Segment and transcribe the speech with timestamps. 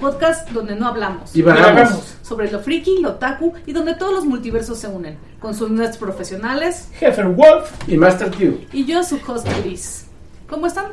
[0.00, 1.36] podcast donde no hablamos.
[1.36, 2.16] Y vagamos.
[2.22, 5.16] Sobre lo friki, lo taku y donde todos los multiversos se unen.
[5.38, 6.88] Con sus nerds profesionales.
[6.98, 7.70] Jefer Wolf.
[7.86, 8.58] Y Master Q.
[8.72, 10.06] Y yo, su host Gris.
[10.48, 10.86] ¿Cómo están?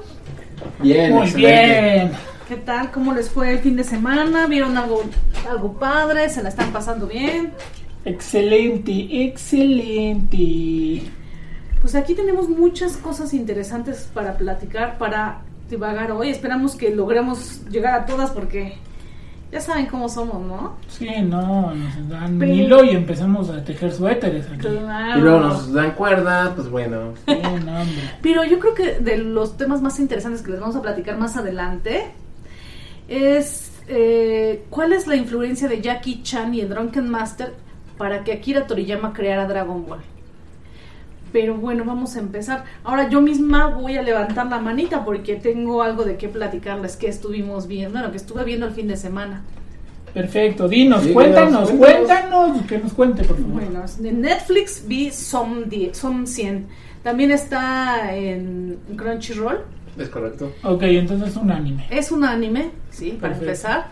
[0.80, 1.94] Bien, Muy excelente.
[1.96, 2.12] bien.
[2.48, 2.92] ¿Qué tal?
[2.92, 4.48] ¿Cómo les fue el fin de semana?
[4.48, 5.04] ¿Vieron algo,
[5.50, 6.30] algo padre?
[6.30, 7.52] ¿Se la están pasando bien?
[8.06, 11.12] Excelente, excelente.
[11.82, 16.30] Pues aquí tenemos muchas cosas interesantes para platicar, para divagar hoy.
[16.30, 18.78] Esperamos que logremos llegar a todas porque
[19.52, 20.76] ya saben cómo somos, ¿no?
[20.88, 24.60] Sí, no, nos dan Pero- hilo y empezamos a tejer suéteres aquí.
[24.68, 25.18] Claro.
[25.20, 27.14] Y luego nos dan cuerda, pues bueno.
[27.26, 28.02] Sí, no, hombre.
[28.22, 31.38] Pero yo creo que de los temas más interesantes que les vamos a platicar más
[31.38, 32.12] adelante
[33.08, 37.54] es eh, cuál es la influencia de Jackie Chan y el Drunken Master
[37.98, 40.02] para que Akira Toriyama creara Dragon Ball.
[41.40, 42.64] Pero bueno, vamos a empezar.
[42.84, 47.10] Ahora yo misma voy a levantar la manita porque tengo algo de qué platicarles que
[47.10, 49.44] estuvimos viendo, bueno, que estuve viendo el fin de semana.
[50.16, 53.62] Perfecto, dinos, Sí, cuéntanos, cuéntanos, que nos cuente, por favor.
[53.62, 56.66] Bueno, de Netflix vi Som, 10, Som 100.
[57.04, 59.60] También está en Crunchyroll.
[59.96, 60.52] Es correcto.
[60.64, 61.86] Ok, entonces es un anime.
[61.92, 63.90] Es un anime, sí, para empezar.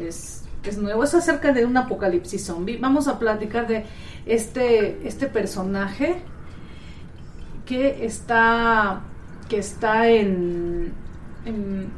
[0.00, 2.78] Es, es nuevo, es acerca de un apocalipsis zombie.
[2.78, 3.84] Vamos a platicar de
[4.26, 6.22] este, este personaje
[7.66, 9.00] que está,
[9.48, 10.92] que está en,
[11.44, 11.90] en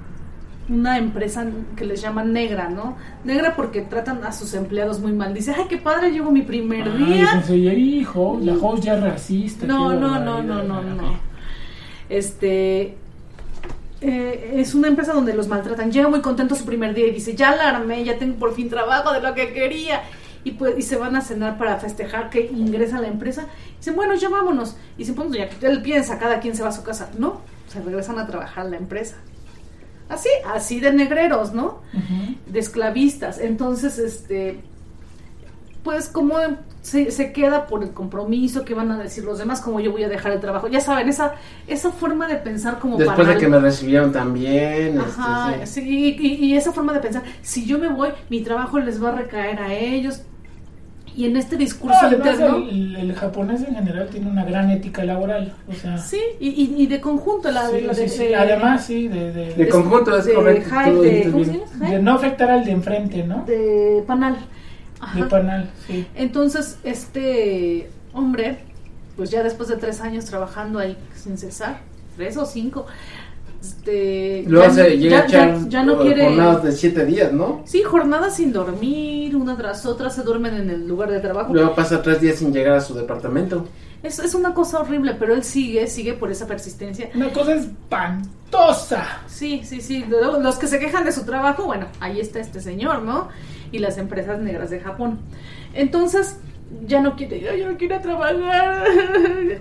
[0.69, 2.97] una empresa que les llaman negra, ¿no?
[3.25, 5.33] Negra porque tratan a sus empleados muy mal.
[5.33, 7.29] Dice, ay, qué padre, llego mi primer día.
[7.33, 9.67] pensé, hijo, la host ya es racista.
[9.67, 11.19] No, no, no, no, no, no.
[12.09, 12.97] Este
[14.01, 15.91] eh, es una empresa donde los maltratan.
[15.91, 18.69] Llega muy contento su primer día y dice, ya la armé, ya tengo por fin
[18.69, 20.03] trabajo de lo que quería.
[20.47, 23.47] Y, pues, y se van a cenar para festejar que ingresa a la empresa.
[23.79, 24.77] Dicen, bueno, ya vámonos.
[24.95, 27.11] Y dicen, pues ya él piensa, cada quien se va a su casa.
[27.19, 29.17] No, se regresan a trabajar a la empresa.
[30.09, 31.81] Así, así de negreros, ¿no?
[32.47, 33.41] De esclavistas.
[33.41, 34.61] Entonces, este,
[35.83, 36.37] pues como
[36.81, 40.05] se, se queda por el compromiso que van a decir los demás, como yo voy
[40.05, 40.69] a dejar el trabajo.
[40.69, 41.35] Ya saben, esa,
[41.67, 45.01] esa forma de pensar como Después para de que me recibieron también.
[45.01, 45.81] Ajá, este, sí.
[45.81, 49.09] sí, y, y esa forma de pensar, si yo me voy, mi trabajo les va
[49.09, 50.23] a recaer a ellos.
[51.17, 54.71] Y en este discurso No, además, interno, el, el japonés en general tiene una gran
[54.71, 55.55] ética laboral.
[55.67, 58.25] O sea, sí, y, y- y de conjunto, la de, sí, la sí, de- sí.
[58.25, 61.01] de- además, sí, de, de, De conjunto es de correcto.
[61.03, 63.45] De- de no afectar al de enfrente, ¿no?
[63.47, 64.35] de Panal.
[64.35, 64.43] De
[65.01, 65.29] Ajá.
[65.29, 66.07] panal, sí.
[66.15, 68.59] Entonces, este hombre,
[69.17, 71.81] pues ya después de tres años trabajando ahí sin cesar,
[72.17, 72.87] tres o cinco,
[73.69, 76.25] este, Luego ya, se llega ya- a echar ya- ya no quiere...
[76.25, 77.63] jornadas de siete días, ¿no?
[77.65, 81.53] Sí, jornadas sin dormir, una tras otra, se duermen en el lugar de trabajo.
[81.53, 83.67] Luego pasa tres días sin llegar a su departamento.
[84.03, 87.11] Es, es una cosa horrible, pero él sigue, sigue por esa persistencia.
[87.15, 89.05] Una cosa espantosa.
[89.27, 90.05] Sí, sí, sí.
[90.09, 93.29] Los que se quejan de su trabajo, bueno, ahí está este señor, ¿no?
[93.73, 95.19] Y las empresas negras de Japón.
[95.75, 96.37] Entonces,
[96.87, 98.37] ya no quiere, ya, ya no quiere trabajar.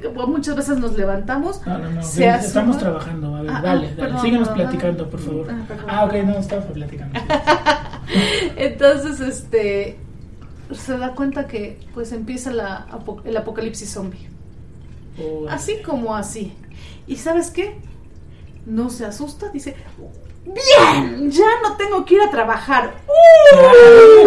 [0.03, 1.65] Como Muchas veces nos levantamos.
[1.65, 2.03] No, no, no.
[2.03, 3.35] se estamos trabajando.
[3.35, 3.95] A ver, Ah, dale, ah, dale.
[3.95, 4.63] perdón, Síguenos perdón.
[4.65, 5.47] platicando, por favor.
[5.49, 5.65] Ah.
[5.87, 7.19] Ah, ok, no, estamos platicando.
[8.55, 9.97] Entonces, este
[10.71, 12.87] se da cuenta que pues empieza la
[13.23, 14.27] el apocalipsis zombie.
[15.21, 16.53] Oh, Así como así.
[17.07, 17.77] ¿Y sabes qué?
[18.65, 19.75] No se asusta, dice,
[20.45, 22.91] bien, ya no tengo que ir a trabajar.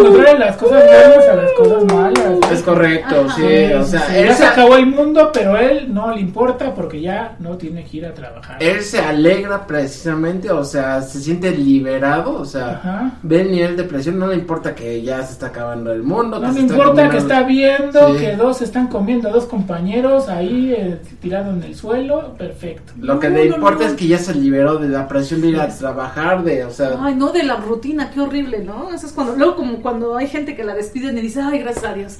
[0.01, 2.51] Contrario las cosas buenas a las cosas malas.
[2.51, 3.35] Es correcto, Ajá.
[3.35, 3.73] sí.
[3.73, 7.01] O sea, sí, él ya se acabó el mundo, pero él no le importa porque
[7.01, 8.57] ya no tiene que ir a trabajar.
[8.61, 13.11] él se alegra precisamente, o sea, se siente liberado, o sea, Ajá.
[13.23, 16.39] ve el nivel de presión, no le importa que ya se está acabando el mundo.
[16.39, 18.19] No está importa que está viendo Sí.
[18.19, 22.93] que dos están comiendo, dos compañeros ahí eh, tirados en el suelo, perfecto.
[22.99, 23.89] Lo que No, le no, importa no.
[23.91, 26.08] es que ya se liberó de la presión de ir a trabajar,
[26.43, 28.93] de, o sea, Ay, no, de la rutina, qué horrible, ¿no?
[28.93, 31.85] Eso es cuando, luego como cuando hay gente que la despiden y dice, ay, gracias
[31.85, 32.17] a Dios.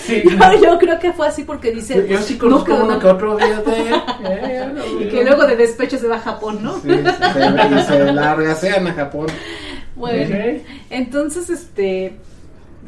[0.00, 2.94] Sí, yo, yo creo que fue así porque dice, yo, yo sí conozco no, uno
[2.94, 2.98] no.
[2.98, 6.74] que otro Eh, Y que luego de despecho se va a Japón, ¿no?
[6.80, 9.26] Sí, se, se larga, sean a Japón.
[9.94, 10.36] Bueno,
[10.90, 12.16] entonces, este,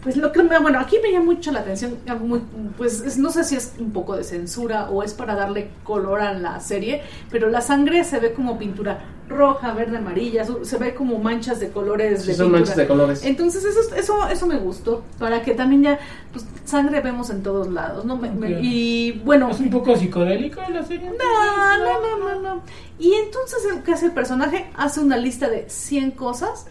[0.08, 2.40] pues lo que me, bueno, aquí me llama mucho la atención, algo muy,
[2.78, 6.22] pues es- no sé si es un poco de censura o es para darle color
[6.22, 10.94] a la serie, pero la sangre se ve como pintura roja, verde, amarilla, se ve
[10.94, 12.60] como manchas de colores Sí, de son pintura.
[12.60, 13.22] manchas de colores.
[13.22, 15.98] Entonces eso, eso, eso me gustó, para que también ya,
[16.32, 18.16] pues sangre vemos en todos lados, ¿no?
[18.16, 18.30] Me-
[18.62, 21.10] y bueno, ¿Es un poco psicodélico la serie?
[21.10, 22.62] no, no, no, no, no.
[22.98, 24.70] Y entonces, ¿qué hace el personaje?
[24.74, 26.66] Hace una lista de 100 cosas.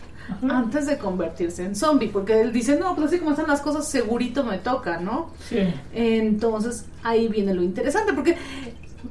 [0.49, 3.87] Antes de convertirse en zombie, porque él dice, no, pues así como están las cosas,
[3.87, 5.31] segurito me toca, ¿no?
[5.47, 5.59] Sí.
[5.93, 8.35] Entonces, ahí viene lo interesante, porque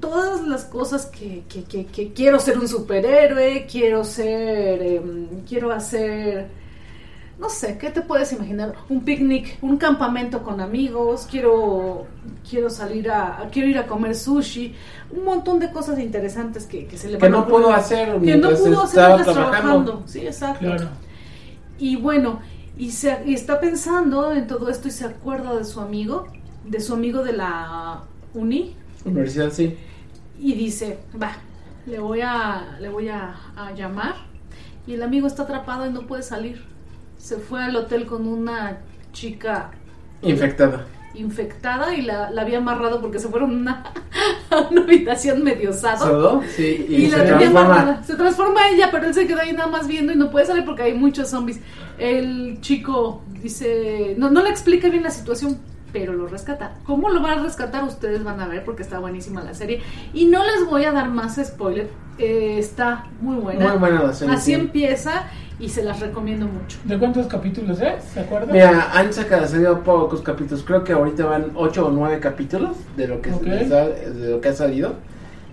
[0.01, 5.73] todas las cosas que, que, que, que quiero ser un superhéroe, quiero ser, em, quiero
[5.73, 6.49] hacer
[7.39, 8.73] no sé, ¿qué te puedes imaginar?
[8.89, 12.07] Un picnic, un campamento con amigos, quiero
[12.49, 14.75] quiero salir a, a- quiero ir a comer sushi,
[15.11, 17.75] un montón de cosas interesantes que, que se le Que van a no pudo ocurrir.
[17.77, 19.33] hacer que no pudo hacer trabajando.
[19.35, 20.03] trabajando.
[20.07, 20.61] Sí, exacto.
[20.61, 20.89] Claro.
[21.78, 22.40] Y bueno,
[22.76, 26.26] y, se, y está pensando en todo esto y se acuerda de su amigo,
[26.64, 28.02] de su amigo de la
[28.34, 29.76] uni, Universidad, sí.
[30.38, 31.32] y dice, va,
[31.87, 34.14] le voy a, le voy a, a llamar.
[34.87, 36.64] Y el amigo está atrapado y no puede salir.
[37.19, 38.78] Se fue al hotel con una
[39.12, 39.70] chica
[40.23, 40.87] Infectada.
[41.17, 43.93] Infectada y la, la había amarrado porque se fueron a una,
[44.51, 46.43] a una habitación medio sado.
[46.55, 48.03] Sí, y, Y, se la tenía amarrada.
[48.05, 50.65] Se transforma ella, pero él se queda ahí nada más viendo y no puede salir
[50.65, 51.61] porque hay muchos zombies.
[51.99, 55.59] El chico dice, no, no le explica bien la situación,
[55.97, 56.75] pero lo rescata.
[56.85, 57.83] ¿Cómo lo van a rescatar?
[57.85, 59.81] Ustedes van a ver porque está buenísima la serie.
[60.13, 61.89] Y no les voy a dar más spoiler.
[62.19, 63.71] eh, está muy buena.
[63.71, 64.35] Muy buena la serie.
[64.35, 64.53] Así sí.
[64.53, 65.25] empieza
[65.59, 66.77] y se las recomiendo mucho.
[66.85, 68.05] ¿De cuántos capítulos es?
[68.13, 68.53] ¿Se acuerda?
[68.53, 70.63] Mira, han sacado, salido pocos capítulos.
[70.65, 74.49] Creo que ahorita van 8 o 9 capítulos de lo que, ha, de lo que
[74.51, 74.97] ha salido.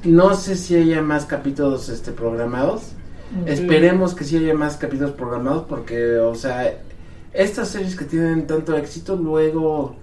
[0.03, 2.91] No sé si haya más capítulos este, programados.
[3.45, 6.71] Esperemos que sí haya más capítulos programados porque, o sea,
[7.33, 9.95] estas series que tienen tanto éxito luego,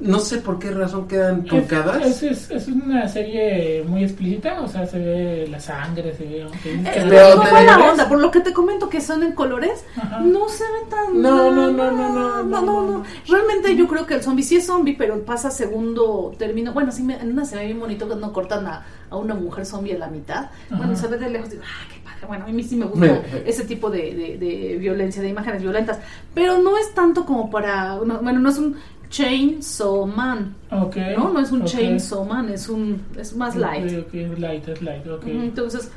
[0.00, 2.04] no sé por qué razón quedan truncadas.
[2.06, 6.42] Es, es, es una serie muy explícita, o sea, se ve la sangre, se ve...
[6.42, 9.32] aunque dice Eh, Pero te buena onda, por lo que te comento que son en
[9.32, 10.20] colores, Ajá.
[10.20, 11.20] no se ve tan.
[11.20, 13.04] No, no, no, no, no, no, no, no.
[13.28, 16.72] Realmente yo creo que el zombie sí es zombie, pero pasa segundo término.
[16.72, 19.66] Bueno, sí, me- en una se ve bien bonito cuando cortan a, a una mujer
[19.66, 20.50] zombie a la mitad.
[20.70, 20.96] Bueno, Ajá.
[20.96, 22.26] se ve de lejos, digo, ah, qué padre.
[22.26, 25.98] Bueno, a mí sí me gusta ese tipo de, de, de violencia, de imágenes violentas.
[26.34, 27.96] Pero no es tanto como para.
[28.04, 28.76] no, bueno, no es un
[29.10, 30.54] Chainsaw Man.
[30.70, 30.96] Ok.
[31.16, 31.68] No, no es un ok.
[31.68, 33.02] Chainsaw Man, es un.
[33.16, 33.84] Es más light.
[33.98, 35.90] Ok, ok, es light, es light, Entonces,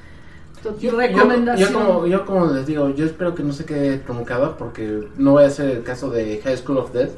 [0.62, 1.72] tu Yo, recomendación.
[1.72, 5.34] yo como, yo como les digo, yo espero que no se quede truncada porque no
[5.36, 7.12] vaya a ser el caso de High School of Death,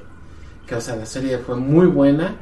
[0.68, 2.36] que o sea, la serie fue muy buena,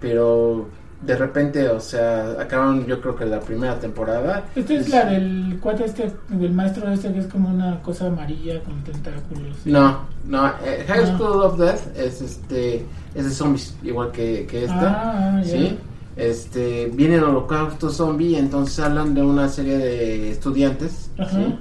[0.00, 0.68] pero
[1.02, 4.44] de repente, o sea, acabaron yo creo que la primera temporada.
[4.54, 8.60] Esta es la del cuate este, del maestro este que es como una cosa amarilla
[8.60, 9.56] con tentáculos.
[9.64, 11.16] No, no, eh, High Ah.
[11.16, 15.36] School of Death es este es de zombies, igual que, que esta.
[15.36, 15.50] Ah, ya.
[15.50, 15.78] ¿sí?
[16.16, 21.30] Este, viene el holocausto zombie, entonces hablan de una serie de estudiantes, Ajá.
[21.30, 21.58] ¿sí?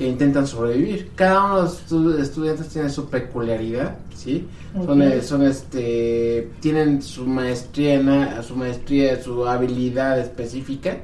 [0.00, 1.10] Que intentan sobrevivir.
[1.14, 4.46] Cada uno de los estu- estudiantes tiene su peculiaridad, ¿sí?
[4.86, 10.96] Son, eh, son este, tienen su maestría, en su maestría, su habilidad específica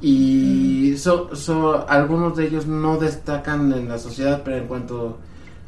[0.00, 5.18] y so- so- algunos de ellos no destacan en la sociedad, pero en cuanto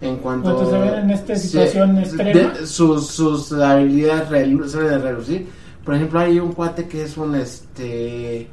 [0.00, 2.54] en cuanto se ven en esta se- situación de- extrema.
[2.64, 4.28] sus, sus habilidades
[4.72, 5.46] salen a relucir.
[5.84, 8.48] Por ejemplo, hay un cuate que es un este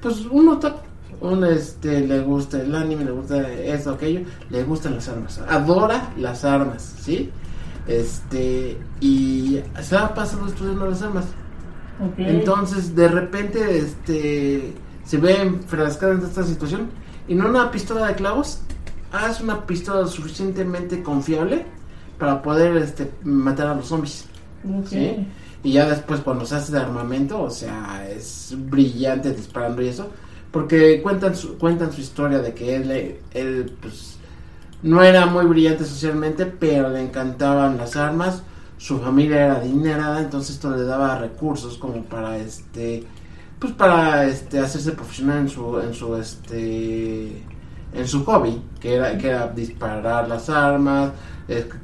[0.00, 0.78] pues un otaku,
[1.22, 4.20] un este le gusta el anime, le gusta esto, aquello,
[4.50, 7.30] le gustan las armas, adora las armas, ¿sí?
[7.86, 11.26] Este y se va pasando estudiando las armas.
[12.16, 14.72] Entonces, de repente, este
[15.04, 16.90] se ve enfrascado en esta situación
[17.28, 18.60] y no una pistola de clavos,
[19.12, 21.66] haz una pistola suficientemente confiable
[22.18, 24.26] para poder este matar a los zombies.
[24.88, 25.26] ¿sí?
[25.64, 30.10] Y ya después cuando se hace de armamento, o sea, es brillante disparando y eso,
[30.52, 34.18] porque cuentan su, cuentan su historia de que él, él pues,
[34.82, 38.42] no era muy brillante socialmente, pero le encantaban las armas,
[38.76, 43.04] su familia era adinerada, entonces esto le daba recursos como para este,
[43.58, 47.42] pues para este hacerse profesional en su, en su este,
[47.94, 51.12] en su hobby, que era, que era disparar las armas,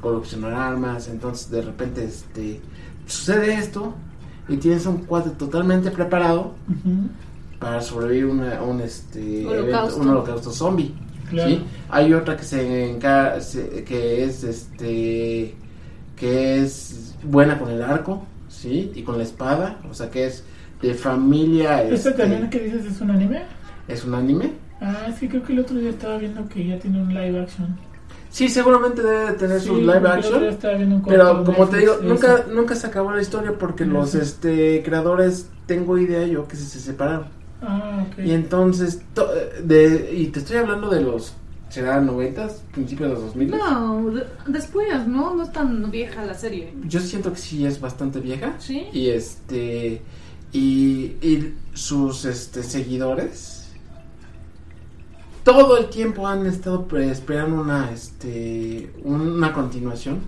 [0.01, 2.61] coleccionar armas, entonces de repente este
[3.05, 3.93] sucede esto
[4.47, 6.53] y tienes un cuate totalmente preparado.
[7.59, 9.67] Para sobrevivir una, un este Holocausto.
[9.95, 10.93] evento- un holocausto zombie
[11.29, 11.49] Claro.
[11.51, 11.63] ¿sí?
[11.89, 13.37] hay otra que se encarga
[13.85, 15.55] que es este
[16.15, 20.43] que es buena con el arco sí y con la espada o sea que es
[20.81, 23.43] de familia ¿Este este, también que dices es un anime?
[23.87, 27.01] es un anime Ah, sí, creo que el otro día estaba viendo que ya tiene
[27.01, 27.77] un live action.
[28.29, 30.57] sí seguramente debe de tener Sí, su live action
[31.05, 32.45] Pero como te digo, nunca, eso.
[32.53, 36.79] nunca se acabó la historia porque los este creadores, tengo idea yo que se, se
[36.79, 37.27] separaron.
[37.61, 38.19] Ah, ok.
[38.25, 39.29] Y entonces, to-
[39.63, 41.33] de, y te estoy hablando de los,
[41.69, 43.49] ¿será 90, principios de los 2000?
[43.51, 45.35] No, de- después, ¿no?
[45.35, 46.73] No es tan vieja la serie.
[46.85, 48.55] Yo siento que sí es bastante vieja.
[48.59, 48.87] ¿Sí?
[48.93, 50.01] Y este,
[50.53, 53.71] y, y sus este, seguidores,
[55.43, 60.19] todo el tiempo han estado pre- esperando una, este, una continuación,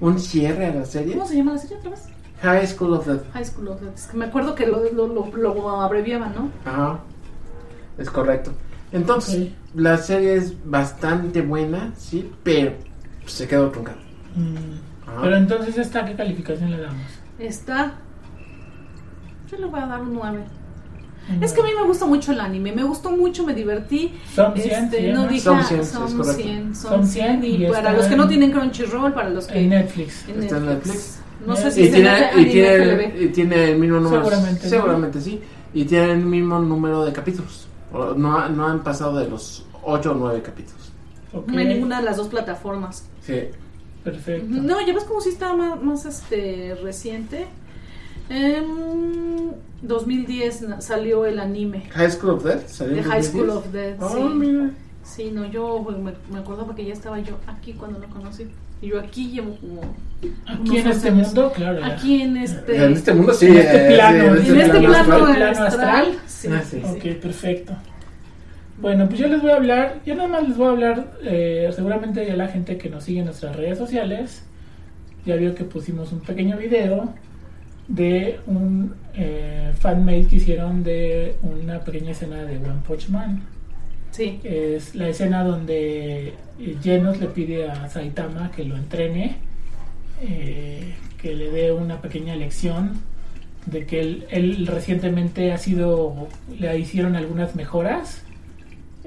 [0.00, 1.14] un cierre a la serie.
[1.14, 2.02] ¿Cómo se llama la serie otra vez?
[2.42, 3.94] High School of the High School of Death.
[3.94, 6.50] Es que me acuerdo que lo, lo, lo, lo abreviaban, ¿no?
[6.70, 6.98] Ajá,
[7.98, 8.52] es correcto.
[8.90, 12.72] Entonces, la serie es bastante buena, sí, pero
[13.26, 13.98] se quedó truncado.
[14.34, 15.20] Mm.
[15.22, 17.00] Pero entonces, ¿esta qué calificación le damos?
[17.38, 17.94] Está.
[19.50, 20.42] Yo le voy a dar un 9.
[21.36, 24.18] Un Es que a mí me gusta mucho el anime, me gustó mucho, me divertí.
[24.34, 25.28] Son 100, Este, se no llama.
[25.28, 26.42] dije, Son ah, 100, son es correcto.
[26.42, 27.40] 100, son Son 100.
[27.42, 29.58] 100 Y y para los que no en- tienen Crunchyroll, para los que.
[29.60, 30.28] En Netflix.
[30.28, 31.20] en Está en Netflix.
[31.46, 33.22] No sé si Y se tiene, y, tiene, FLV.
[33.22, 34.22] y tiene el mismo número.
[34.24, 34.70] Seguramente, ¿no?
[34.70, 35.40] Seguramente sí.
[35.74, 37.66] Y tiene el mismo número de capítulos.
[37.92, 40.92] No, no han pasado de los 8 o 9 capítulos.
[41.32, 43.06] Ok, No hay ninguna de las dos plataformas.
[43.22, 43.40] Sí.
[44.04, 44.46] Perfecto.
[44.50, 47.46] No, ya ves como si está más, más este reciente.
[48.28, 52.66] En 2010 na- salió el anime High School of Death.
[52.68, 53.30] ¿salió de en High 2010?
[53.32, 53.96] School of Death.
[54.02, 54.34] Oh, sí.
[54.34, 54.70] mira.
[55.04, 58.46] Sí, no, yo me, me acuerdo porque ya estaba yo aquí cuando lo conocí.
[58.82, 59.80] Y yo aquí llevo como.
[60.46, 61.28] Aquí en este años.
[61.28, 61.80] mundo, claro.
[61.80, 61.86] ya.
[61.86, 62.84] Aquí en este.
[62.84, 63.46] En este mundo sí.
[63.46, 66.06] En este eh, plano, sí, en en este plano plano, astral.
[66.26, 66.82] Sí, Ah, sí, sí.
[67.00, 67.08] sí.
[67.10, 67.72] Ok, perfecto.
[68.78, 71.70] Bueno, pues yo les voy a hablar, yo nada más les voy a hablar, eh,
[71.72, 74.42] seguramente ya la gente que nos sigue en nuestras redes sociales,
[75.24, 77.14] ya vio que pusimos un pequeño video
[77.86, 83.42] de un eh, fanmade que hicieron de una pequeña escena de One Punch Man.
[84.12, 84.40] Sí.
[84.44, 89.38] Es la escena donde eh, Genos le pide a Saitama que lo entrene,
[90.20, 93.00] eh, que le dé una pequeña lección
[93.64, 96.28] de que él, él recientemente ha sido,
[96.58, 98.22] le hicieron algunas mejoras.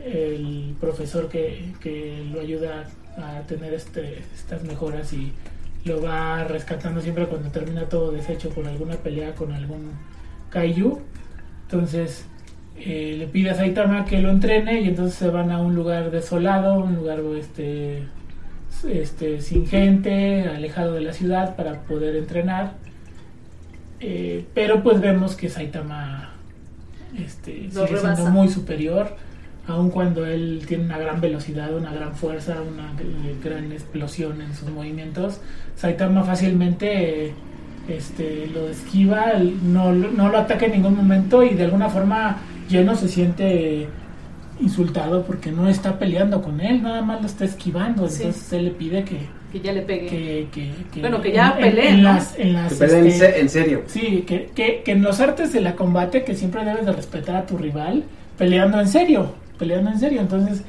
[0.03, 5.31] El profesor que, que lo ayuda a tener este, estas mejoras y
[5.83, 9.91] lo va rescatando siempre cuando termina todo deshecho por alguna pelea con algún
[10.49, 10.99] kaiju.
[11.63, 12.25] Entonces
[12.77, 16.11] eh, le pide a Saitama que lo entrene y entonces se van a un lugar
[16.11, 18.03] desolado, un lugar este,
[18.89, 22.73] este sin gente, alejado de la ciudad para poder entrenar.
[24.01, 26.33] Eh, pero pues vemos que Saitama
[27.17, 28.15] este, sigue rebasa.
[28.15, 29.15] siendo muy superior,
[29.67, 34.53] aun cuando él tiene una gran velocidad, una gran fuerza, una eh, gran explosión en
[34.53, 35.39] sus movimientos.
[35.77, 37.33] Saitama fácilmente
[37.87, 42.37] este, lo esquiva, no, no lo ataca en ningún momento y de alguna forma
[42.69, 43.87] Lleno se siente
[44.59, 48.07] insultado porque no está peleando con él, nada más lo está esquivando.
[48.07, 48.23] Sí.
[48.23, 49.17] Entonces él le pide que,
[49.51, 50.07] Que ya le pegué.
[50.07, 52.13] que, que, que- Bueno, que ya en- en- peleen, en ¿no?
[52.13, 53.81] las, en las, Que peleen este, en serio.
[53.87, 57.35] Sí, que, que, que en los artes de la combate que siempre debes de respetar
[57.35, 58.03] a tu rival
[58.37, 60.21] peleando en serio, peleando en serio.
[60.21, 60.63] Entonces,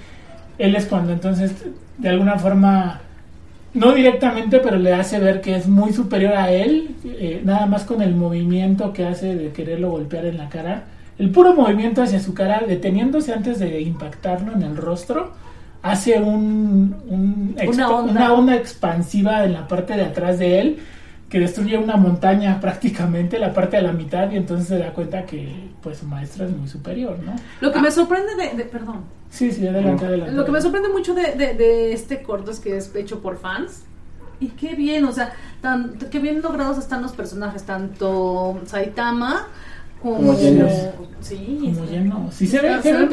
[0.58, 1.52] él es cuando entonces
[1.98, 3.00] de alguna forma,
[3.72, 7.84] no directamente, pero le hace ver que es muy superior a él, eh, nada más
[7.84, 10.84] con el movimiento que hace de quererlo golpear en la cara.
[11.18, 15.32] El puro movimiento hacia su cara, deteniéndose antes de impactarlo en el rostro,
[15.82, 18.12] hace un, un Una onda.
[18.12, 20.78] una onda expansiva en la parte de atrás de él
[21.30, 25.24] que destruye una montaña prácticamente, la parte de la mitad, y entonces se da cuenta
[25.26, 27.34] que pues su maestra es muy superior, ¿no?
[27.60, 29.00] Lo que me sorprende de, de- Perdón.
[29.30, 30.32] Sí, sí, adelante, adelante.
[30.34, 33.38] Lo que me sorprende mucho de, de- de este corto es que es hecho por
[33.38, 33.82] fans.
[34.38, 35.32] Y qué bien, o sea,
[35.62, 39.46] tan, qué bien logrados están los personajes, tanto Saitama
[40.02, 40.72] como, Genos.
[41.20, 42.28] Sí, Como está- lleno.
[42.30, 43.08] Sí se ve, se ve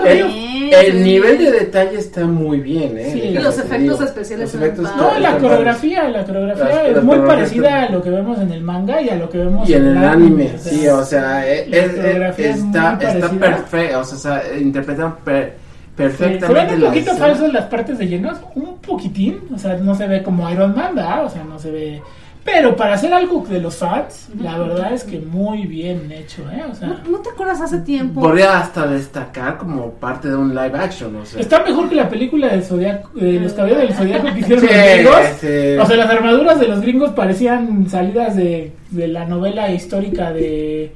[0.85, 3.09] El nivel de detalle está muy bien, ¿eh?
[3.11, 3.19] Sí.
[3.19, 4.03] Y los efectos digo.
[4.03, 4.89] especiales Los efectos.
[4.97, 8.51] No, la coreografía, la coreografía Las- es las muy parecida a lo que vemos en
[8.51, 11.47] el manga y a lo que vemos Y en el anime, sí, o sea, la
[11.47, 16.83] es- es- coreografía es está, está perfecto, o sea, interpretan per- Sí, perfectamente se ven
[16.83, 17.27] un poquito escena.
[17.27, 20.93] falsos las partes de llenos, un poquitín, o sea, no se ve como Iron Man,
[20.95, 21.25] ¿verdad?
[21.25, 22.01] O sea, no se ve...
[22.45, 26.63] Pero para hacer algo de los fans, la verdad es que muy bien hecho, ¿eh?
[26.69, 28.19] O sea, ¿No, no te acuerdas hace tiempo?
[28.19, 31.39] Podría hasta destacar como parte de un live action, o sea.
[31.39, 34.67] está mejor que la película de Zodiaco, de los caballeros del Zodiaco que hicieron Sí,
[34.73, 35.15] los gringos.
[35.39, 35.77] sí.
[35.81, 40.91] O sea, las armaduras de los gringos parecían salidas de, de la novela histórica de,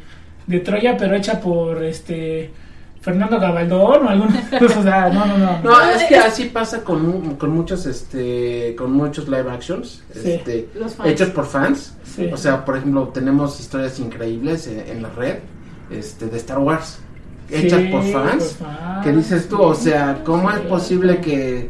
[0.48, 2.52] de Troya, pero hecha por este
[3.08, 4.80] Fernando Gabaldón o alguna cosa.
[4.80, 5.60] O sea, no, no, no.
[5.64, 10.32] No, es que así pasa con, con muchos este con muchos live actions Sí.
[10.32, 10.70] este,
[11.06, 11.96] hechos por fans.
[12.04, 12.30] Sí.
[12.32, 15.38] O sea, por ejemplo, tenemos historias increíbles en, en la red
[15.90, 17.00] este de Star Wars
[17.50, 18.56] hechas Sí, por fans.
[18.60, 20.58] por fans, que dices tú, o sea, ¿cómo sí.
[20.58, 21.70] es posible que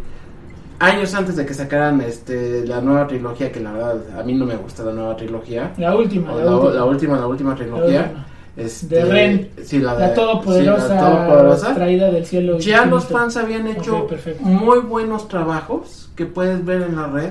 [0.79, 4.45] años antes de que sacaran este la nueva trilogía que la verdad a mí no
[4.45, 6.73] me gusta la nueva trilogía La última, la, la, última.
[6.75, 8.26] la última la última trilogía última.
[8.57, 9.49] Este, De Ren.
[9.63, 11.75] sí, la, La de- todopoderosa, sí, la todopoderosa.
[11.75, 12.57] traída del cielo.
[12.59, 14.43] Ya los fans habían hecho Ok, perfecto.
[14.43, 17.29] muy buenos trabajos que puedes ver en la red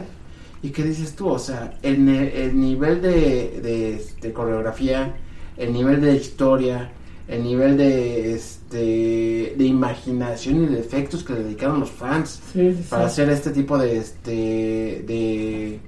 [0.62, 5.14] y que dices tú, o sea, el, el nivel de, de, este, coreografía,
[5.56, 6.90] el nivel de historia,
[7.28, 12.70] el nivel de este de imaginación y de efectos que le dedicaron los fans Sí,
[12.72, 12.86] sí, sí.
[12.88, 14.30] para hacer este tipo de este
[15.06, 15.80] de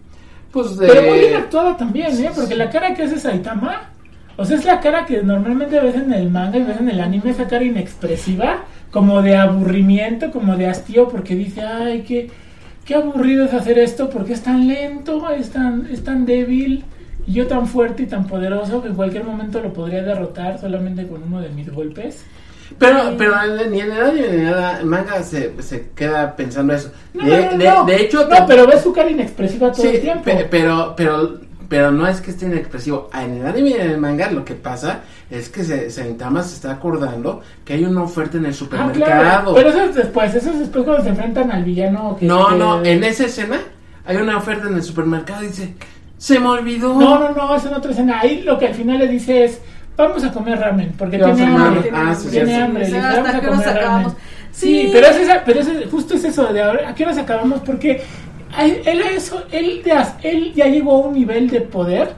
[0.51, 2.31] pues de Pero muy bien actuada también, ¿eh?
[2.35, 3.91] Porque la cara que hace Saitama,
[4.39, 7.01] o sea, es la cara que normalmente ves en el manga y ves en el
[7.01, 12.31] anime, esa cara inexpresiva, como de aburrimiento, como de hastío, porque dice, ay, qué,
[12.87, 16.85] qué aburrido es hacer esto porque es tan lento, es tan, es tan débil
[17.27, 21.07] y yo tan fuerte y tan poderoso que en cualquier momento lo podría derrotar solamente
[21.07, 22.25] con uno de mis golpes.
[22.79, 23.35] Pero, pero
[23.71, 26.91] ni en el anime ni en el manga se, se queda pensando eso.
[27.15, 30.01] No, de, no, no, de- hecho, no, pero ves su cara inexpresiva todo Sí, el
[30.03, 30.23] tiempo.
[30.25, 33.11] pe- pero, pero, pero no es que esté inexpresivo.
[33.13, 36.55] En el anime y en el manga lo que pasa es que se, Saitama se
[36.55, 39.05] está acordando que hay una oferta en el Ah, supermercado.
[39.21, 39.55] claro.
[39.55, 42.55] Pero eso es después, eso es después cuando se enfrentan al villano que no, que-
[42.57, 43.61] no, en esa escena
[44.07, 45.75] hay una oferta en el supermercado y dice,
[46.17, 46.99] se me olvidó.
[46.99, 48.21] No, no, no, es en otra escena.
[48.21, 49.61] Ahí lo que al final le dice es,
[49.97, 51.91] vamos a comer ramen, porque tiene a comer hambre.
[51.91, 52.09] ramen.
[52.09, 52.87] Ah, sí, tiene hambre.
[52.87, 54.13] Sí, "Vamos a nos comer acabamos".
[54.13, 54.17] ramen".
[54.51, 54.67] Sí.
[54.85, 57.61] Sí, pero, es esa, pero es, justo es eso de ahora, ¿a qué horas acabamos?
[57.61, 58.03] Porque
[58.61, 62.13] él, él, eso, él, ya- él ya llegó a un nivel de poder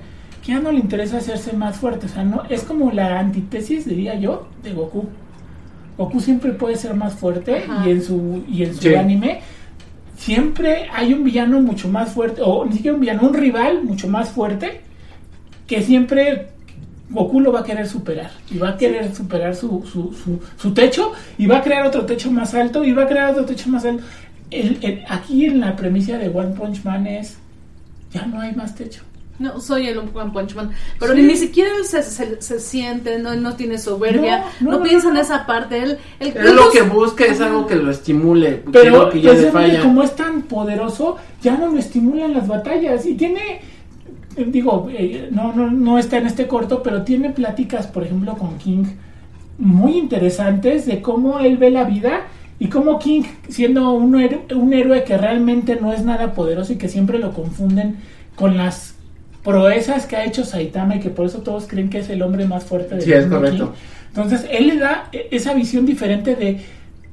[0.44, 2.06] que ya no le interesa hacerse más fuerte.
[2.06, 5.06] O sea, no es como la antítesis, diría yo, de Goku.
[5.99, 7.87] Goku siempre puede ser más fuerte Ajá.
[7.87, 8.94] y en su, y en su Sí.
[8.94, 9.40] anime
[10.16, 14.08] siempre hay un villano mucho más fuerte, o ni siquiera un villano, un rival mucho
[14.08, 14.80] más fuerte
[15.66, 16.49] que siempre
[17.10, 20.72] Goku lo va a querer superar y va a querer superar su, su, su, su
[20.75, 23.68] techo y va a crear otro techo más alto y va a crear otro techo
[23.68, 24.02] más alto.
[24.50, 27.38] El- el- aquí en la premisa de One Punch Man es
[28.12, 29.02] ya no hay más techo.
[29.38, 30.71] No, soy el One Punch Man.
[30.99, 31.23] Pero Sí.
[31.23, 35.09] ni siquiera él se, se, se siente, no, no tiene soberbia, No, no, no, piensa
[35.09, 35.83] no, en esa parte.
[35.83, 39.37] Él, él- Él lo que busca es algo que lo estimule, Pero que ya le
[39.37, 39.83] precisamente falla.
[39.83, 43.62] como es tan poderoso, ya no lo estimulan las batallas y tiene,
[44.37, 48.37] eh, digo, eh, no, no, no está en este corto, pero tiene pláticas, por ejemplo,
[48.37, 48.85] con King
[49.57, 52.23] muy interesantes de cómo él ve la vida
[52.60, 56.76] y cómo King, siendo un, héroe- un héroe que realmente no es nada poderoso y
[56.76, 57.96] que siempre lo confunden
[58.36, 58.94] con las
[59.42, 62.46] proezas que ha hecho Saitama y que por eso todos creen que es el hombre
[62.46, 63.72] más fuerte del Sí, es correcto.
[63.72, 63.80] King.
[64.08, 66.60] Entonces, él le da e- esa visión diferente de,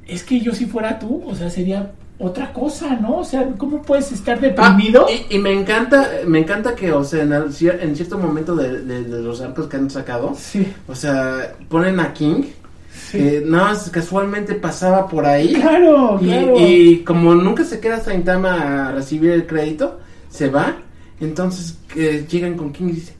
[0.06, 3.18] es que yo si fuera tú, o sea, sería otra cosa, ¿no?
[3.18, 5.06] O sea, ¿cómo puedes estar Ah, deprimido?
[5.30, 7.52] y, y me encanta, me encanta que, o sea, en,
[7.96, 12.12] cierto momento de, de- de los arcos que han sacado, Sí, o sea, ponen a
[12.12, 12.42] King,
[13.10, 13.18] sí.
[13.18, 15.54] que nada más casualmente pasaba por ahí.
[15.54, 16.54] claro, Y, claro.
[16.58, 20.76] y como nunca se queda Saitama a recibir el crédito, se va.
[21.20, 21.76] Entonces
[22.30, 23.14] llegan con King y dice,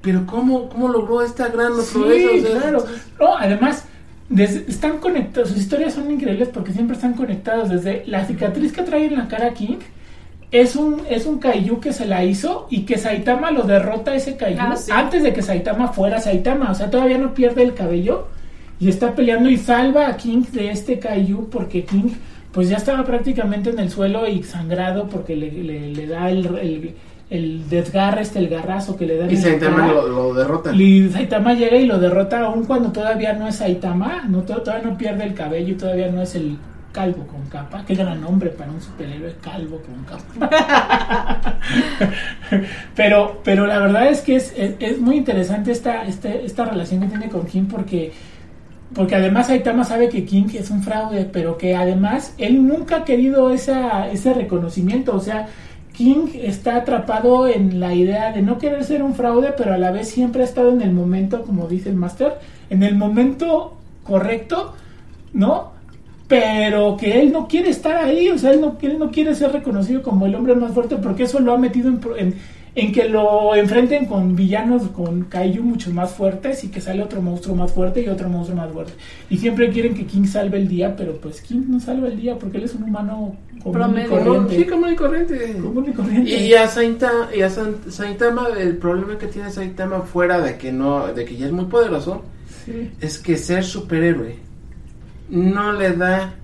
[0.00, 2.84] pero cómo, cómo logró esta gran Sí, proeza?" O sea, claro.
[3.20, 3.84] No, además,
[4.28, 7.68] desde- están conectados, sus historias son increíbles porque siempre están conectados.
[7.70, 9.76] Desde la cicatriz que trae en la cara King,
[10.50, 14.36] es un, es un Kaiju que se la hizo y que Saitama lo derrota ese
[14.36, 14.90] Kaiju Ah, sí.
[14.92, 16.70] antes de que Saitama fuera Saitama.
[16.70, 18.28] O sea, todavía no pierde el cabello
[18.80, 22.10] y está peleando y salva a King de este Kaiju porque King
[22.52, 26.46] pues ya estaba prácticamente en el suelo y sangrado porque le, le- le da el,
[26.58, 26.94] el,
[27.30, 30.72] el desgarre, este, el garrazo que le da Y Saitama lo, lo derrota.
[30.72, 34.88] Y Saitama llega y lo derrota aún cuando todavía no es Saitama, no, to- todavía
[34.90, 36.56] no pierde el cabello y todavía no es el
[36.92, 37.84] calvo con capa.
[37.84, 41.58] Qué gran nombre para un superhéroe calvo con capa.
[42.94, 47.00] pero, pero la verdad es que es, es, es muy interesante esta, este- esta relación
[47.00, 48.12] que tiene con King porque,
[48.92, 53.04] porque además Saitama sabe que King es un fraude, pero que además él nunca ha
[53.04, 55.16] querido esa, ese reconocimiento.
[55.16, 55.48] O sea,
[55.92, 59.90] King está atrapado en la idea de no querer ser un fraude, pero a la
[59.90, 62.34] vez siempre ha estado en el momento, como dice el máster,
[62.68, 64.74] en el momento correcto,
[65.32, 65.72] ¿no?
[66.26, 69.52] Pero que él no quiere estar ahí, o sea, él no, él no quiere ser
[69.52, 72.34] reconocido como el hombre más fuerte porque eso lo ha metido en, en,
[72.76, 77.22] en que lo enfrenten con villanos, con Kaiju mucho más fuertes y que sale otro
[77.22, 78.94] monstruo más fuerte y otro monstruo más fuerte.
[79.30, 82.36] Y siempre quieren que King salve el día, pero pues King no salva el día
[82.36, 84.56] porque él es un humano común y corriente.
[84.56, 85.52] sí, común y corriente.
[85.62, 86.30] Común y corriente.
[86.30, 90.72] Y a Saitama, y a San- Saitama, el problema que tiene Saitama fuera de que
[90.72, 92.22] no, de que ya es muy poderoso,
[92.64, 92.90] Sí.
[93.00, 94.36] es que ser superhéroe
[95.28, 96.34] no le da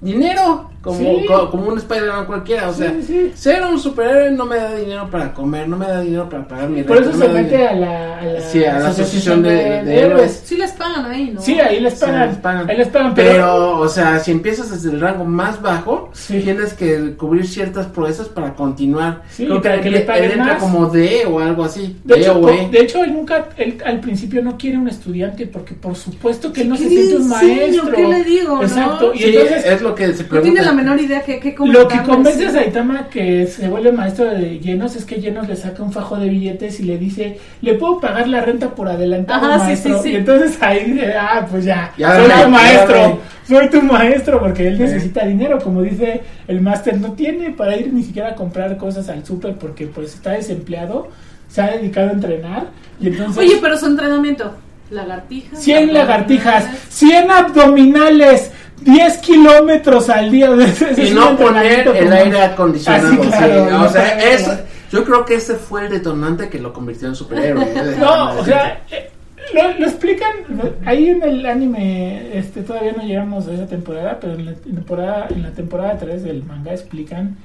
[0.00, 1.24] dinero como, Sí.
[1.26, 2.68] co- como un Spider-Man cualquiera.
[2.68, 3.32] O sea, Sí, sí.
[3.34, 6.68] ser un superhéroe no me da dinero para comer, no me da dinero para pagar
[6.68, 9.42] mi Por eso no se mete dinero- a la, a la, Sí, a la asociación
[9.42, 10.42] de- de héroes.
[10.44, 11.40] Sí les pagan ahí, ¿no?
[11.40, 12.28] Sí, ahí les Sí, pagan.
[12.28, 12.70] les pagan.
[12.70, 16.40] Ahí les pagan, pero, Pero, o sea, si empiezas desde el rango más bajo, Sí.
[16.40, 19.22] tienes que cubrir ciertas proezas para continuar.
[19.30, 20.62] Sí, Creo para él- que le él paguen entra más.
[20.62, 21.96] como D o algo así.
[22.04, 22.68] de D hecho, o E.
[22.70, 26.62] de hecho, él nunca, él al principio no quiere un estudiante porque por supuesto que
[26.62, 27.90] él no ¿Qué se siente un maestro.
[27.94, 28.62] ¿Qué le digo, no?
[28.62, 29.12] Exacto.
[29.14, 30.48] Y Sí, entonces es lo que se pregunta.
[30.68, 34.58] La menor idea que, que Lo que convence a Saitama que se vuelve maestro de
[34.58, 38.00] Llenos es que Llenos le saca un fajo de billetes y le dice, le puedo
[38.00, 39.96] pagar la renta por adelantado, Ajá, maestro.
[39.98, 40.12] sí, sí.
[40.12, 44.68] Y entonces ahí dice, ah, pues ya, Ya soy tu maestro, soy tu maestro, porque
[44.68, 48.76] él necesita dinero, como dice el máster, no tiene para ir ni siquiera a comprar
[48.76, 51.08] cosas al súper porque pues está desempleado,
[51.48, 52.66] se ha dedicado a entrenar
[53.00, 53.38] y entonces...
[53.38, 54.54] Oye, pero su entrenamiento.
[54.90, 55.62] Lagartijas.
[55.62, 55.94] 100 abdominales.
[55.94, 58.52] lagartijas, 100 abdominales,
[58.84, 60.50] 10 kilómetros al día.
[60.54, 63.08] Ese Y no poner el como- aire acondicionado.
[63.08, 63.70] Así, claro, sí.
[63.70, 64.58] no o sea, eso,
[64.92, 67.66] yo creo que ese fue el detonante que lo convirtió en superhéroe.
[67.98, 69.10] No, o sea, eh,
[69.54, 74.18] lo, lo explican lo- ahí en el anime, este todavía no llegamos a esa temporada,
[74.20, 77.36] pero en la temporada en la temporada 3 del manga explican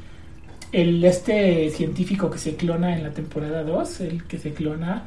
[0.72, 5.04] el este científico que se clona en la temporada 2, el que se clona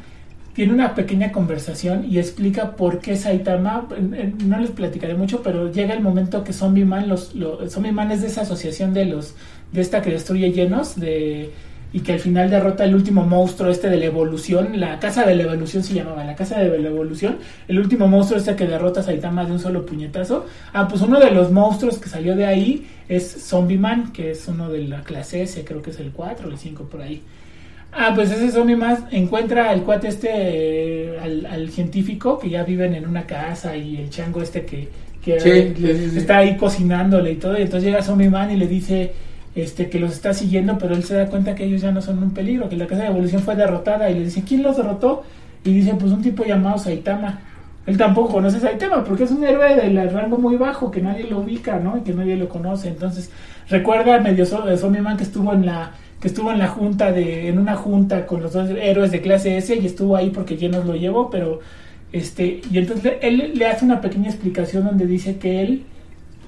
[0.56, 3.86] tiene una pequeña conversación y explica por qué Saitama,
[4.44, 8.10] no les platicaré mucho, pero llega el momento que Zombie Man, los, lo- Zombie Man
[8.10, 9.34] es de esa asociación de los,
[9.72, 11.50] de esta que destruye llenos, de,
[11.92, 15.34] y que al final derrota el último monstruo este de la evolución, la casa de
[15.36, 17.36] la evolución se llamaba, la casa de la evolución,
[17.68, 20.46] el último monstruo este que derrota a Saitama de un solo puñetazo.
[20.72, 24.48] Ah, pues uno de los monstruos que salió de ahí es Zombie Man, que es
[24.48, 27.22] uno de la clase S, creo que es el 4 o el 5 por ahí.
[27.98, 32.62] Ah, pues ese zombie más encuentra al cuate este, eh, al, al científico que ya
[32.62, 34.88] viven en una casa y el chango este que,
[35.22, 36.18] que Sí, eh, sí, sí, sí.
[36.18, 37.58] está ahí cocinándole y todo.
[37.58, 39.12] Y entonces llega Zombie Man y le dice
[39.54, 42.18] este que los está siguiendo, pero él se da cuenta que ellos ya no son
[42.22, 44.10] un peligro, que la casa de evolución fue derrotada.
[44.10, 45.22] Y le dice, ¿quién los derrotó?
[45.64, 47.40] Y dice, pues un tipo llamado Saitama.
[47.86, 51.24] Él tampoco conoce a Saitama porque es un héroe del rango muy bajo, que nadie
[51.24, 51.96] lo ubica, ¿no?
[51.96, 52.88] Y que nadie lo conoce.
[52.88, 53.30] Entonces,
[53.70, 55.92] recuerda medio de Zombie Man que estuvo en la
[56.26, 59.56] que estuvo en la junta de en una junta con los dos héroes de clase
[59.58, 61.60] S y estuvo ahí porque Llenos lo llevó, pero
[62.12, 65.84] este y entonces él le hace una pequeña explicación donde dice que él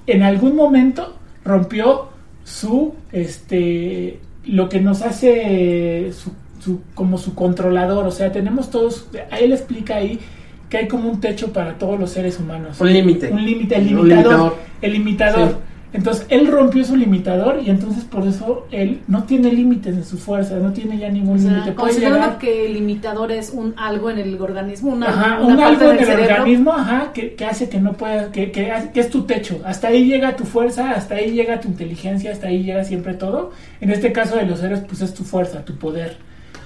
[0.05, 1.15] en algún momento
[1.45, 2.09] rompió
[2.43, 9.07] su este lo que nos hace su, su- como su controlador, o sea, tenemos todos
[9.39, 10.19] él explica ahí
[10.69, 12.81] que hay como un techo para todos los seres humanos.
[12.81, 13.29] Un límite.
[13.31, 14.17] Un límite, el limitador.
[14.23, 14.55] limitador.
[14.81, 15.49] El limitador.
[15.49, 15.55] Sí.
[15.91, 20.19] Entonces él rompió su limitador y entonces por eso él no tiene límites en su
[20.19, 21.73] fuerza, no tiene ya ningún O sea, límite.
[21.73, 25.57] Considerando llegar- que el limitador es un algo en el organismo, una, Ajá, una un
[25.57, 26.35] parte algo del en el cerebro.
[26.35, 29.59] organismo ajá, que, que hace que no pueda, que, que, hace- que es tu techo.
[29.65, 33.51] Hasta ahí llega tu fuerza, hasta ahí llega tu inteligencia, hasta ahí llega siempre todo.
[33.81, 36.17] En este caso de los héroes, pues es tu fuerza, tu poder.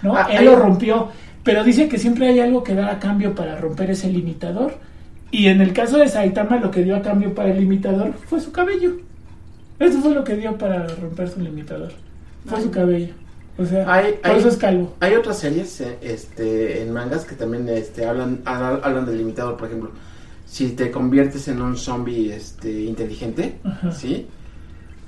[0.01, 0.17] ¿no?
[0.17, 1.07] Ah, Él lo rompió,
[1.43, 4.73] pero dice que siempre hay algo que da a cambio para romper ese limitador.
[5.31, 8.41] Y en el caso de Saitama, lo que dio a cambio para el limitador fue
[8.41, 8.97] su cabello.
[9.83, 11.91] Eso fue lo que dio para romper su limitador.
[12.45, 13.13] Fue su cabello.
[13.57, 14.93] O sea, Hay- por hay- eso es calvo.
[14.99, 19.91] Hay otras series este, en mangas que también este, hablan, hablan, del limitador, por ejemplo.
[20.45, 23.91] Si te conviertes en un zombie este, inteligente, Ajá.
[23.91, 24.27] ¿sí?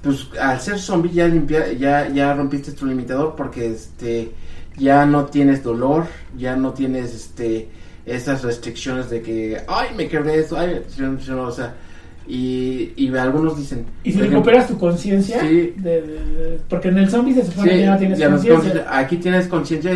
[0.01, 4.31] Pues al ser zombie ya, limpia, ya, ya rompiste tu limitador porque este,
[4.77, 6.05] ya no tienes dolor,
[6.37, 7.69] ya no tienes este,
[8.05, 11.73] esas restricciones de que, ay, me quebré esto, ay, sino- sino, o sea,
[12.27, 13.85] y, y algunos dicen...
[14.03, 15.73] Y si ejemplo, recuperas tu conciencia, Sí.
[15.77, 18.85] de- porque en el zombie se supone Sí, que ya no tienes no conciencia.
[18.97, 19.91] aquí tienes conciencia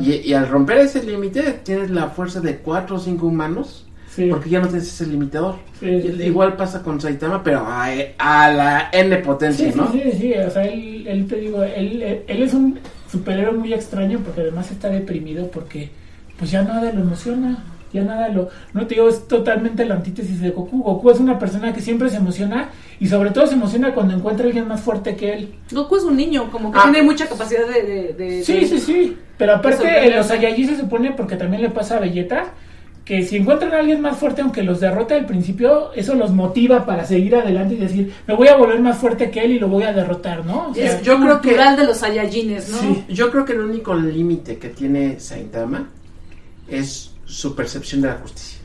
[0.00, 4.26] y, y al romper ese límite tienes la fuerza de cuatro o cinco humanos Sí,
[4.28, 5.54] porque ya no tienes ese limitador.
[5.80, 7.86] Igual pasa con Saitama, pero a,
[8.18, 9.90] a la N potencia, Sí, sí, ¿no?
[9.90, 12.78] sí, sí, o sea, él, él te digo, él, él, él es un
[13.10, 15.88] superhéroe muy extraño porque además está deprimido porque
[16.38, 18.48] pues ya nada lo emociona, ya nada lo...
[18.72, 20.82] No te digo, es totalmente la antítesis de Goku.
[20.82, 24.44] Goku es una persona que siempre se emociona y sobre todo se emociona cuando encuentra
[24.44, 25.54] a alguien más fuerte que él.
[25.70, 26.84] Goku es un niño, como que Ah.
[26.90, 27.82] tiene mucha capacidad de...
[27.82, 29.16] de, de- Sí, de- sí, sí.
[29.38, 32.52] Pero aparte, los Saiyajin se supone, porque también le pasa a Vegeta,
[33.04, 36.86] que si encuentran a alguien más fuerte, aunque los derrote al principio, eso los motiva
[36.86, 39.66] para seguir adelante y decir, me voy a volver más fuerte que él y lo
[39.66, 40.68] voy a derrotar, ¿no?
[40.68, 42.78] O sea, Es- yo creo que- de los Saiyajines, ¿no?
[42.78, 43.04] Sí.
[43.08, 45.88] Yo creo que el único límite que tiene Saitama
[46.68, 48.58] es su percepción de la justicia.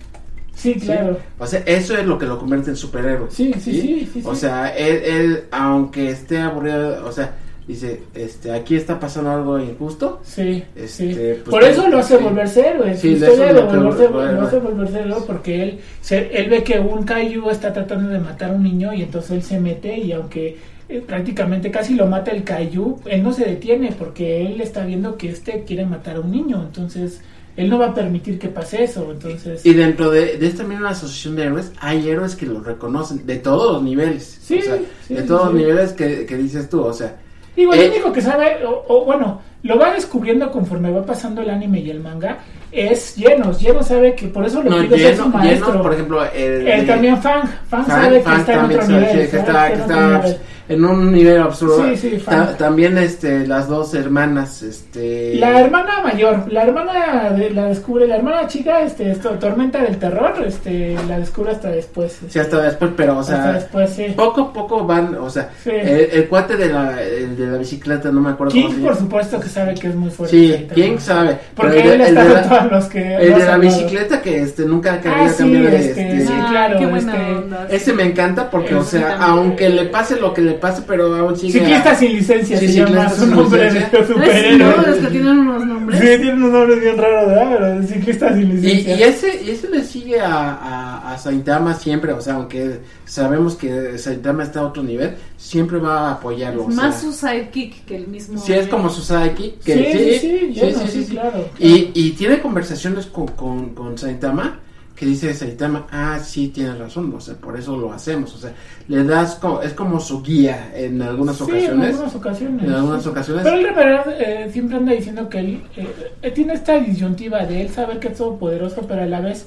[0.55, 0.79] sí, ¿sí?
[0.79, 1.17] claro.
[1.39, 3.27] O sea, eso es lo que lo convierte en superhéroe.
[3.29, 4.41] Sí, sí, sí, sí, O sí.
[4.41, 7.35] sea, él, él, aunque esté aburrido, o sea,
[7.67, 10.21] dice, este, aquí está pasando algo injusto.
[10.23, 11.15] Sí, Este, sí.
[11.43, 12.23] pues, Por eso lo hace sí.
[12.23, 12.95] volverse héroe.
[12.97, 17.03] Sí, de eso lo, volverse- hace volverse héroe porque él, se- él ve que un
[17.03, 20.57] Kaiju está tratando de matar a un niño y entonces él se mete y aunque
[20.89, 25.17] eh, prácticamente casi lo mata el Kaiju, él no se detiene porque él está viendo
[25.17, 26.63] que este quiere matar a un niño.
[26.65, 27.19] Entonces
[27.57, 29.11] él no va a permitir que pase eso.
[29.11, 29.65] Entonces...
[29.65, 33.35] Y dentro de, de esta misma asociación de héroes, hay héroes que los reconocen de
[33.37, 34.39] todos los niveles.
[34.41, 35.57] Sí, o sea, sí, de sí, todos los sí.
[35.57, 37.17] niveles que, que dices tú, o sea.
[37.55, 41.41] Digo, el Eh, único que sabe, o, o bueno, lo va descubriendo conforme va pasando
[41.41, 42.37] el anime y el manga,
[42.71, 43.59] es Llenos.
[43.61, 45.67] Llenos sabe que por eso le No, pide ser lleno, su maestro.
[45.71, 46.67] lleno, por ejemplo, el.
[46.67, 47.43] Eh, también Fang.
[47.69, 49.19] Fang, Fan- sabe que está en también otro sabe nivel.
[49.19, 50.37] que sabe está, que que está está, en otro nivel.
[50.69, 51.85] en un nivel absurdo.
[51.87, 55.35] Sí, sí, Ta- también este, las dos hermanas, este.
[55.35, 59.97] La hermana mayor, la hermana de- la descubre, la hermana chica, este, esto, Tormenta del
[59.97, 62.19] Terror, este, la descubre hasta después.
[62.27, 63.53] Sí, hasta después, pero, o hasta sea.
[63.53, 64.07] después, sí.
[64.15, 68.11] Poco a poco van, o sea, el, el cuate de la, el de la bicicleta,
[68.11, 70.35] no me acuerdo King, cómo se por supuesto que sabe que es muy fuerte.
[70.37, 71.37] Sí, quién sabe.
[71.55, 72.99] Porque Pero él el, está de en la, todos los que.
[72.99, 73.61] el de hemos la hablado.
[73.61, 76.85] bicicleta que este nunca quería Ah, sí, cambiar de este, este, sí, Ah, claro, qué
[76.85, 77.67] buena este, onda.
[77.69, 81.35] Ese me encanta porque, o sea, aunque le pase lo que le pase, pero aún
[81.37, 81.59] sigue.
[81.59, 83.99] Ciclista a- sin licencia Sí, se ciclista llama su sin nombre de licencia.
[83.99, 84.07] ¿Ves?
[84.07, 84.57] superhéroe.
[84.57, 85.99] No, los que tienen unos nombres.
[85.99, 87.57] Sí, tiene unos nombres bien raros, ¿verdad?
[87.57, 88.95] Pero ciclista sin Y, licencia.
[88.95, 93.55] y ese, y ese le sigue a, a, a Saitama siempre, o sea, aunque sabemos
[93.55, 96.63] que Saitama está a otro nivel, siempre va a apoyarlo.
[96.63, 98.39] o Más sea, su sidekick que el mismo.
[98.39, 99.59] Sí, es como su sidekick.
[99.61, 104.59] Que, Sí, sí, sí, lleno, sí, claro, Y, y tiene conversaciones con, con, con Saitama
[104.97, 108.51] que dice Saitama, ah, sí, tienes razón, o sea, por eso lo hacemos, o sea,
[108.87, 111.89] le das, como, es como su guía en algunas Sí, en ocasiones.
[111.91, 112.63] algunas ocasiones.
[112.65, 113.09] En algunas sí.
[113.09, 113.43] ocasiones.
[113.43, 115.87] Pero él, de verdad, eh, siempre anda diciendo que él eh,
[116.23, 119.45] eh, tiene esta disyuntiva de él saber que es todopoderoso, pero a la vez,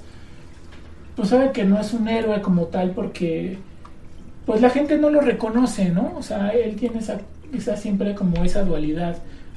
[1.16, 3.59] pues sabe que no es un héroe como tal porque,
[4.46, 6.14] pues la gente no lo reconoce, ¿no?
[6.16, 7.18] O sea, él tiene esa,
[7.55, 9.16] esa siempre como esa dualidad.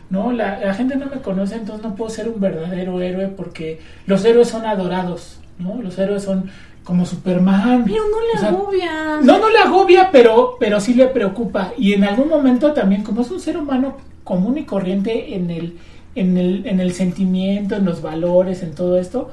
[0.09, 0.31] ¿no?
[0.31, 4.23] La, la gente no me conoce, entonces no puedo ser un verdadero héroe porque los
[4.25, 5.81] héroes son adorados, ¿no?
[5.81, 6.51] Los héroes son
[6.83, 7.83] como Superman.
[7.85, 9.19] Pero no le O sea, agobia.
[9.23, 11.73] no, no le agobia, pero, pero sí le preocupa.
[11.77, 15.77] Y en algún momento también, como es un ser humano común y corriente en el,
[16.13, 19.31] en el, en el sentimiento, en los valores, en todo esto,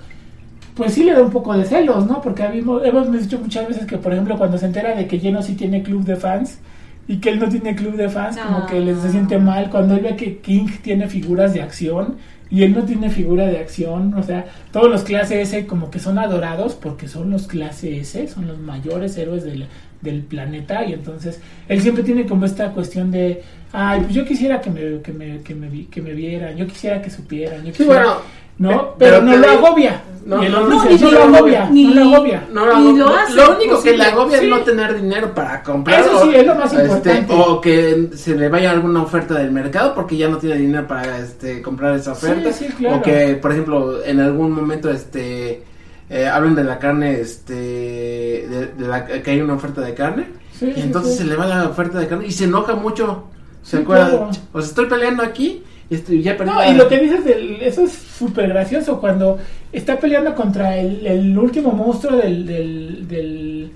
[0.81, 2.21] pues sí le da un poco de celos, ¿no?
[2.23, 5.43] Porque habíamos- hemos dicho muchas veces que, por ejemplo, cuando se entera de que Lleno
[5.43, 6.59] sí tiene club de fans
[7.07, 9.95] y que él no tiene club de fans, como que les se siente mal cuando
[9.95, 12.17] él ve que King tiene figuras de acción
[12.51, 15.99] y él no tiene figura de acción, o sea, todos los clase S como que
[16.01, 19.67] son adorados porque son los clase S, son los mayores héroes del,
[20.01, 24.61] del planeta y entonces él siempre tiene como esta cuestión de, ay, pues yo quisiera
[24.61, 27.67] que me, que me, que me, vi- que me vieran, yo quisiera que supieran, yo
[27.73, 28.03] Sí, quisiera...
[28.05, 28.40] bueno.
[28.61, 28.91] ¿No?
[28.95, 30.03] Pe- Pero, no lo agobia.
[30.25, 32.47] No, ni lo agobia, ni- lo agobia.
[32.53, 36.01] No, lo hace, lo único que le agobia es no tener dinero para comprar.
[36.01, 36.85] Eso sí, es lo más este,
[37.17, 37.35] importante.
[37.35, 41.19] o que se le vaya alguna oferta del mercado porque ya no tiene dinero para
[41.19, 42.51] este, comprar esa oferta.
[42.95, 45.65] O que, por ejemplo, en algún momento este
[46.11, 50.27] eh, hablan de la carne, este, de, de la, que hay una oferta de carne.
[50.61, 53.25] Y entonces se le va la oferta de carne y se enoja mucho.
[53.63, 54.09] ¿Se Sí, acuerda?
[54.11, 54.31] claro.
[54.53, 58.49] O sea, estoy peleando aquí ya No, y lo que dices, del, eso es súper
[58.49, 59.39] gracioso, cuando
[59.73, 63.71] está peleando contra el, el último monstruo del, del, del-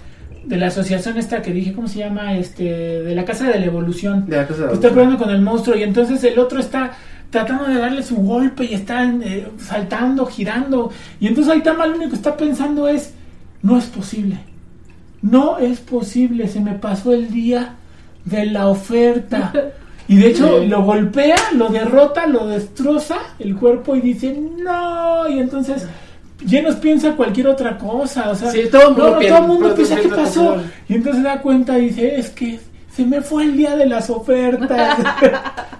[0.44, 2.36] de la asociación esta que dije, ¿cómo se llama?
[2.36, 4.26] este De la Casa de la Evolución.
[4.28, 6.60] de la cosa de la que está peleando con el monstruo y entonces el otro
[6.60, 6.92] está
[7.30, 10.90] tratando de darle su golpe y está eh, saltando, girando.
[11.18, 13.14] Y entonces Aitama lo único que está pensando es,
[13.62, 14.38] no es posible.
[15.22, 17.76] No es posible, se me pasó el día
[18.26, 19.50] de la oferta.
[20.08, 20.66] Y de hecho Sí.
[20.66, 25.28] lo golpea, lo derrota, lo destroza el cuerpo y dice, no.
[25.28, 25.86] Y entonces
[26.44, 28.28] Llenos piensa cualquier otra cosa.
[28.30, 30.56] O sea, Sí, todo el mundo no, no, piensa- todo el mundo piensa, ¿qué pasó?
[30.88, 32.58] Y entonces da cuenta y dice, es que
[32.94, 34.98] se me fue el día de las ofertas.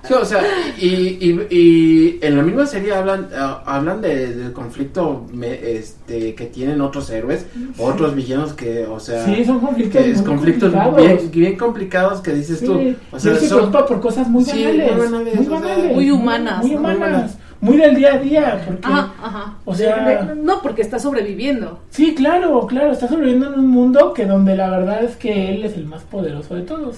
[0.07, 0.43] Sí, o sea,
[0.79, 6.35] y, y, y en la misma serie hablan ah, hablan de- del conflicto me- este
[6.35, 7.47] que tienen otros héroes,
[7.79, 11.07] otros villanos que, o sea, sí, son conflictos que es muy conflictos complicados.
[11.07, 14.29] bien, bien complicados que dices Sí, tú, y o sea, se son- preocupa por cosas
[14.29, 16.81] muy Sí, banales, muy banales, muy, o sea, banales, muy humanas, muy ¿no?
[16.81, 17.39] humanas, Muy humanas.
[17.65, 19.55] Muy del día a día, porque Ajá, ajá.
[19.65, 21.81] O sea- De- de- no, porque está sobreviviendo.
[21.91, 25.65] sí, claro, claro, está sobreviviendo en un mundo que donde la verdad es que él
[25.65, 26.97] es el más poderoso de todos.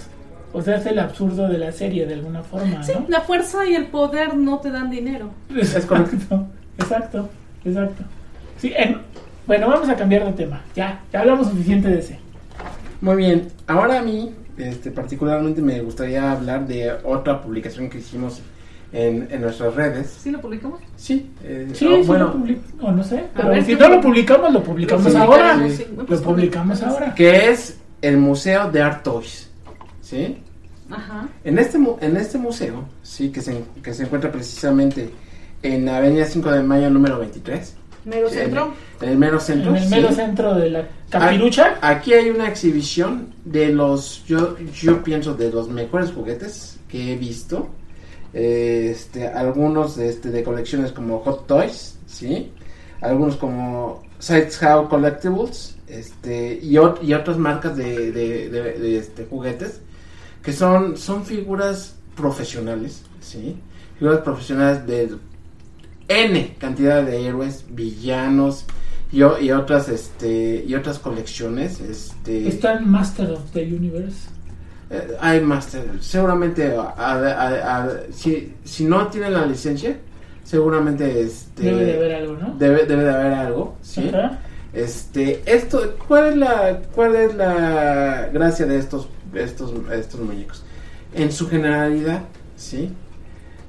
[0.53, 3.05] O sea, es el absurdo de la serie de alguna forma, Sí, ¿no?
[3.09, 5.31] la fuerza y el poder no te dan dinero.
[5.55, 6.47] Exacto,
[6.79, 7.29] exacto,
[7.65, 8.03] exacto.
[8.59, 8.99] Sí, en-
[9.47, 10.63] bueno, vamos a cambiar de tema.
[10.75, 12.19] Ya, ya hablamos suficiente de ese.
[13.01, 18.41] Muy bien, ahora a mí, este, particularmente me gustaría hablar de otra publicación que hicimos
[18.93, 20.17] en, en nuestras redes.
[20.23, 20.81] ¿Sí lo publicamos?
[20.97, 23.89] Sí, eh, Sí, oh, sí bueno, lo public- no sé, pero ver, si ¿qué no
[23.89, 25.69] lo public- publicamos, lo publicamos Lo ahora.
[25.69, 25.87] sí.
[25.97, 27.15] Lo Pues, publicamos ahora.
[27.15, 29.51] que es el Museo de Art Toys,
[30.01, 30.39] ¿sí?
[30.91, 31.29] Ajá.
[31.45, 35.11] En este, mu- en este museo, sí, que se, que se encuentra precisamente
[35.63, 38.73] en Avenida 5 de Mayo número 23, Mero en, centro.
[39.01, 39.71] en el mero centro.
[39.75, 40.15] En el mero sí.
[40.15, 41.77] centro de la capirucha.
[41.81, 47.17] Aquí hay una exhibición de los, yo, yo pienso, de los mejores juguetes que he
[47.17, 47.69] visto.
[48.37, 52.53] Este, algunos este, de colecciones como Hot Toys, ¿sí?
[53.01, 59.25] Algunos como Sites How Collectibles, este, y, ot- y otras marcas de, de- de- este,
[59.25, 59.81] juguetes
[60.43, 63.57] que son, son figuras profesionales, ¿sí?
[63.99, 65.17] Figuras profesionales de
[66.09, 68.65] N cantidad de héroes, villanos
[69.11, 74.29] y, y otras este y otras colecciones, este Está Master of the Universe.
[74.91, 79.97] Eh, hay más, seguramente a- a- a- si, si no tienen la licencia,
[80.45, 82.55] seguramente este Debe de haber algo, ¿no?
[82.59, 84.09] debe, debe de haber algo, ¿sí?
[84.09, 84.39] Ajá.
[84.73, 90.63] Este, esto, ¿cuál es la, cuál es la gracia de estos, estos, estos muñecos?
[91.15, 92.23] En su generalidad,
[92.57, 92.93] ¿sí?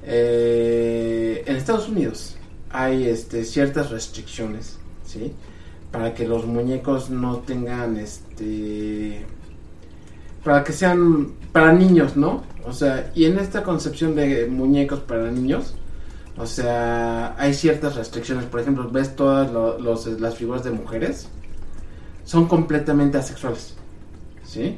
[0.03, 2.35] eh, en Estados Unidos
[2.69, 5.33] hay este, ciertas restricciones, ¿sí?
[5.91, 9.25] Para que los muñecos no tengan, este,
[10.43, 12.43] para que sean para niños, ¿no?
[12.65, 15.75] O sea, y en esta concepción de muñecos para niños,
[16.37, 18.45] o sea, hay ciertas restricciones.
[18.45, 21.29] Por ejemplo, ves todas lo- los- las figuras de mujeres,
[22.25, 23.75] son completamente asexuales,
[24.43, 24.77] ¿sí?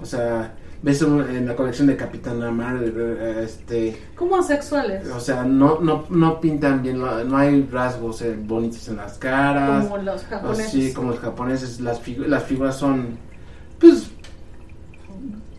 [0.00, 5.08] O sea, ves en la colección de Capitana Marvel, eh, este, ¿Cómo asexuales?
[5.08, 9.84] o sea, no, no, no pintan bien, no, hay rasgos bonitos en las caras.
[9.86, 10.70] Como los japoneses.
[10.70, 13.16] Sí, como los japoneses, las, figu- las figuras son,
[13.80, 14.10] pues,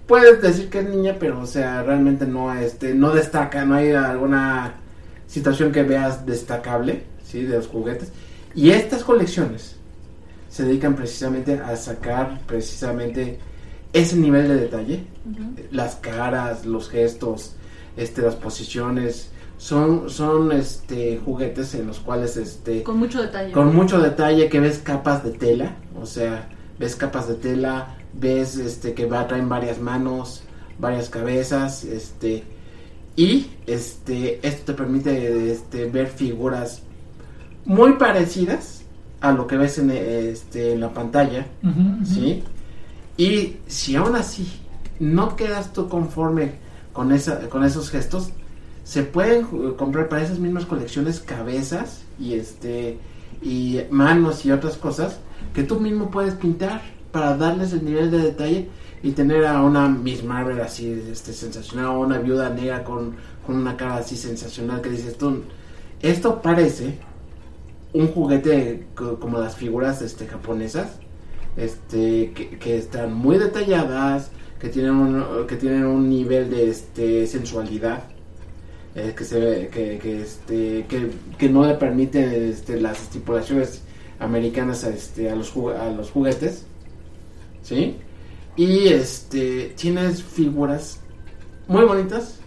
[0.08, 3.92] puedes decir que es niña, pero, o sea, realmente no, este, no destaca, no hay
[3.92, 4.76] alguna
[5.28, 7.44] situación que veas destacable, ¿sí?
[7.44, 8.12] De los juguetes.
[8.54, 9.76] Y estas colecciones
[10.50, 13.40] se dedican precisamente a sacar precisamente
[13.92, 15.04] ese nivel de detalle,
[15.72, 17.56] las caras, los gestos,
[17.98, 23.54] este, las posiciones, son, son, este, juguetes en los cuales, este, Con mucho detalle.
[23.54, 28.58] con mucho detalle que ves capas de tela, o sea, ves capas de tela, ves
[28.58, 30.44] este que va traen varias manos,
[30.80, 32.44] varias cabezas, este
[33.16, 36.82] y este esto te permite este ver figuras
[37.66, 38.84] muy parecidas
[39.22, 41.48] a lo que ves en este en la pantalla.
[42.04, 42.44] ¿sí?
[43.18, 44.48] Y si aún así
[45.00, 46.54] no quedas tú conforme
[46.94, 48.32] con esa con esos gestos,
[48.84, 49.46] se pueden
[49.78, 52.98] comprar para esas mismas colecciones cabezas y este
[53.42, 55.20] y manos y otras cosas
[55.54, 56.82] que tú mismo puedes pintar
[57.16, 58.68] para darles el nivel de detalle
[59.02, 63.56] y tener a una Miss Marvel así este sensacional o una viuda negra con, con
[63.56, 65.44] una cara así sensacional que dices tú
[66.02, 67.00] esto parece
[67.94, 70.90] un juguete co- como las figuras este japonesas
[71.56, 78.04] este que, están muy detalladas que tienen un, que tienen un nivel de este sensualidad
[78.96, 83.82] eh, que se que, que este que, que no le permite este, las estipulaciones
[84.20, 86.66] americanas este a los a los juguetes
[87.66, 87.98] sí
[88.56, 91.02] y este tienes figuras
[91.68, 92.40] muy bonitas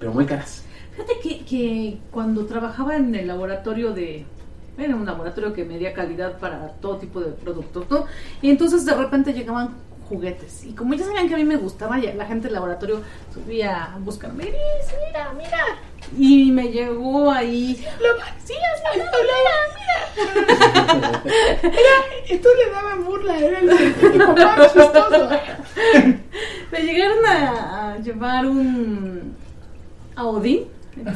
[0.00, 0.62] pero muy caras
[0.96, 4.24] Fíjate que, que cuando trabajaba en el laboratorio de...
[4.78, 8.06] Era un laboratorio que medía calidad para todo tipo de productos, ¿no?
[8.40, 9.70] Y entonces de repente llegaban
[10.08, 10.64] juguetes.
[10.64, 13.00] Y como ya sabían que a mí me gustaba, ya la gente del laboratorio
[13.32, 14.44] subía a buscarme.
[14.44, 14.54] "Iris,
[15.08, 15.58] mira, mira.
[16.16, 17.74] Y me llegó ahí.
[17.74, 17.84] Sí,
[18.52, 19.10] así, mira,
[22.28, 25.28] Y tú le dabas burla, era el científico más chistoso.
[26.72, 29.34] Me llegaron a, a llevar un
[30.16, 30.64] a Odín,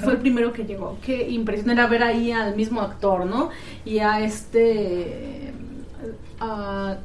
[0.03, 0.99] fue el primero que llegó.
[1.05, 3.51] Qué impresión era ver ahí al mismo actor, ¿no?
[3.85, 5.53] Y a este
[6.41, 6.99] a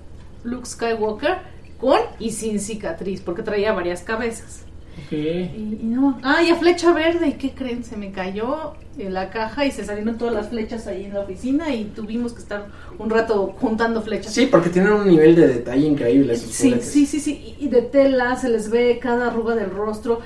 [0.43, 1.37] Luke Skywalker
[1.79, 4.62] con y sin cicatriz, porque traía varias cabezas.
[5.05, 5.11] Ok.
[5.11, 7.83] Y, y no, ah, y a flecha verde, ¿y qué creen?
[7.83, 11.21] Se me cayó en la caja y se salieron todas las flechas ahí en la
[11.21, 12.67] oficina y tuvimos que estar
[12.99, 14.31] un rato juntando flechas.
[14.33, 16.89] sí porque tienen un nivel de detalle increíble esos Sí, juguetes.
[16.91, 20.19] sí, sí, sí, y de tela se les ve cada arruga del rostro.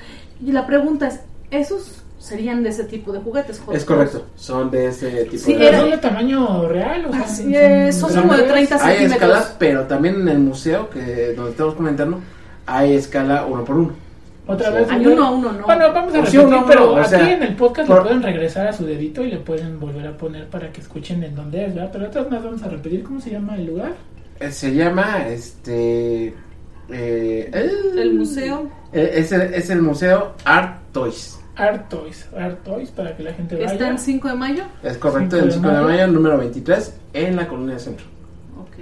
[0.44, 3.62] Y la pregunta es, ¿esos serían de ese tipo de juguetes?
[3.72, 7.06] Es correcto son de ese tipo Sí, de ¿Pero era- son de tamaño real?
[7.06, 8.68] O sea, Así es, son como de grandes?
[8.68, 9.12] 30 hay centímetros.
[9.30, 12.20] escalas pero también en el museo que donde estamos comentando
[12.66, 13.92] hay escala uno por uno
[14.48, 14.74] Otra Sí.
[14.74, 15.06] vez.
[15.06, 15.64] Uno a uno, ¿no?
[15.66, 17.86] Bueno, vamos a Sí, repetir, uno a uno, pero o aquí sea, en el podcast
[17.88, 20.80] por- le pueden regresar a su dedito y le pueden volver a poner para que
[20.80, 21.90] escuchen en dónde es, ¿verdad?
[21.92, 23.02] Pero otras más vamos a repetir.
[23.04, 23.92] ¿Cómo se llama el lugar?
[24.40, 26.34] Eh, se llama este
[26.90, 32.26] eh, el, El museo Eh, es, el, es el museo Art Toys Art Toys.
[32.38, 33.72] Art Toys para que la gente vaya.
[33.72, 34.62] está en 5 de mayo.
[34.82, 35.88] es correcto Cinco el de 5 de mayo.
[35.88, 38.06] mayo número 23 en la colonia centro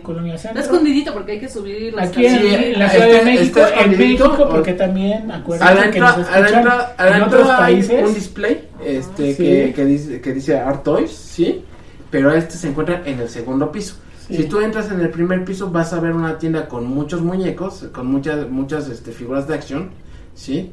[0.03, 0.63] Colonia Está Centro.
[0.63, 3.25] escondidito porque hay que subir las Aquí en, Sí, en la está- Ciudad de está
[3.25, 7.57] México, en México, porque también acuérdense la, que nos la escuchan la en otros hay
[7.59, 8.09] países.
[8.09, 11.63] un display este, que, que dice, que dice Art Toys, ¿sí?
[12.11, 13.97] Pero este se encuentra en el segundo piso.
[14.29, 14.37] Sí.
[14.39, 17.87] Si tú entras en el primer piso vas a ver una tienda con muchos muñecos,
[17.93, 19.91] con muchas muchas este, figuras de acción,
[20.35, 20.71] ¿sí?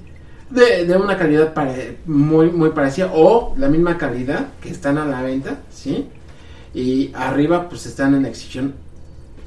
[0.49, 5.05] De, de una calidad pare- muy muy parecida o la misma calidad que están a
[5.05, 6.07] la venta, ¿sí?
[6.75, 8.73] Y arriba pues están en exhibición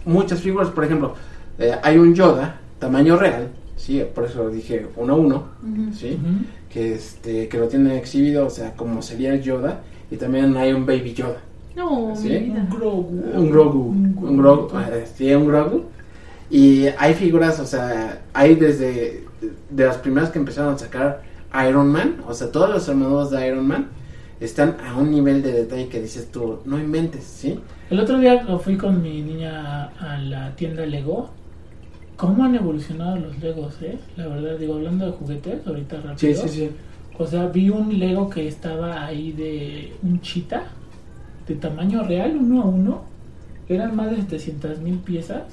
[0.07, 1.15] muchas figuras, por ejemplo,
[1.59, 4.03] eh, hay un Yoda tamaño real, ¿sí?
[4.15, 5.93] Por eso dije uno a uno, Ujú.
[5.95, 6.19] ¿sí?
[6.21, 6.45] Ujú.
[6.71, 9.81] Que este que lo tienen exhibido, o sea, como sería el Yoda
[10.11, 11.41] y también hay un Baby Yoda.
[11.75, 12.53] No, ¿Sí?
[12.57, 13.09] Un Grogu.
[13.35, 13.81] Un Grogu.
[14.27, 14.79] Un Grogu.
[14.79, 15.85] eh, Sí, un Grogu.
[16.49, 19.25] Y hay figuras, o sea, hay desde
[19.69, 21.23] de las primeras que empezaron a sacar
[21.69, 23.89] Iron Man, o sea, todas las armaduras de Iron Man
[24.41, 27.59] están a un nivel de detalle que dices tú, no inventes, ¿sí?
[27.91, 31.31] El otro día lo fui con mi niña a, a la tienda Lego.
[32.17, 33.99] ¿Cómo han evolucionado los Legos, eh?
[34.17, 36.17] La verdad, digo, hablando de juguetes, ahorita rápido.
[36.17, 36.71] Sí, sí, sí.
[37.19, 40.65] O sea, vi un Lego que estaba ahí de un chita,
[41.47, 43.03] de tamaño real, uno a uno.
[43.69, 45.45] Eran más de 700 mil piezas.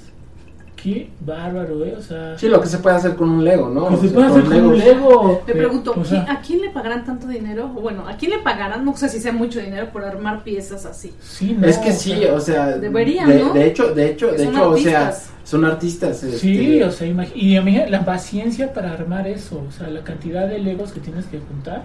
[0.83, 1.95] Qué bárbaro, ¿eh?
[1.97, 3.87] O sea, Sí, lo que se puede hacer con un Lego, ¿no?
[3.87, 4.83] que O se sea, puede hacer con un Legos.
[4.83, 5.41] Lego.
[5.47, 7.71] Le eh, pregunto, o sea, ¿qui- ¿a quién le pagarán tanto dinero?
[7.75, 8.83] O Bueno, ¿a quién le pagarán?
[8.83, 11.13] No sé si sea mucho dinero por armar piezas así.
[11.21, 13.53] sí, no, Es que o sí, sea, o sea, Deberían, de, ¿no?
[13.53, 15.13] de hecho, de hecho, Que de hecho, o sea,
[15.45, 16.17] son artistas.
[16.19, 20.47] Sí, este, o sea, y imagina la paciencia para armar eso, o sea, la cantidad
[20.49, 21.83] de Legos que tienes que juntar,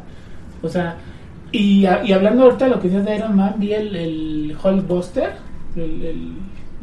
[0.60, 0.96] o sea,
[1.52, 4.56] y, a- y hablando ahorita de lo que dices de Iron Man, vi el, el
[4.60, 5.30] Hulkbuster,
[5.76, 6.32] el, el-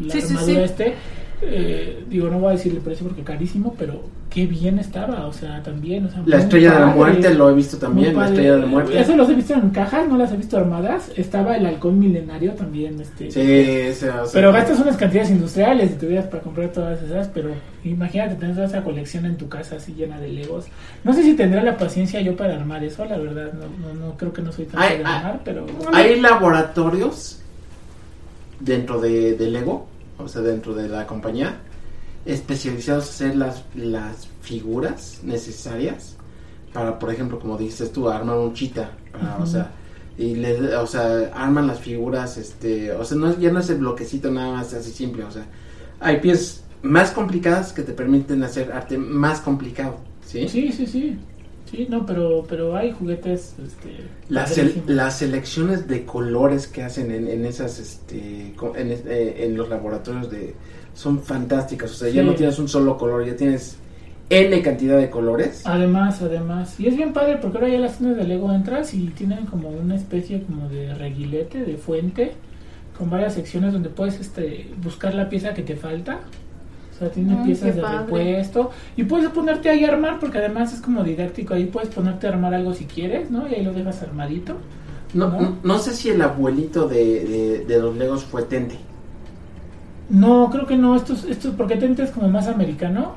[0.08, 0.64] la Sí, sí, armadura sí.
[0.64, 0.94] este,
[1.42, 5.34] eh, digo, no voy a decir el precio porque carísimo, pero qué bien estaba, o
[5.34, 8.54] sea, también, o sea, La estrella de la muerte lo he visto también, la estrella
[8.56, 9.00] de la muerte.
[9.00, 12.54] Eso los he visto en cajas, no las he visto armadas, estaba el halcón milenario
[12.54, 16.70] también, este, Sí, ese, o sea, pero gastas unas cantidades industriales y tuvieras para comprar
[16.70, 17.52] todas esas, pero
[17.84, 20.66] imagínate tener toda esa colección en tu casa así llena de Legos.
[21.04, 24.18] No sé si tendré la paciencia yo para armar eso, la verdad, no, no, no
[24.18, 25.66] creo que no soy tan de armar, pero...
[25.94, 27.42] Hay laboratorios
[28.60, 29.88] dentro de, de Lego,
[30.18, 31.60] o sea, dentro de la compañía,
[32.26, 36.16] especializados en hacer las, las figuras necesarias
[36.74, 39.48] para, por ejemplo, como dices tú, armar un chita, para, o Ujú.
[39.48, 39.72] sea,
[40.18, 43.78] y le, o sea, arman las figuras, este, o sea, no, ya no es el
[43.78, 45.46] bloquecito nada más así simple, o sea,
[46.00, 50.48] hay piezas más complicadas que te permiten hacer arte más complicado, ¿sí?
[50.48, 51.18] Sí, sí, sí.
[51.70, 53.56] Sí, no, pero, pero hay juguetes...
[53.66, 59.46] Este, Las, sel- las selecciones de colores que hacen en, en esas este en, eh,
[59.46, 60.54] en los laboratorios de
[60.94, 61.92] son fantásticas.
[61.92, 63.78] O sea ya no tienes un solo color ya tienes
[64.30, 65.62] n cantidad de colores.
[65.66, 69.08] Además, además, y es bien padre porque ahora ya las tiendas de Lego entras y
[69.08, 72.34] tienen como una especie como de reguilete, de fuente,
[72.98, 76.22] con varias secciones donde puedes este buscar la pieza que te falta.
[76.96, 77.98] O sea, tiene piezas de padre.
[78.00, 82.28] repuesto y puedes ponerte ahí a armar porque además es como didáctico, ahí puedes ponerte
[82.28, 83.48] a armar algo si quieres, ¿no?
[83.50, 84.56] Y ahí lo dejas armadito.
[85.14, 85.42] no, ¿No?
[85.42, 88.78] no, no sé si el abuelito de, de, de los legos fue Tente
[90.10, 93.16] No, creo que no, estos estos porque Tente es como más americano,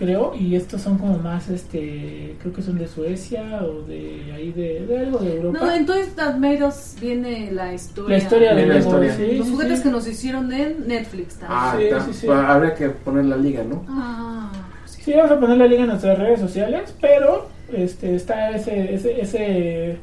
[0.00, 4.50] creo, y estos son como más este, creo que son de Suecia o de ahí
[4.50, 5.58] de, de algo de Europa.
[5.60, 8.16] No, entonces Admeros viene la historia.
[8.16, 9.14] La historia de la Lego, historia.
[9.14, 9.82] sí, Los sí, juguetes sí.
[9.84, 11.60] que nos hicieron en Netflix también.
[11.60, 12.26] ah Sí, está, sí, sí.
[12.26, 14.50] pues, habría que poner la liga no Ah,
[14.86, 15.02] sí.
[15.02, 19.20] Sí, vamos a poner la liga en nuestras redes sociales, pero este está ese, ese,
[19.20, 19.98] ese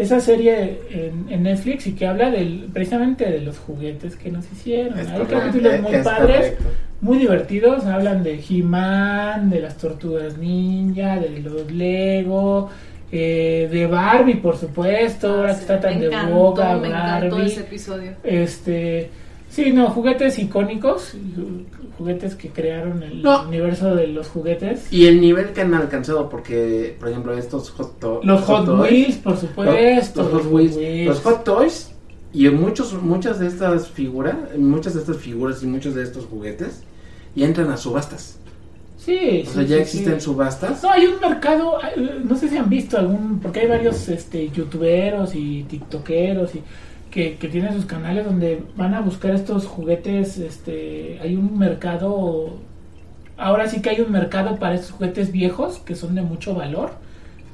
[0.00, 4.50] esa serie en, en Netflix y que habla del precisamente de los juguetes que nos
[4.52, 4.98] hicieron.
[4.98, 6.64] Es Hay correcto, capítulos muy es padres, correcto.
[7.00, 12.70] muy divertidos, hablan de He-Man, de las tortugas ninja, de los Lego,
[13.12, 16.88] eh, de Barbie, por supuesto, ahora que Sí, está tan me de encantó, boca Me
[16.88, 17.46] encantó Barbie.
[17.46, 18.12] ese episodio.
[18.22, 19.10] Este,
[19.50, 21.64] sí, no, juguetes icónicos, ju-
[21.98, 23.42] juguetes que crearon el No.
[23.46, 24.90] universo de los juguetes.
[24.90, 28.90] y el nivel que han alcanzado porque por ejemplo estos hot, to- Los Hot, Toys,
[28.90, 30.22] Wheels, por supuesto.
[30.22, 31.90] los, Hot Wheels, los Hot Toys
[32.32, 36.82] y muchos muchas de estas figuras muchas de estas figuras y muchos de estos juguetes
[37.34, 38.36] y entran a subastas
[38.96, 40.26] Sí, o sí, sea ya sí, existen sí.
[40.26, 44.08] subastas No, hay un mercado, hay- no sé si han visto algún, porque hay varios
[44.08, 46.62] este, youtuberos y tiktokeros y
[47.10, 52.58] que, que tienen sus canales donde van a buscar estos juguetes, este, hay un mercado,
[53.36, 56.92] ahora sí que hay un mercado para estos juguetes viejos que son de mucho valor,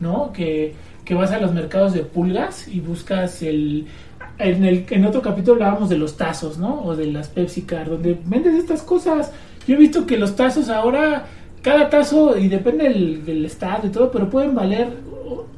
[0.00, 0.32] ¿no?
[0.32, 3.86] Que, que vas a los mercados de pulgas y buscas el...
[4.38, 6.82] En, el, en otro capítulo hablábamos de los tazos, ¿no?
[6.82, 9.32] O de las Pepsi Car, donde vendes estas cosas.
[9.66, 11.24] Yo he visto que los tazos ahora,
[11.66, 14.86] cada tazo, y depende del, del estado y todo, pero pueden valer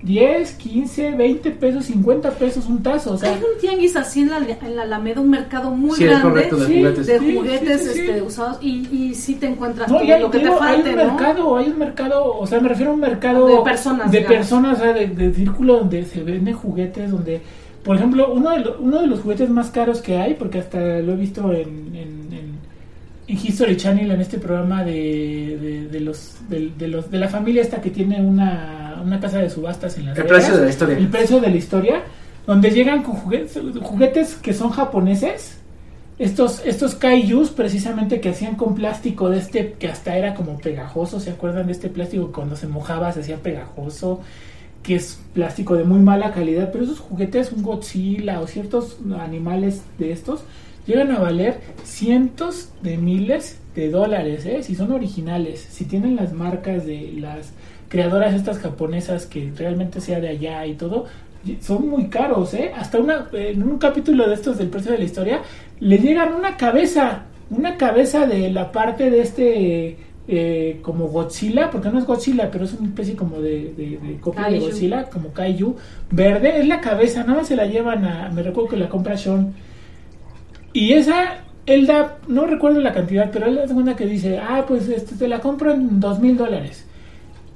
[0.02, 3.12] 10, 15, 20 pesos, 50 pesos un tazo.
[3.14, 6.04] O sea, Hay un tianguis así en la, en la Alameda, un mercado muy Sí,
[6.04, 8.00] es grande correcto, de Sí, juguetes de Sí, juguetes sí, sí, sí.
[8.06, 10.58] este, usados y, y sí te encuentras No, todo y hay, lo que te digo,
[10.58, 11.04] falte, hay un ¿no?
[11.14, 14.36] mercado, hay un mercado, o sea, me refiero a un mercado De personas, de digamos.
[14.38, 17.42] personas, o sea, de, de círculo donde se venden juguetes, donde,
[17.82, 20.78] por ejemplo, uno de, lo- uno de los juguetes más caros que hay, porque hasta
[21.00, 22.27] lo he visto en, en,
[23.28, 27.28] en- History Channel, en este programa de, de, de los, de, de los, de la
[27.28, 30.64] familia esta que tiene una, una casa de subastas en Las el Vegas precio de
[30.64, 32.02] la historia el precio de la historia,
[32.46, 35.58] donde llegan con juguetes, juguetes que son japoneses,
[36.18, 41.20] estos, estos kaijus precisamente que hacían con plástico de este, que hasta era como pegajoso,
[41.20, 44.20] ¿se acuerdan de este plástico que cuando se mojaba se hacía pegajoso?
[44.82, 49.82] que es plástico de muy mala calidad, pero esos juguetes, un Godzilla o ciertos animales
[49.98, 50.44] de estos,
[50.88, 54.62] llegan a valer cientos de miles de dólares, ¿eh?
[54.62, 57.52] si son originales, si tienen las marcas de las
[57.88, 61.06] creadoras estas japonesas que realmente sea de allá y todo,
[61.60, 62.72] son muy caros, ¿eh?
[62.76, 65.42] Hasta una, en un capítulo de estos del precio de la historia,
[65.78, 71.90] le llegan una cabeza, una cabeza de la parte de este eh, como Godzilla, porque
[71.90, 74.58] no es Godzilla, pero es una especie como de, de, de copia de.
[74.58, 75.76] Godzilla, como Kaiju,
[76.10, 79.16] verde, es la cabeza, nada más se la llevan a, me recuerdo que la compra
[79.16, 79.54] Sean,
[80.78, 84.64] y esa, él da, no recuerdo la cantidad, pero él da segunda que dice, ah,
[84.68, 86.86] pues este, te la compro en dos mil dólares.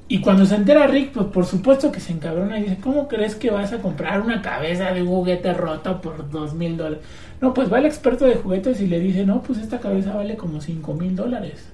[0.08, 3.36] Y cuando se entera Rick, pues por supuesto que se encabrona y dice, ¿cómo crees
[3.36, 7.04] que vas a comprar una cabeza de juguete roto por dos mil dólares?
[7.40, 10.36] No, pues va el experto de juguetes y le dice, no, pues esta cabeza vale
[10.36, 11.68] como cinco mil dólares.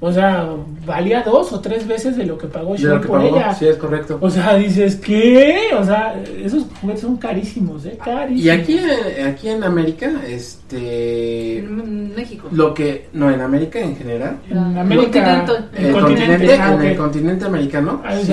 [0.00, 0.48] O sea,
[0.86, 3.52] valía dos o tres veces de lo que pagó que por pagó, ella.
[3.52, 4.16] sí, es correcto.
[4.20, 5.58] O sea, dices, ¿qué?
[5.76, 7.98] O sea, esos juguetes son carísimos, ¿eh?
[8.04, 8.44] Carísimos.
[8.44, 11.58] Y aquí, eh, aquí en América, este...
[11.58, 12.48] En México.
[12.52, 13.08] Lo que...
[13.12, 14.38] No, en América en general.
[14.48, 15.52] En América, continente.
[15.76, 18.02] en El continente, ah, en el continente americano.
[18.04, 18.32] Ah, o sí.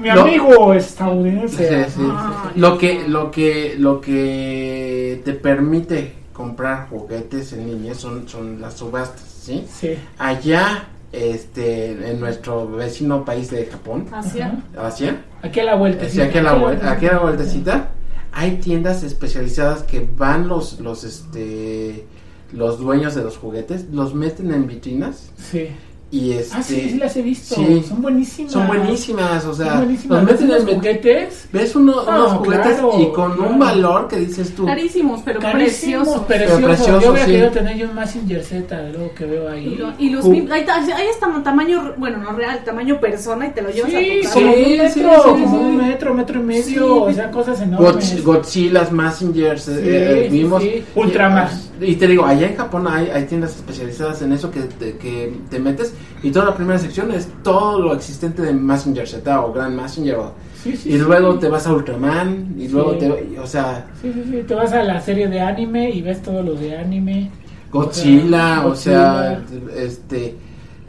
[0.00, 1.84] mi Lo- amigo estadounidense.
[1.84, 2.08] Sí, sí.
[2.10, 2.52] Ay.
[2.60, 8.74] Lo que, lo que, lo que te permite comprar juguetes en línea son, son las
[8.78, 9.64] subastas, ¿sí?
[9.70, 9.94] Sí.
[10.18, 14.62] Allá, este, en nuestro vecino país de Japón, Asia.
[14.76, 16.08] Asia, Aquí a la vuelta.
[16.08, 17.90] sí, aquí a la vuelta, aquí a la vueltecita,
[18.32, 22.06] hay tiendas especializadas que van los, los, este,
[22.52, 25.68] los dueños de los juguetes, los meten en vitrinas Sí.
[26.12, 27.54] Y este, Ah, sí, sí las he visto.
[27.54, 27.82] sí.
[27.88, 28.52] Son buenísimas.
[28.52, 30.18] son buenísimas, o sea, Son buenísimas.
[30.22, 31.48] los meten ¿Ves en juguetes?
[31.52, 33.50] Ves uno- Ah, unos juguetes claro, y con claro.
[33.50, 34.66] un valor que dices tú.
[34.66, 36.24] Carísimos, pero Carísimos, preciosos.
[36.26, 36.56] preciosos.
[36.58, 37.32] Pero preciosos, Yo hubiera sí.
[37.32, 39.74] querido tener yo un Massinger Z de lo que veo Y, ahí.
[39.76, 40.32] lo- y los Uh.
[40.52, 44.00] ahí, ahí está tamaño, bueno, no real, tamaño persona y te lo llevas Sí, a
[44.00, 44.34] tu casa.
[44.34, 45.56] como Sí, un metro, sí, sí, como sí.
[45.64, 46.78] un metro, metro y medio, Sí.
[46.78, 48.14] o sea, cosas enormes.
[48.16, 50.62] Godz- Godzillas, Massingers, eh, Sí, eh, sí, vimos.
[50.62, 50.84] sí.
[50.94, 51.48] Ultraman.
[51.80, 55.34] Y, te digo, allá en Japón hay, hay tiendas especializadas en eso que te, que
[55.50, 59.52] te metes y toda la primera sección es todo lo existente de Massinger Z o
[59.52, 60.16] Grand Massinger.
[60.16, 60.98] o- Sí, sí, y sí.
[60.98, 63.36] luego te vas a Ultraman y luego te...
[63.40, 64.42] O sea, Sí, sí, sí.
[64.46, 67.30] Te vas a la serie de anime y ves todo lo de anime.
[67.72, 69.74] Godzilla, o sea, Godzilla.
[69.76, 70.36] este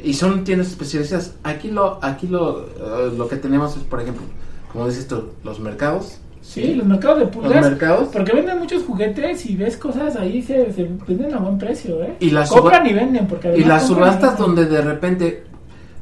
[0.03, 1.36] y son tiendas especializadas.
[1.43, 4.23] Aquí lo aquí lo eh, lo que tenemos es, por ejemplo,
[4.71, 6.17] como dices tú, los mercados.
[6.44, 7.62] Sí, los mercados de Los pulgas.
[7.70, 12.04] mercados Porque venden muchos juguetes y ves cosas ahí se, se venden a buen precio,
[12.04, 12.16] ¿eh?
[12.20, 15.44] Y las compran y venden porque y las y subastas donde de repente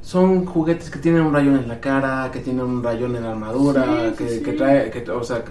[0.02, 3.32] son juguetes que tienen un rayón en la cara, que tienen un rayón en la
[3.32, 4.44] armadura, Sí, que, sí, sí.
[4.44, 5.44] que trae, que, o sea,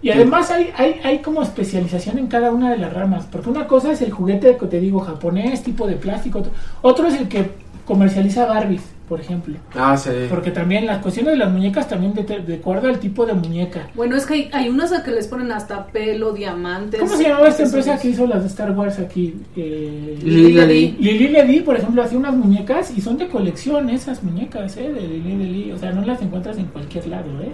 [0.00, 3.50] Y que- además hay, hay, hay como especialización en cada una de las ramas, porque
[3.50, 7.20] una cosa es el juguete que te digo japonés, tipo de plástico, otro- otro es
[7.20, 7.50] el que
[7.88, 9.56] comercializa Barbies, por ejemplo.
[9.74, 10.10] ah, sí.
[10.28, 13.88] Porque también las cuestiones de las muñecas también de, de acuerdo al tipo de muñeca.
[13.94, 17.00] Bueno, es que hay, hay unas a que les ponen hasta pelo, diamantes.
[17.00, 19.34] ¿Cómo se llamaba esta empresa que hizo las de Star Wars aquí?
[19.56, 20.96] Eh, Lili Ledi.
[21.00, 24.92] Lili Ledi, por ejemplo, hace unas muñecas y son de colección esas muñecas, ¿eh?
[24.92, 25.72] De Lili Ledi.
[25.72, 27.52] O sea, no las encuentras en cualquier lado, ¿eh?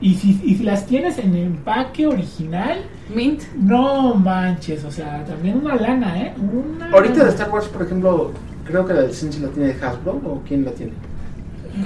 [0.00, 2.80] Y si, y si las tienes en empaque original,
[3.14, 3.44] Mint.
[3.58, 6.34] no manches, o sea, también una lana, ¿eh?
[6.36, 7.30] Una Ahorita de.
[7.30, 8.32] Star Wars, por ejemplo,
[8.66, 10.92] creo que la licencia la tiene Hasbro o quién la tiene.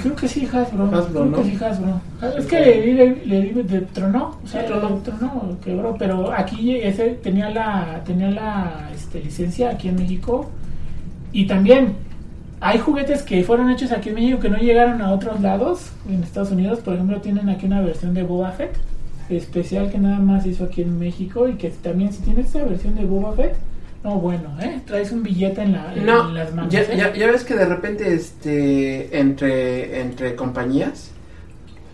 [0.03, 0.85] Creo que sí, Hasbro.
[0.85, 1.37] Hasbro, creo ¿no?
[1.39, 2.01] que sí, Hasbro.
[2.39, 4.89] Es que le, le, le, le- tronó, o sea, tronó.
[4.91, 5.97] le tronó, quebró.
[5.99, 10.49] Pero aquí ese tenía la, tenía la este, licencia aquí en México.
[11.33, 11.95] Y también
[12.61, 15.91] hay juguetes que fueron hechos aquí en México que no llegaron a otros lados.
[16.09, 18.77] En Estados Unidos, por ejemplo, tienen aquí una versión de Boba Fett
[19.29, 21.49] especial que nada más hizo aquí en México.
[21.49, 23.57] Y que también, si tienes esa versión de Boba Fett,
[24.03, 24.81] no, bueno, ¿eh?
[24.87, 26.73] Traes un billete en, la, en las manos.
[26.73, 26.97] ya, ¿eh?
[26.97, 31.11] ya, ya ves que de repente este entre entre compañías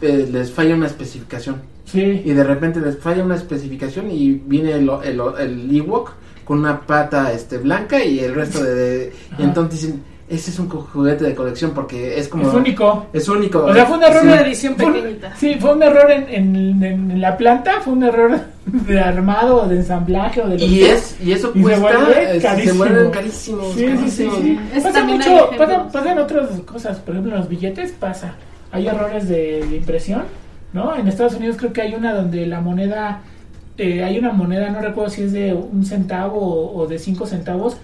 [0.00, 2.22] eh, les falla una especificación Sí.
[2.24, 6.12] y de repente les falla una especificación y viene el el, el Ewok
[6.44, 10.58] con una pata este blanca y el resto de, de- y entonces dicen ese es
[10.58, 13.06] un juguete de colección porque es como Es único.
[13.12, 14.26] es único O sea, fue un error Sí.
[14.26, 15.36] Una edición fue pequeñita.
[15.36, 19.68] sí, fue un error en, en- en la planta, fue un error de armado o
[19.68, 22.74] de ensamblaje o de y que es y eso Y se cuesta vuelve se carísimo.
[22.78, 25.56] vuelven carísimos Sí, sí, sí, Pasa mucho, ejemplos.
[25.58, 26.98] pasa, pasan otras cosas.
[26.98, 28.34] Por ejemplo, en los billetes pasa.
[28.72, 30.24] Hay errores de, de impresión,
[30.72, 30.96] ¿no?
[30.96, 33.20] En Estados Unidos creo que hay una donde la moneda,
[33.78, 37.26] eh, hay una moneda, no recuerdo si es de un centavo o, o de cinco
[37.26, 37.76] centavos,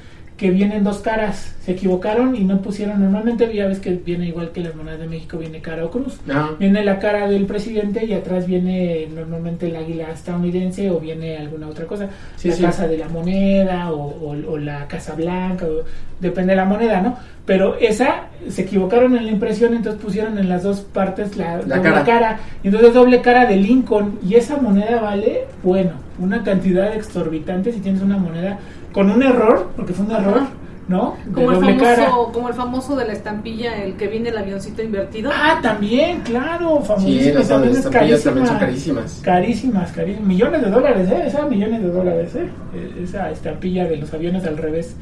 [0.43, 1.55] que vienen dos caras.
[1.65, 5.07] Se equivocaron y no pusieron, normalmente ya ves que viene igual que las monedas de
[5.07, 6.19] México, viene cara o cruz.
[6.59, 11.69] Viene la cara del presidente y atrás viene normalmente el águila estadounidense o viene alguna
[11.69, 12.09] otra cosa.
[12.35, 12.63] Sí, la sí.
[12.63, 15.85] casa de la moneda o, o- o la casa blanca, o-
[16.19, 17.17] depende de la moneda, ¿no?
[17.47, 21.77] Pero esa se equivocaron en la impresión, entonces pusieron en las dos partes la, La
[21.79, 22.41] doble cara.
[22.65, 27.79] Y entonces doble cara de Lincoln y esa moneda vale, bueno, una cantidad exorbitante si
[27.81, 28.59] tienes una moneda
[28.93, 30.49] con un error, porque fue un error, Ajá.
[30.89, 31.17] ¿no?
[31.25, 32.05] De Como el, cara.
[32.11, 35.31] famoso, como el famoso de la estampilla, el que viene el avioncito invertido.
[35.33, 39.01] Ah, también, claro, Sí, famosísimo, las también es estampillas también son carísima.
[39.01, 39.21] carísimas.
[39.23, 40.27] Carísimas, carísimas.
[40.29, 41.23] Millones de dólares, ¿eh?
[41.27, 42.49] Esa millones de dólares, ¿eh?
[42.75, 44.95] Eh, Esa estampilla de los aviones al revés.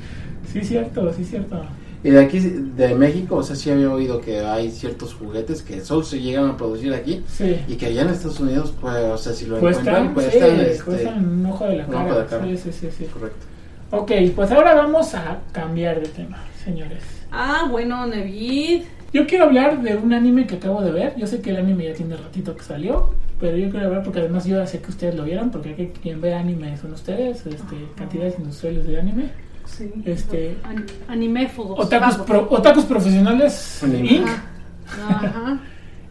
[0.53, 1.61] Sí, cierto, sí, cierto.
[2.03, 5.81] Y de aquí, de México, o sea, sí había oído que hay ciertos juguetes que
[5.83, 7.57] solo se llegan a producir aquí Sí.
[7.69, 10.61] y que allá en Estados Unidos, pues, o sea, si lo Cuestan, encuentran, sí, cuestan,
[10.67, 12.05] este, cuestan un ojo de la un cara.
[12.07, 12.45] ojo de la cara.
[12.47, 13.05] Sí, sí, sí, sí.
[13.05, 13.47] correcto.
[13.91, 17.03] Ok, pues ahora vamos a cambiar de tema, señores.
[17.33, 18.83] Ah, bueno, Nevid.
[19.13, 21.15] Yo quiero hablar de un anime que acabo de ver.
[21.17, 23.11] Yo sé que el anime ya tiene ratito que salió,
[23.41, 25.89] pero yo quiero hablar porque además yo ya sé que ustedes lo vieron, porque aquí
[26.01, 29.31] quien ve anime son ustedes, este, cantidades industriales de anime.
[29.67, 29.91] Sí.
[30.05, 31.79] Este- An- animéfogos.
[31.87, 34.09] Otakus, pro- otakus profesionales Anime.
[34.13, 34.27] Inc.
[34.29, 35.27] Ajá.
[35.27, 35.61] Ajá.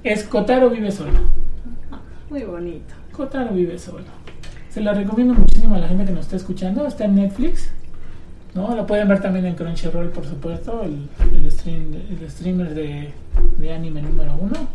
[0.04, 1.12] es Kotaro vive solo.
[2.30, 2.94] Muy bonito.
[3.12, 4.06] Kotaro vive solo.
[4.70, 6.86] Se la recomiendo muchísimo a la gente que nos está escuchando.
[6.86, 7.70] Está en Netflix.
[8.54, 8.76] ¿no?
[8.76, 13.14] La pueden ver también en Crunchyroll, por supuesto, el, el, stream, el streamer de,
[13.58, 14.68] de anime número uno.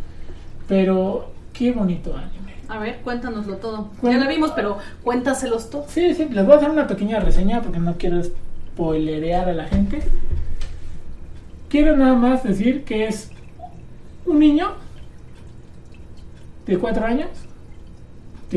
[0.68, 2.54] Pero qué bonito anime.
[2.68, 3.90] A ver, cuéntanoslo todo.
[4.02, 5.90] Ya la vimos, pero cuéntaselos todos.
[5.90, 9.64] Sí, sí, les voy a hacer una pequeña reseña porque no quiero spoilerear a la
[9.64, 10.02] gente.
[11.68, 13.30] Quiero nada más decir que es
[14.24, 14.72] un niño
[16.66, 17.28] de cuatro años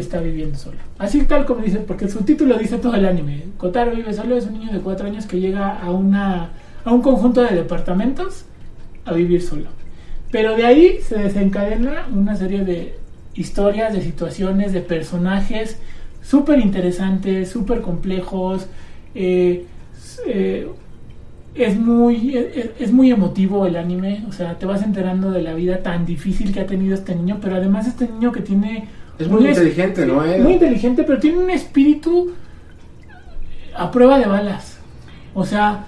[0.01, 0.77] está viviendo solo.
[0.97, 3.43] Así tal como dice, porque su título dice todo el anime.
[3.57, 6.51] Kotaro vive solo, es un niño de cuatro años que llega a, una,
[6.83, 8.45] a un conjunto de departamentos
[9.05, 9.67] a vivir solo.
[10.31, 12.97] Pero de ahí se desencadena una serie de
[13.33, 15.79] historias, de situaciones, de personajes
[16.21, 18.67] súper interesantes, súper complejos.
[19.15, 19.65] eh,
[20.25, 20.67] eh,
[21.55, 25.53] es muy es, es muy emotivo el anime, o sea, te vas enterando de la
[25.53, 28.87] vida tan difícil que ha tenido este niño, pero además este niño que tiene
[29.19, 30.23] Es muy es- inteligente, ¿no?
[30.23, 30.39] Eh?
[30.39, 32.33] muy inteligente, pero tiene un espíritu
[33.75, 34.77] a prueba de balas.
[35.33, 35.85] O sea,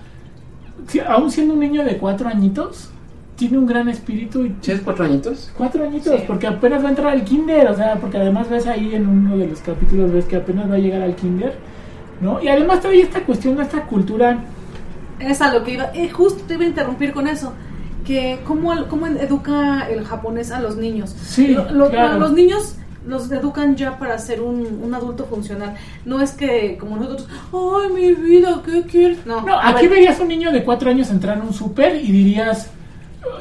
[0.88, 2.89] si- aún siendo un niño de cuatro añitos,
[3.36, 5.51] tiene un gran espíritu y ¿Tienes cuatro añitos?
[5.57, 6.23] Cuatro añitos, Sí.
[6.27, 9.38] porque apenas va a entrar al kinder, o sea, porque además ves ahí en uno
[9.38, 11.53] de los capítulos, ves que apenas va a llegar al kinder,
[12.21, 12.41] ¿no?
[12.43, 14.39] Y además trae esta cuestión, esta cultura,
[15.19, 15.89] Es a lo que iba.
[15.93, 17.53] eh, justo te iba a interrumpir con eso.
[18.05, 21.11] Que cómo, cómo educa el japonés a los niños.
[21.11, 22.19] Sí, Lo- lo- claro.
[22.19, 22.75] Los niños
[23.06, 25.76] los educan ya para ser un, un adulto funcional.
[26.06, 29.26] No es que como nosotros, ay, mi vida, ¿qué quieres?
[29.26, 32.12] No, no, aquí ver, verías un niño de cuatro años entrar en un súper y
[32.12, 32.72] dirías,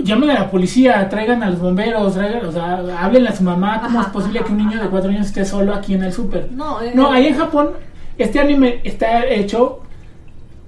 [0.00, 3.80] llamen a la policía, traigan a los bomberos, traigan, o sea, háblenle a su mamá,
[3.82, 6.04] ¿cómo Ajá, es posible ajá, que un niño de cuatro años esté solo aquí en
[6.04, 6.50] el súper?
[6.52, 7.70] No, eh, No, ahí en Japón,
[8.16, 9.82] este anime está hecho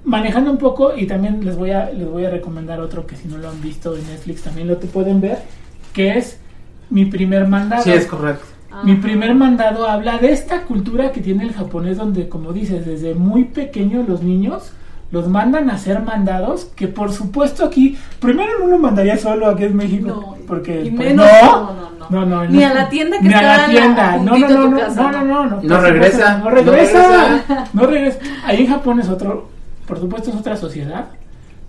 [0.05, 3.29] manejando un poco y también les voy a les voy a recomendar otro que si
[3.29, 5.39] no lo han visto en Netflix también lo te pueden ver,
[5.93, 6.39] que es
[6.91, 7.85] Mi primer mandado.
[7.85, 8.47] Sí, es correcto.
[8.71, 8.83] Ajá.
[8.85, 13.15] Mi primer mandado habla de esta cultura que tiene el japonés donde, como dices, desde
[13.15, 14.73] muy pequeños los niños
[15.13, 19.65] los mandan a hacer mandados, que por supuesto aquí, primero no lo mandaría solo aquí
[19.65, 22.67] en México, No, porque y pues, menos- no, no, no, no, no, Ni no.
[22.69, 24.57] a la tienda que Ni a está la a la- tienda, no, no, juntito a
[24.57, 27.45] no, tu no, casa, no, no, no, no, No por regresa, no regresa.
[27.73, 28.19] no regresa.
[28.45, 29.49] Ahí en Japón es otro,
[29.85, 31.07] por supuesto es otra sociedad,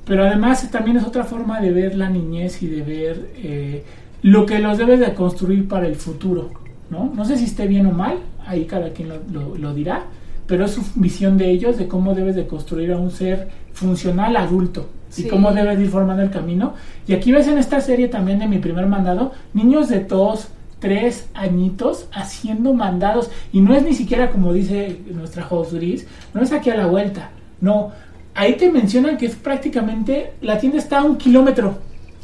[0.05, 3.83] pero además también es otra forma de ver la niñez y de ver eh,
[4.21, 6.51] lo que los debes de construir para el futuro,
[6.91, 7.11] ¿no?
[7.15, 10.03] No sé si esté bien o mal, ahí cada quien lo, lo- lo dirá,
[10.45, 14.35] pero es su visión de ellos de cómo debes de construir a un ser funcional
[14.37, 16.73] adulto y cómo debes de ir formando el camino.
[17.07, 21.27] Y aquí ves en esta serie también de mi primer mandado, niños de dos, tres
[21.33, 23.29] añitos haciendo mandados.
[23.53, 26.85] Y no es ni siquiera como dice nuestra host Gris, no es aquí a la
[26.87, 27.29] vuelta.
[27.61, 27.91] No,
[28.35, 31.79] ahí te mencionan que es prácticamente, la tienda está a un kilómetro.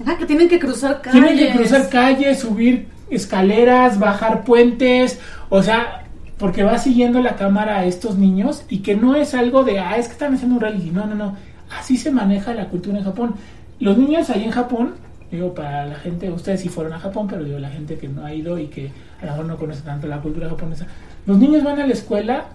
[0.06, 1.22] Ah, que tienen que cruzar calles.
[1.24, 6.04] Tienen que cruzar calles, subir escaleras, bajar puentes, o sea,
[6.38, 9.98] porque va siguiendo la cámara a estos niños y que no es algo de, ah,
[9.98, 10.92] es que están haciendo un reality.
[10.92, 11.36] No, no, no.
[11.78, 13.36] Así se maneja la cultura en Japón.
[13.80, 14.96] Los niños ahí en Japón,
[15.32, 18.26] digo, para la gente, ustedes sí fueron a Japón, pero digo, la gente que no
[18.26, 18.92] ha ido y que
[19.22, 20.86] a lo mejor no conoce tanto la cultura japonesa,
[21.26, 22.46] los niños van a la escuela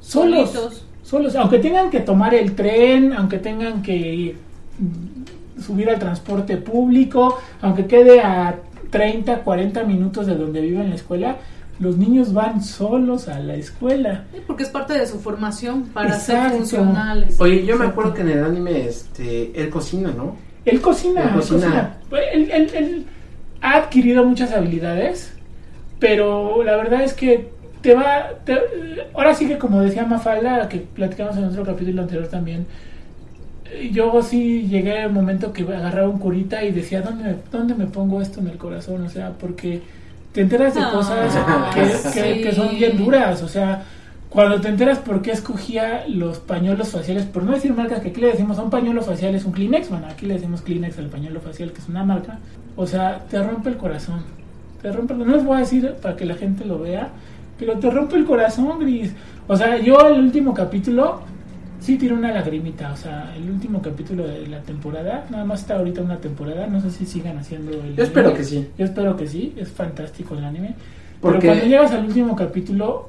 [0.00, 0.50] solos.
[0.50, 0.84] Solitos.
[1.02, 4.36] Solos, aunque tengan que tomar el tren, aunque tengan que
[4.78, 8.56] mm, subir al transporte público, aunque quede a
[8.92, 11.36] 30, 40 minutos de donde viven la escuela,
[11.80, 14.24] los niños van solos a la escuela.
[14.32, 16.48] Sí, Porque es parte de su formación para Exacto.
[16.50, 17.40] ser funcionales.
[17.40, 20.36] Oye, yo me acuerdo que en el anime, este, él cocina, ¿no?
[20.64, 21.98] Él cocina, Él cocina.
[22.08, 22.30] cocina.
[22.32, 23.06] Él, él- él
[23.62, 25.32] ha adquirido muchas habilidades,
[25.98, 28.28] pero la verdad es que te va...
[28.44, 28.58] te-
[29.14, 32.66] ahora sí que como decía Mafalda, que platicamos en otro capítulo anterior también,
[33.92, 37.86] yo sí llegué al momento que agarraba un curita y decía, ¿dónde me, ¿dónde me
[37.86, 39.02] pongo esto en el corazón?
[39.04, 39.82] O sea, porque
[40.32, 41.34] te enteras de Ah, cosas
[41.74, 42.42] que, que- sí.
[42.42, 43.84] que son bien duras, o sea...
[44.28, 48.20] Cuando te enteras por qué escogía los pañuelos faciales, por no decir marcas que aquí
[48.22, 51.08] le decimos a un pañuelo facial es un Kleenex, bueno, aquí le decimos Kleenex al
[51.08, 52.38] pañuelo facial, que es una marca,
[52.74, 54.20] o sea, te rompe el corazón.
[54.80, 57.10] Te rompe, no les voy a decir para que la gente lo vea,
[57.58, 59.12] pero te rompe el corazón, Gris.
[59.48, 61.20] O sea, yo el último capítulo
[61.82, 65.76] sí tiene una lagrimita, o sea, el último capítulo de la temporada, nada más está
[65.76, 68.38] ahorita una temporada, no sé si sigan haciendo el Yo espero anime.
[68.38, 68.68] que sí.
[68.78, 70.74] Yo espero que sí, es fantástico el anime.
[71.20, 73.08] Porque- Pero cuando llegas al último capítulo,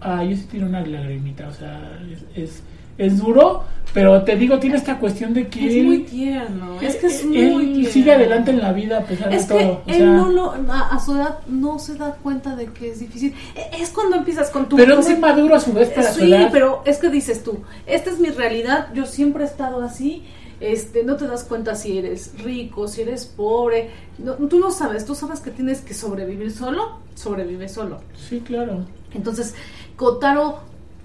[0.00, 2.62] ah, yo sí tiro una lagrimita, o sea, es, es,
[2.98, 6.96] es duro, pero te digo, tiene esta cuestión de que Es él, muy tierno, es
[6.96, 7.90] que es él muy tierno.
[7.90, 9.72] sigue adelante en la vida a pesar Es de que todo.
[9.74, 12.98] o él sea, no lo, a, su edad no se da cuenta de que es
[13.00, 13.34] difícil.
[13.54, 14.76] E- Es cuando empiezas con tu...
[14.76, 16.48] pero es muy maduro a su vez para su Sí, edad.
[16.52, 20.24] pero es que dices tú, esta es mi realidad, yo siempre he estado así,
[20.60, 25.04] este, no te das cuenta si eres rico, si eres pobre, no, tú no sabes,
[25.04, 28.00] tú sabes que tienes que sobrevivir solo, sobrevive solo.
[28.16, 28.84] Sí, claro.
[29.14, 29.54] Entonces,
[29.96, 30.60] Kotaro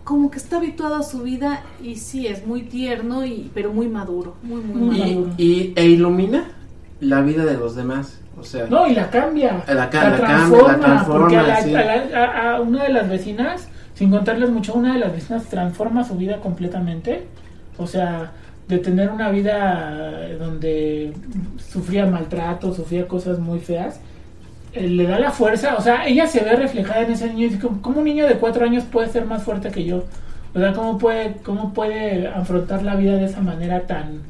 [0.10, 3.88] como que está habituado a su vida y sí, es muy tierno, y pero muy
[3.88, 4.98] maduro, muy, muy.
[4.98, 5.34] Y, maduro.
[5.38, 6.46] y- e ilumina
[7.00, 8.20] la vida de los demás.
[8.40, 9.64] O sea, No, y la cambia.
[9.68, 10.18] La la cambia, la
[10.80, 11.76] transforma, Porque a, la- sí.
[11.76, 15.46] a la- a- a una de las vecinas, sin contarles mucho, una de las vecinas
[15.46, 17.28] transforma su vida completamente.
[17.78, 18.32] O sea,
[18.68, 21.14] de tener una vida donde
[21.72, 24.00] sufría maltrato, sufría cosas muy feas,
[24.74, 25.76] le da la fuerza.
[25.78, 28.36] O sea, ella se ve reflejada en ese niño y dice, ¿cómo un niño de
[28.36, 30.04] cuatro años puede ser más fuerte que yo?
[30.54, 34.22] O sea, ¿cómo puede, cómo puede afrontar la vida de esa manera tan,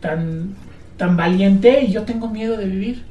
[0.00, 0.54] tan,
[0.96, 3.02] tan valiente y yo tengo miedo de vivir?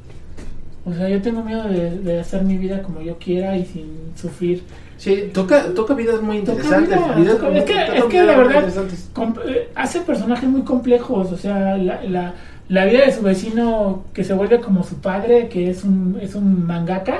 [0.84, 3.86] O sea, yo tengo miedo de, de hacer mi vida como yo quiera y sin
[4.16, 4.64] sufrir.
[4.98, 6.98] sí, toca, toca vidas muy interesantes.
[6.98, 8.64] vida, vidas toca- muy- es que, es que la verdad
[9.46, 11.30] eh, hace personajes muy complejos.
[11.30, 12.34] O sea, la, la,
[12.72, 16.34] la vida de su vecino que se vuelve como su padre, que es un, es
[16.34, 17.18] un mangaka.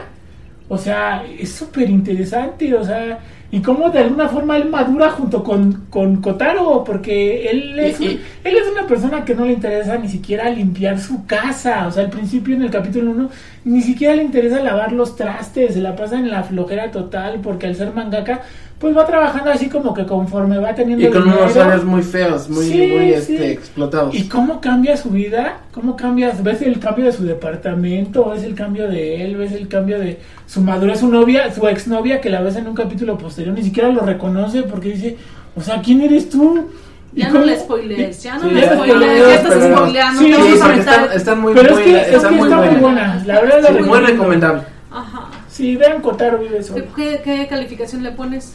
[0.68, 2.74] O sea, es súper interesante.
[2.74, 3.18] O sea,
[3.50, 8.20] y cómo de alguna forma él madura junto con, con Kotaro, porque él es, un-
[8.44, 11.86] él es una persona que no le interesa ni siquiera limpiar su casa.
[11.86, 13.28] O sea, al principio en el capítulo 1
[13.66, 17.66] ni siquiera le interesa lavar los trastes, se la pasa en la flojera total, porque
[17.66, 18.40] al ser mangaka,
[18.82, 21.70] pues va trabajando así como que conforme va teniendo Y con unos dinero.
[21.70, 23.12] años muy feos, muy, Sí, muy sí.
[23.14, 24.12] este, explotados.
[24.14, 25.58] ¿Y cómo cambia su vida?
[25.72, 26.32] ¿Cómo cambia?
[26.42, 28.28] ¿Ves el cambio de su departamento?
[28.30, 29.36] ¿Ves el cambio de él?
[29.36, 30.98] ¿Ves el cambio de su madurez?
[30.98, 34.64] Su novia, su exnovia, que la ves en un capítulo posterior, ni siquiera lo reconoce
[34.64, 35.16] porque dice,
[35.54, 36.66] o sea, ¿quién eres tú?
[37.14, 40.20] ¿Y Ya no le spoilees, ya no Sí, le ya spoilees, ya estás pero- spoileando,
[40.22, 42.56] Sí, Sí, porque están, están muy, Pero es muy, que, es están que muy está
[42.56, 42.80] muy buenas.
[42.80, 43.22] buena.
[43.26, 44.06] La verdad, la Sí, muy recomiendo.
[44.10, 44.62] recomendable.
[44.90, 45.28] Ajá.
[45.48, 46.60] Sí, vean Kotaro vive.
[46.74, 48.54] ¿Qué, qué, qué calificación le pones?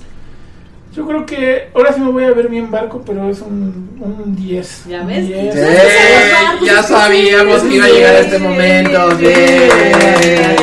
[0.93, 4.35] Yo creo que ahora sí me voy a ver mi embarco, pero es un, un
[4.35, 4.85] 10.
[4.89, 5.27] ¿Ya ves?
[5.27, 5.41] 10.
[5.41, 9.11] Sí, Es que se los barcos, ya sabíamos que iba a llegar sí, este momento.
[9.11, 10.55] sí, Bien.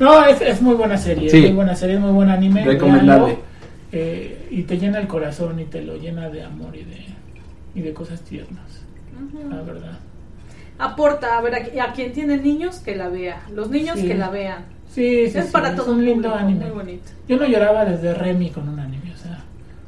[0.00, 1.36] No, es, es muy buena serie, Sí.
[1.38, 2.64] es muy buena serie, es muy buen anime.
[2.64, 3.38] Recomendable.
[3.92, 7.06] eh, y te llena el corazón y te lo llena de amor y de,
[7.74, 8.82] y de cosas tiernas,
[9.50, 9.98] la verdad.
[10.78, 13.42] Aporta, a ver, a, a quien tiene niños, que la vea.
[13.54, 14.08] Los niños Sí.
[14.08, 14.64] que la vean.
[14.94, 16.64] Sí, sí, es sí, para todo un un lindo público, anime.
[16.66, 17.10] muy bonito.
[17.28, 19.40] Yo no lloraba desde Remy con un anime, o sea.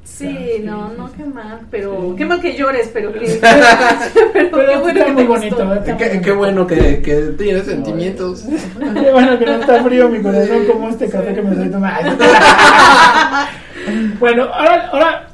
[0.03, 1.15] Sí, Ah, sí, no, sí, no, sí.
[1.19, 2.15] qué mal, pero Sí.
[2.17, 3.21] qué mal que llores, pero que
[4.33, 7.67] pero, Pero qué bueno está que muy bonito, está Qué, qué bueno que, que tienes
[7.67, 8.45] sentimientos.
[8.95, 12.25] Qué bueno que no está frío mi corazón como este café que me estoy tomando.
[14.19, 15.27] bueno, ahora, ahora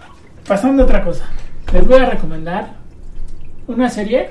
[0.47, 1.25] pasando a otra cosa.
[1.73, 2.73] Les voy a recomendar
[3.69, 4.31] una serie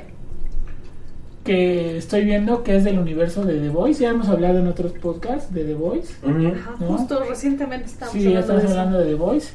[1.44, 4.02] que estoy viendo que es del universo de The Voice.
[4.04, 6.14] Ya hemos hablado en otros podcasts de The Voice.
[6.24, 6.48] Ujú.
[6.50, 6.86] Ajá, ¿No?
[6.98, 9.54] Justo recientemente estábamos Sí, hablando estamos de hablando de The Voice.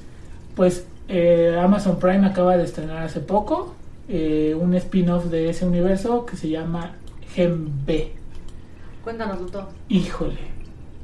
[0.57, 3.75] Pues eh, Amazon Prime acaba de estrenar hace poco
[4.09, 6.93] eh, un spin-off de ese universo que se llama
[7.35, 8.13] Gen B.
[9.05, 9.69] Cuéntanoslo todo.
[9.89, 10.39] Híjole,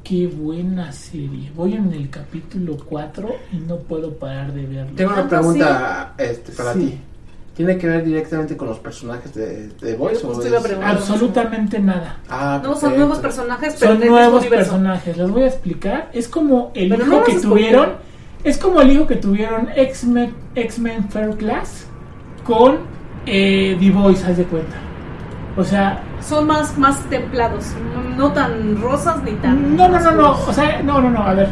[0.02, 1.52] qué buena serie.
[1.54, 4.92] Voy en el capítulo 4 y no puedo parar de verlo.
[4.96, 6.80] Tengo una ¿Tanto pregunta este, para Sí.
[6.80, 6.98] ti.
[7.54, 10.90] ¿Tiene que ver directamente con los personajes de, de o justo iba a es- preguntar.
[10.96, 12.16] Absolutamente nada.
[12.30, 12.96] Ah, No, son perfecto.
[12.98, 15.16] nuevos personajes, pero Son nuevos personajes.
[15.18, 16.08] Les voy a explicar.
[16.14, 17.88] Es como el Pero hijo no que tuvieron.
[18.42, 21.86] Es como el hijo que tuvieron X-Men X-Men Fair Class
[22.44, 22.78] con
[23.26, 24.76] eh, The Voice, haz de cuenta.
[25.56, 27.66] O sea, Son más, más templados,
[28.16, 29.76] no, tan rosas ni tan.
[29.76, 31.48] No, no, no, no, o sea, no, no, no, a ver.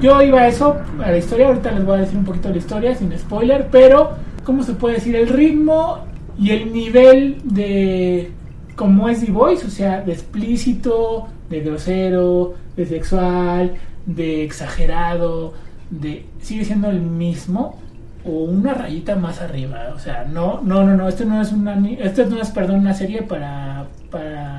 [0.00, 2.56] Yo iba a eso, a la historia, ahorita les voy a decir un poquito la
[2.58, 4.12] historia, sin spoiler, pero,
[4.46, 5.16] ¿cómo se puede decir?
[5.16, 5.98] El ritmo
[6.38, 8.30] y el nivel de
[8.76, 13.74] como es The Voice, o sea, de explícito, de grosero, de sexual,
[14.06, 15.54] de exagerado,
[15.90, 17.80] de sigue siendo el mismo
[18.24, 21.76] o una rayita más arriba, o sea, no, no, no, no, esto no es una,
[21.98, 24.58] esto no es, perdón, una serie para, para,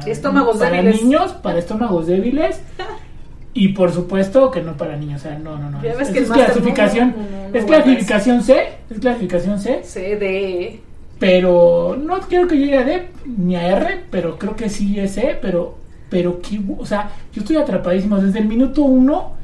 [0.59, 1.03] para débiles.
[1.03, 2.61] niños, para estómagos débiles.
[3.59, 5.81] Y por supuesto que no para niños, o sea, no, no, no.
[5.81, 9.79] Ya Es, ves es que clasificación, no- no- no es clasificación C, es clasificación C,
[9.83, 10.79] C, D.
[11.19, 15.13] pero no quiero que llegue a D ni a R, pero creo que sí es
[15.15, 15.75] C, pero,
[16.09, 19.35] pero qué, bu- o sea, yo estoy atrapadísimo desde el minuto uno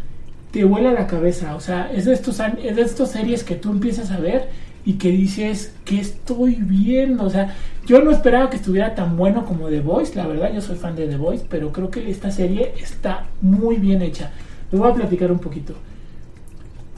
[0.52, 3.72] te vuela la cabeza, o sea, es de estos es de estas series que tú
[3.72, 4.50] empiezas a ver
[4.86, 7.26] y que dices, ¿qué estoy viendo?
[7.26, 7.56] O sea,
[7.86, 10.96] yo no esperaba que estuviera tan bueno como The Voice, la verdad, yo soy fan
[10.96, 14.32] de The Voice, pero creo que esta serie está muy bien hecha.
[14.72, 15.74] Les voy a platicar un poquito.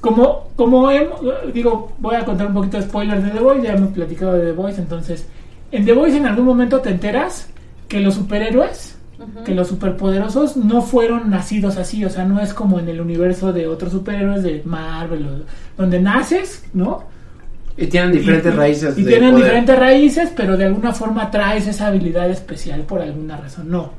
[0.02, 0.90] Como, como
[1.54, 4.48] digo, voy a contar un poquito de spoilers de The Voice, ya hemos platicado de
[4.48, 5.28] The Voice, entonces,
[5.72, 7.50] en The Voice en algún momento te enteras
[7.88, 8.98] que los superhéroes,
[9.46, 13.54] que los superpoderosos no fueron nacidos así, o sea, no es como en el universo
[13.54, 15.46] de otros superhéroes de Marvel,
[15.78, 17.15] donde naces, ¿no?
[17.78, 19.44] Y tienen diferentes Y- raíces Y de tienen poder.
[19.46, 23.70] diferentes raíces, pero de alguna forma traes esa habilidad especial por alguna razón.
[23.70, 23.92] No.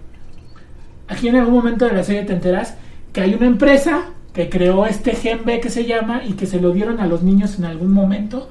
[1.09, 2.75] Aquí en algún momento de la serie te enteras
[3.13, 6.61] que hay una empresa que creó este gen B que se llama y que se
[6.61, 8.49] lo dieron a los niños en algún momento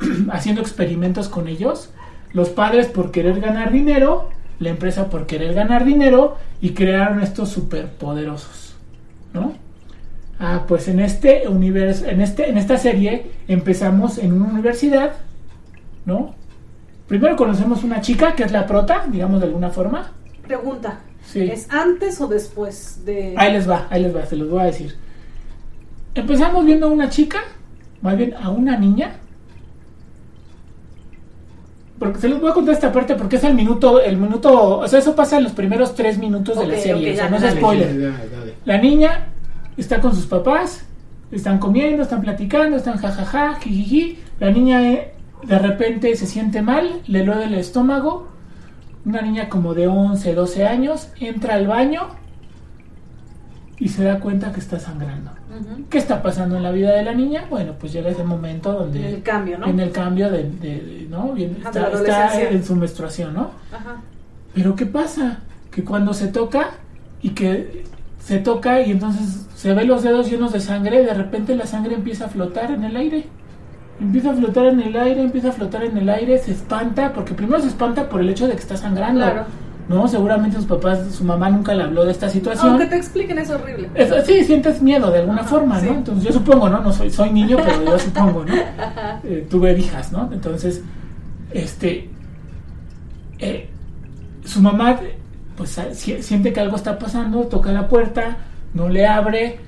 [0.30, 1.90] haciendo experimentos con ellos.
[2.32, 4.28] Los padres por querer ganar dinero,
[4.60, 8.74] la empresa por querer ganar dinero y crearon estos superpoderosos,
[9.32, 9.54] ¿no?
[10.40, 15.12] Ah, pues en este universo, en este, en esta serie empezamos en una universidad,
[16.06, 16.34] ¿no?
[17.08, 20.12] Primero conocemos una chica que es la prota, digamos de alguna forma.
[20.46, 21.40] Pregunta, Sí.
[21.42, 23.34] ¿es antes o después de...?
[23.36, 24.96] Ahí les va, ahí les va, se los voy a decir.
[26.14, 27.40] Empezamos viendo a una chica,
[28.00, 29.16] más bien a una niña.
[31.98, 34.88] Porque se los voy a contar esta parte porque es el minuto, el minuto, o
[34.88, 37.52] sea, eso pasa en los primeros tres minutos de la serie, o sea, no es
[37.54, 37.90] spoiler.
[37.90, 38.54] Sí, dale, dale.
[38.64, 39.26] La niña
[39.80, 40.84] está con sus papás,
[41.30, 44.18] están comiendo, están platicando, están jajaja, jijiji.
[44.40, 45.14] La niña eh,
[45.44, 48.28] de repente se siente mal, le duele el estómago.
[49.04, 52.02] Una niña como de 11, 12 años entra al baño
[53.78, 55.30] y se da cuenta que está sangrando.
[55.88, 57.46] ¿Qué está pasando en la vida de la niña?
[57.48, 59.66] Bueno, pues llega ese momento donde En el cambio, ¿no?
[59.66, 61.34] en el cambio de, de- de- ¿no?
[61.34, 63.50] De la está, está en su menstruación, ¿no?
[63.72, 63.96] Ajá.
[64.54, 65.38] Pero ¿qué pasa?
[65.70, 66.70] Que cuando se toca
[67.22, 67.84] y que
[68.28, 71.94] se toca y entonces se ve los dedos llenos de sangre, de repente la sangre
[71.94, 73.24] empieza a flotar en el aire.
[73.98, 77.32] Empieza a flotar en el aire, empieza a flotar en el aire, se espanta, porque
[77.32, 79.24] primero se espanta por el hecho de que está sangrando.
[79.24, 79.44] Claro.
[79.88, 82.72] No, seguramente sus papás, su mamá nunca le habló de esta situación.
[82.72, 83.88] Aunque te expliquen es horrible.
[84.26, 85.86] Sí, sientes miedo de alguna Ajá, forma, sí.
[85.86, 85.94] ¿no?
[85.94, 86.80] Entonces yo supongo, ¿no?
[86.80, 88.52] No soy, soy niño, pero yo supongo, ¿no?
[89.24, 90.28] Eh, tuve hijas, ¿no?
[90.30, 90.82] Entonces,
[91.50, 92.10] este,
[93.38, 93.70] eh,
[94.44, 95.00] su mamá,
[95.58, 98.38] pues a- si- siente que algo está pasando, toca la puerta,
[98.72, 99.58] no le abre,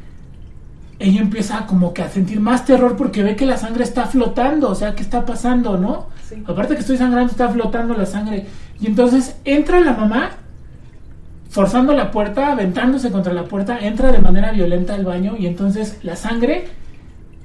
[1.00, 4.70] ella empieza como que a sentir más terror porque ve que la sangre está flotando,
[4.70, 6.06] o sea, ¿qué está pasando, no?
[6.28, 6.42] Sí.
[6.46, 8.46] Aparte que estoy sangrando, está flotando la sangre.
[8.80, 10.30] Y entonces entra la mamá,
[11.48, 15.98] forzando la puerta, aventándose contra la puerta, entra de manera violenta al baño y entonces
[16.04, 16.68] la sangre,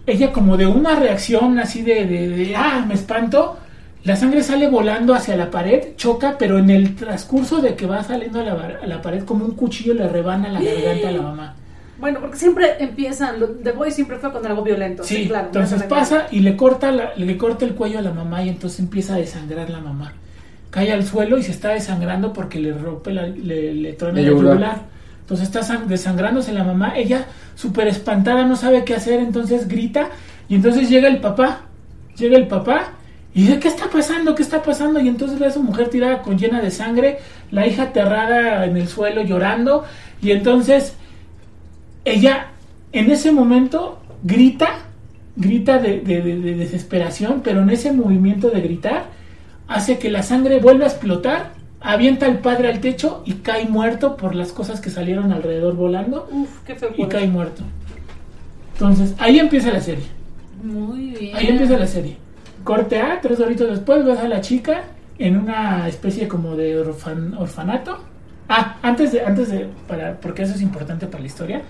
[0.06, 3.58] ella como de una reacción así de, de, de, ah, me espanto,
[4.06, 8.04] la sangre sale volando hacia la pared, choca, pero en el transcurso de que va
[8.04, 11.12] saliendo a la, bar- a la pared como un cuchillo le rebana la garganta a
[11.12, 11.56] la mamá.
[11.98, 15.04] Bueno, porque siempre empiezan, lo- The Boy siempre fue con algo violento.
[15.04, 15.48] Sí, Sí, claro.
[15.48, 18.80] entonces pasa y le corta, la- le corta el cuello a la mamá y entonces
[18.80, 20.14] empieza a desangrar la mamá.
[20.70, 24.28] Cae al suelo y se está desangrando porque le rompe, la, le, le truena La
[24.28, 24.82] yugular.
[25.22, 26.96] Entonces está sang- desangrándose la mamá.
[26.98, 27.26] Ella,
[27.56, 30.10] súper espantada, no sabe qué hacer, entonces grita.
[30.50, 31.62] Y entonces llega el papá.
[32.18, 32.92] Llega el papá
[33.36, 34.34] y dice: ¿Qué está pasando?
[34.34, 35.00] ¿Qué está pasando?
[35.00, 37.20] Y entonces ve a su mujer tirada con llena de sangre.
[37.52, 39.84] La hija aterrada en el suelo llorando.
[40.22, 40.94] Y entonces
[42.06, 42.48] ella
[42.94, 44.70] en ese momento grita,
[45.36, 49.08] grita de, de- de- de desesperación, pero en ese movimiento de gritar
[49.68, 54.16] hace que la sangre vuelva a explotar, avienta al padre al techo y cae muerto
[54.16, 56.92] por las cosas que salieron alrededor volando Uf, qué feo.
[56.98, 57.64] y cae muerto.
[58.74, 60.06] Entonces, ahí empieza la serie.
[60.64, 61.36] Muy bien.
[61.36, 62.18] Ahí empieza la serie.
[62.66, 64.82] Corte A, tres horitos después ves a la chica
[65.20, 68.00] en una especie como de orfan- orfanato.
[68.50, 71.62] Ah, antes de, antes de, para, porque eso es importante para la historia.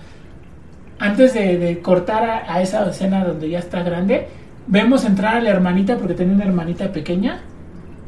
[0.98, 4.26] Antes de, de cortar a, a esa escena donde ya está grande,
[4.66, 7.40] vemos entrar a la hermanita, porque tenía una hermanita pequeña.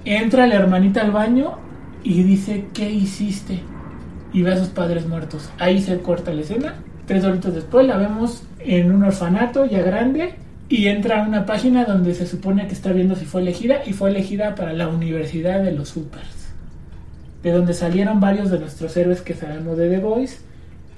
[0.07, 1.59] Entra la hermanita al baño
[2.03, 3.61] y dice, ¿qué hiciste?
[4.33, 5.51] Y ve a sus padres muertos.
[5.59, 6.75] Ahí se corta la escena.
[7.07, 10.35] Tres horitos después la vemos en un orfanato ya grande
[10.69, 13.93] y entra a una página donde se supone que está viendo si fue elegida y
[13.93, 16.49] fue elegida para la Universidad de los Supers.
[17.43, 20.39] De donde salieron varios de nuestros héroes que sabemos de The Voice,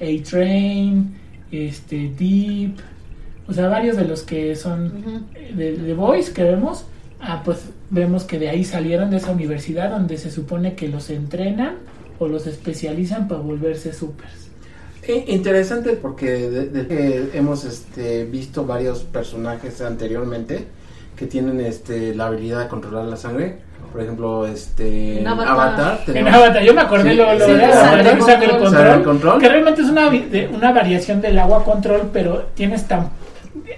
[0.01, 1.15] A-Train,
[1.53, 2.77] este, Deep,
[3.47, 6.87] o sea, varios de los que son de The Voice que vemos,
[7.21, 11.11] ah, pues vemos que de ahí salieron de esa universidad donde se supone que los
[11.11, 11.75] entrenan
[12.19, 14.50] o los especializan para volverse supers.
[15.19, 20.67] Eh, Interesante porque de- hemos este, visto varios personajes anteriormente
[21.17, 23.57] que tienen este, la habilidad de controlar la sangre.
[23.93, 25.49] Por ejemplo, este, En Avatar.
[25.51, 26.01] Avatar.
[26.17, 27.65] En Avatar, yo me acordé Sí, lo, lo sí, de.
[27.65, 28.59] Avatar, Sangre Sangre control.
[28.61, 29.41] control, Sangre control.
[29.41, 30.11] que realmente es una,
[30.57, 33.09] una variación del agua control, pero tienes tan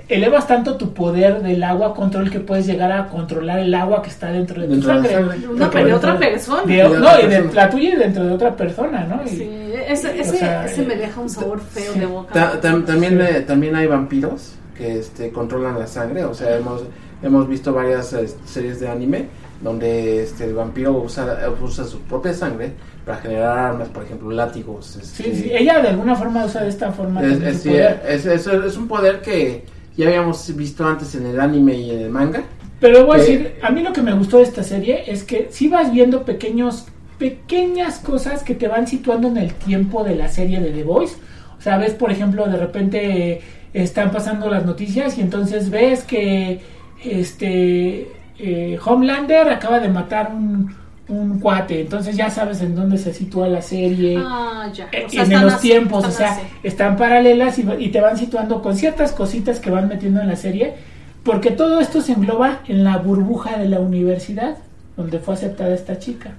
[0.09, 4.11] elevas tanto tu poder del agua control que puedes llegar a controlar el agua que
[4.11, 5.13] está dentro de tu Dentro de sangre.
[5.15, 5.39] sangre.
[5.85, 6.63] De otra persona.
[6.67, 9.23] de- De otra no, y de la tuya y dentro de otra persona, ¿no?
[9.25, 9.51] Y- Sí,
[9.93, 12.01] ese, ese, o sea, ese me deja un sabor feo sí.
[12.01, 12.33] de boca.
[12.33, 13.37] Ta- tam- también, Sí.
[13.37, 16.25] eh, también hay vampiros que este, controlan la sangre.
[16.25, 16.83] O sea, hemos,
[17.23, 19.27] hemos visto varias eh, series de anime
[19.61, 22.73] donde este, el vampiro usa, usa su propia sangre
[23.07, 24.99] para generar armas, por ejemplo, látigos.
[25.03, 27.69] Sí, este, sí, ella de alguna forma usa de esta forma Es, es- su sí,
[27.71, 28.03] poder.
[28.09, 29.65] es- es- es un poder que
[29.97, 32.43] ya habíamos visto antes en el anime y en el manga.
[32.81, 35.23] Pero voy a que- decir, a mí lo que me gustó de esta serie es
[35.23, 36.87] que si vas viendo pequeños,
[37.23, 41.15] pequeñas cosas que te van situando en el tiempo de la serie de The Voice.
[41.57, 43.41] O sea, ves, por ejemplo, de repente eh,
[43.73, 46.61] están pasando las noticias y entonces ves que
[47.05, 48.09] este
[48.41, 50.75] eh, Homelander acaba de matar un,
[51.07, 51.83] un cuate.
[51.83, 54.19] Entonces ya sabes en dónde se sitúa la serie.
[54.21, 54.89] Ah, ya.
[55.07, 56.43] O sea, en los así, tiempos, o sea, así.
[56.65, 60.35] están paralelas y, y te van situando con ciertas cositas que van metiendo en la
[60.35, 60.75] serie,
[61.23, 64.57] porque todo esto se engloba en la burbuja de la universidad,
[64.97, 66.33] donde fue aceptada esta chica.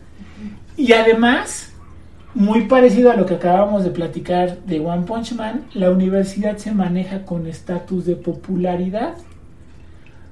[0.76, 1.74] Y además,
[2.34, 6.72] muy parecido a lo que acabamos de platicar de One Punch Man, la universidad se
[6.72, 9.14] maneja con estatus de popularidad.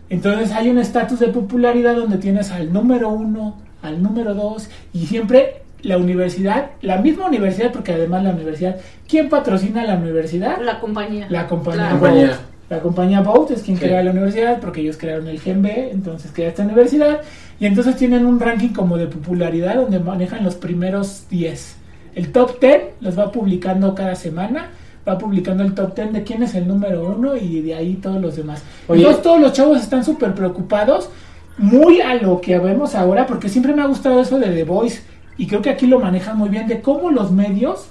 [0.09, 5.05] Entonces hay un estatus de popularidad donde tienes al número uno, al número dos, y
[5.05, 8.77] siempre la universidad, la misma universidad, porque además la universidad,
[9.07, 10.59] ¿quién patrocina la universidad?
[10.61, 11.27] La compañía.
[11.29, 11.99] La compañía Claro.
[11.99, 12.39] Compañía.
[12.71, 13.83] La compañía Bolt es quien Sí.
[13.83, 17.19] crea la universidad, porque ellos crearon el Gen B, entonces crea esta universidad,
[17.59, 21.75] y entonces tienen un ranking como de popularidad donde manejan los primeros 10.
[22.15, 24.69] El top 10 los va publicando cada semana,
[25.05, 28.21] va publicando el top 10 de quién es el número uno y de ahí todos
[28.21, 28.63] los demás.
[28.87, 29.01] Oye.
[29.01, 31.09] Entonces todos los chavos están súper preocupados,
[31.57, 35.01] muy a lo que vemos ahora, porque siempre me ha gustado eso de The Voice,
[35.37, 37.87] y creo que aquí lo manejan muy bien, de cómo los medios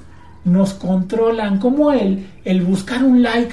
[0.46, 3.52] nos controlan, cómo el, el buscar un like,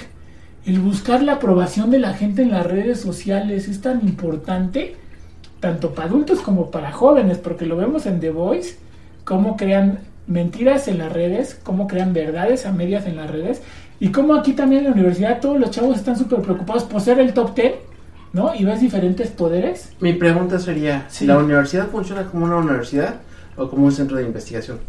[0.67, 4.97] el buscar la aprobación de la gente en las redes sociales es tan importante,
[5.61, 8.77] tanto para adultos como para jóvenes, porque lo vemos en The Voice,
[9.23, 13.61] cómo crean mentiras en las redes, cómo crean verdades a medias en las redes,
[14.01, 17.19] y cómo aquí también en la universidad todos los chavos están súper preocupados por ser
[17.19, 17.73] el top 10,
[18.33, 18.53] ¿no?
[18.53, 19.93] Y ves diferentes poderes.
[20.01, 21.25] Mi pregunta sería, Sí.
[21.25, 23.15] ¿la universidad funciona como una universidad
[23.55, 24.79] o como un centro de investigación?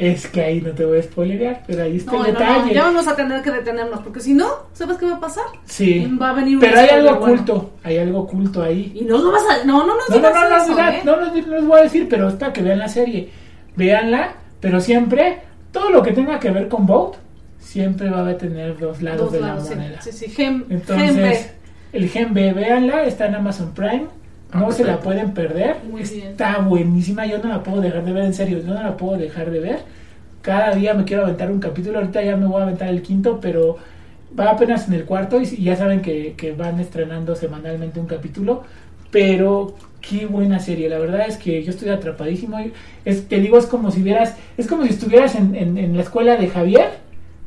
[0.00, 2.46] Es que ahí no te voy a spoilerear, pero ahí está No, el no, no,
[2.46, 2.74] detalle.
[2.74, 5.44] ya vamos a tener que detenernos, porque si no, ¿sabes qué va a pasar?
[5.66, 7.34] Sí, Va a venir un pero hay algo bueno.
[7.34, 8.92] oculto, hay algo oculto ahí.
[8.94, 9.64] Y no lo vas a...
[9.66, 11.00] No, no nos No, no, no, no, eso, no, ¿eh?
[11.04, 13.28] no, no, no les voy a decir, pero es para que vean la serie.
[13.76, 17.16] Véanla, pero siempre, todo lo que tenga que ver con Boat,
[17.58, 19.74] siempre va a tener dos lados Dos de lados, la sí.
[19.76, 20.00] moneda.
[20.00, 21.98] Sí, sí, Gem, Gem Entonces, B.
[21.98, 24.06] el Gen B, véanla, está en Amazon Prime.
[24.54, 25.76] No se la pueden perder.
[25.90, 26.28] Muy bien.
[26.28, 27.26] está buenísima.
[27.26, 28.58] Yo no la puedo dejar de ver, en serio.
[28.58, 29.78] Yo no la puedo dejar de ver.
[30.42, 31.98] Cada día me quiero aventar un capítulo.
[31.98, 33.76] Ahorita ya me voy a aventar el quinto, pero
[34.38, 35.40] va apenas en el cuarto.
[35.40, 38.64] Y, y ya saben que, que van estrenando semanalmente un capítulo.
[39.10, 40.88] Pero qué buena serie.
[40.88, 42.58] La verdad es que yo estoy atrapadísimo.
[43.04, 46.02] Es, te digo, es como si vieras, es como si estuvieras en, en- en la
[46.02, 46.90] escuela de Javier,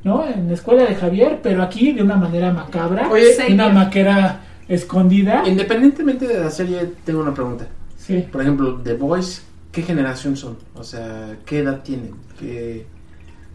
[0.03, 0.27] ¿no?
[0.27, 4.41] En la escuela de Javier, pero aquí de una manera macabra, Oye, de una maquera
[4.67, 5.43] escondida.
[5.47, 7.67] Independientemente de la serie, tengo una pregunta.
[7.97, 8.25] Sí.
[8.31, 10.57] Por ejemplo, The Boys, ¿qué generación son?
[10.75, 12.11] O sea, ¿qué edad tienen?
[12.39, 12.85] ¿Qué...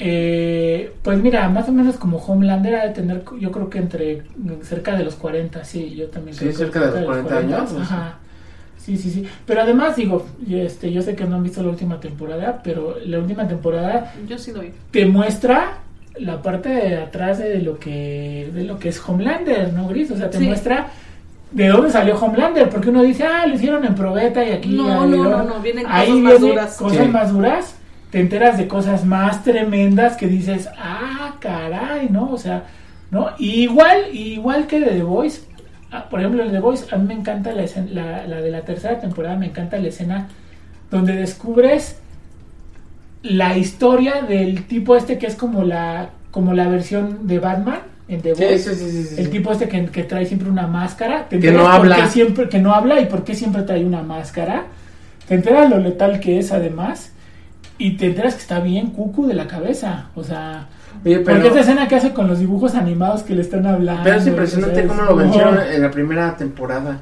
[0.01, 4.23] Eh, pues mira, más o menos como Homelander ha de tener, yo creo que entre
[4.63, 7.73] cerca de los 40, sí, yo también Sí, creo que cerca de los 40 años,
[7.81, 8.19] Ajá.
[8.77, 9.27] Sí, sí, sí.
[9.45, 13.19] Pero además digo, este, yo sé que no han visto la última temporada, pero la
[13.19, 14.71] última temporada Yo sí lo vi.
[14.93, 15.79] te muestra
[16.21, 20.11] la parte de atrás de lo que de lo que es Homelander, ¿no, Gris?
[20.11, 20.45] O sea, te Sí.
[20.47, 20.89] muestra
[21.51, 24.71] de dónde salió Homelander, porque uno dice, ah, lo hicieron en probeta y aquí.
[24.77, 25.31] No, no, ¿no?
[25.31, 26.77] no, no, vienen Ahí cosas más vienen duras.
[26.77, 27.12] Cosas Sí.
[27.12, 27.75] más duras,
[28.11, 32.31] te enteras de cosas más tremendas que dices, ah, caray, ¿no?
[32.31, 32.64] O sea,
[33.11, 33.31] ¿no?
[33.39, 35.43] Y igual, igual que de The Voice,
[35.91, 38.51] ah, por ejemplo, en The Voice, a mí me encanta la, escena- la, la de
[38.51, 40.29] la tercera temporada, me encanta la escena
[40.91, 42.01] donde descubres
[43.23, 48.23] la historia del tipo este que es como la como la versión de Batman en
[48.23, 48.75] The Voice.
[48.75, 51.29] sí, sí, sí, El tipo este que, que trae siempre una máscara.
[51.29, 52.09] Te Que no habla.
[52.09, 54.64] siempre, que no habla y por qué siempre trae una máscara.
[55.27, 57.12] Te enteras lo letal que es además.
[57.77, 60.09] Y te enteras que está bien cucu de la cabeza.
[60.14, 60.69] O sea,
[61.05, 64.03] Oye, pero, porque esta escena que hace con los dibujos animados que le están hablando.
[64.05, 67.01] pero es impresionante cómo lo vencieron en la primera temporada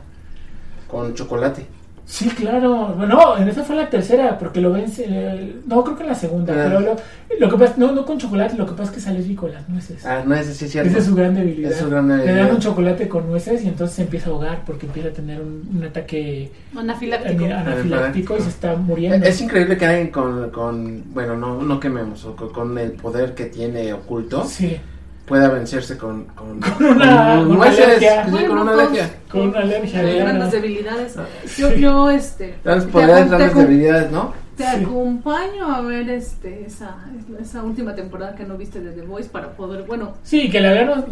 [0.89, 1.67] con chocolate.
[2.09, 2.95] Sí, claro.
[2.97, 5.05] Bueno, en esa fue la tercera, porque lo vence.
[5.09, 6.53] eh, no, creo que en la segunda.
[6.53, 6.61] Ah.
[6.69, 6.97] Pero lo,
[7.41, 9.69] lo que pasa, no, no con chocolate, lo que pasa es que sale rico las
[9.69, 10.07] nueces.
[10.07, 10.89] Ah, no, ese sí es cierto.
[10.89, 11.73] Esa es su gran debilidad.
[11.73, 12.45] Es su gran Le debilidad.
[12.47, 15.41] dan un chocolate con nueces y entonces se empieza a ahogar porque empieza a tener
[15.41, 17.45] un, un ataque Anafiláctico.
[17.45, 19.27] ani- anafiláctico y se está muriendo.
[19.27, 23.93] Es increíble que alguien con, con bueno, no, no quememos, con el poder que tiene
[23.93, 24.77] oculto, Sí,
[25.27, 28.25] pueda vencerse con, con, Con una- con una alergia.
[28.25, 29.11] sí, Bueno, con una con- alergia.
[29.31, 30.01] Con una alergia.
[30.01, 30.25] Hay claro.
[30.25, 31.17] grandes debilidades.
[31.19, 31.25] Ah,
[31.57, 31.81] Yo, sí.
[31.81, 32.55] yo, este.
[32.65, 34.33] Grandes poderes, grandes debilidades, ¿no?
[34.57, 34.85] Te Sí.
[34.85, 36.97] acompaño a ver este esa,
[37.39, 40.73] esa última temporada que no viste de The Voice para poder, bueno, Sí, que la
[40.73, 41.05] vean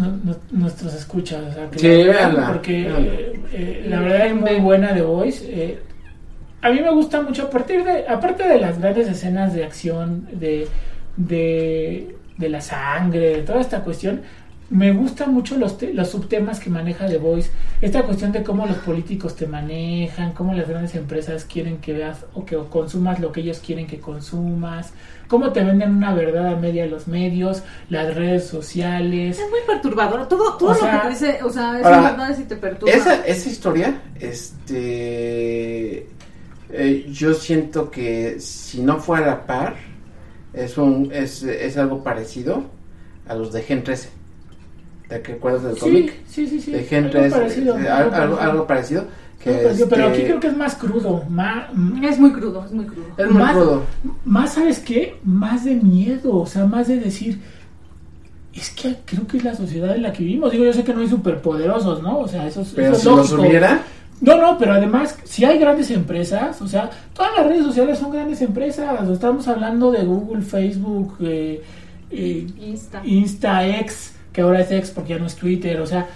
[0.51, 1.43] nuestros escuchas.
[1.51, 5.03] O sea, que Sí, la vean, Porque eh, eh, la verdad es muy buena The
[5.03, 5.45] Voice.
[5.47, 5.79] eh,
[6.63, 10.27] a mí me gusta mucho, a partir de, aparte de las grandes escenas de acción,
[10.33, 10.67] de,
[11.19, 14.23] de, de la sangre, de toda esta cuestión,
[14.71, 17.51] me gustan mucho los, te- los subtemas que maneja The Voice.
[17.83, 22.25] Esta cuestión de cómo los políticos te manejan, cómo las grandes empresas quieren que veas
[22.33, 24.93] o que consumas lo que ellos quieren que consumas,
[25.29, 29.39] cómo te venden una verdad a media los medios, las redes sociales.
[29.39, 30.27] es muy perturbador.
[30.29, 32.57] Todo, todo O lo sea, que te dice, o sea, es ahora, verdad si te
[32.57, 32.93] perturba.
[32.95, 34.01] Esa, esa historia,
[34.95, 36.09] este,
[36.71, 39.77] eh, yo siento que si no fuera par,
[40.55, 42.63] es, un, es, es algo parecido
[43.29, 44.09] a los de Gen 13.
[45.09, 46.15] ¿Te acuerdas del Sí, cómic?
[46.27, 46.71] sí, sí, sí.
[46.73, 49.03] De Gen algo 13, parecido, eh, algo algo, algo, parecido.
[49.05, 49.25] parecido.
[49.43, 51.69] Que Algo parecido, Pero este, aquí creo que es más crudo, más,
[52.03, 53.05] Es muy crudo, es muy crudo.
[53.19, 53.83] es muy más- crudo.
[54.25, 55.19] más, ¿sabes qué?
[55.25, 57.41] Más de miedo, o sea, más de decir,
[58.55, 60.51] es que creo que es la sociedad en la que vivimos.
[60.53, 62.21] Digo, yo sé que no hay superpoderosos, ¿no?
[62.21, 63.43] O sea, eso, es- Pero eso es si los lógico.
[63.49, 63.83] hubiera,
[64.21, 68.11] No, no, pero además, si hay grandes empresas, o sea, todas las redes sociales son
[68.13, 69.09] grandes empresas.
[69.09, 71.63] Estamos hablando de Google, Facebook, eh,
[72.11, 73.03] eh, Insta.
[73.05, 76.07] Insta, X, que ahora es X porque ya no es Twitter, o sea,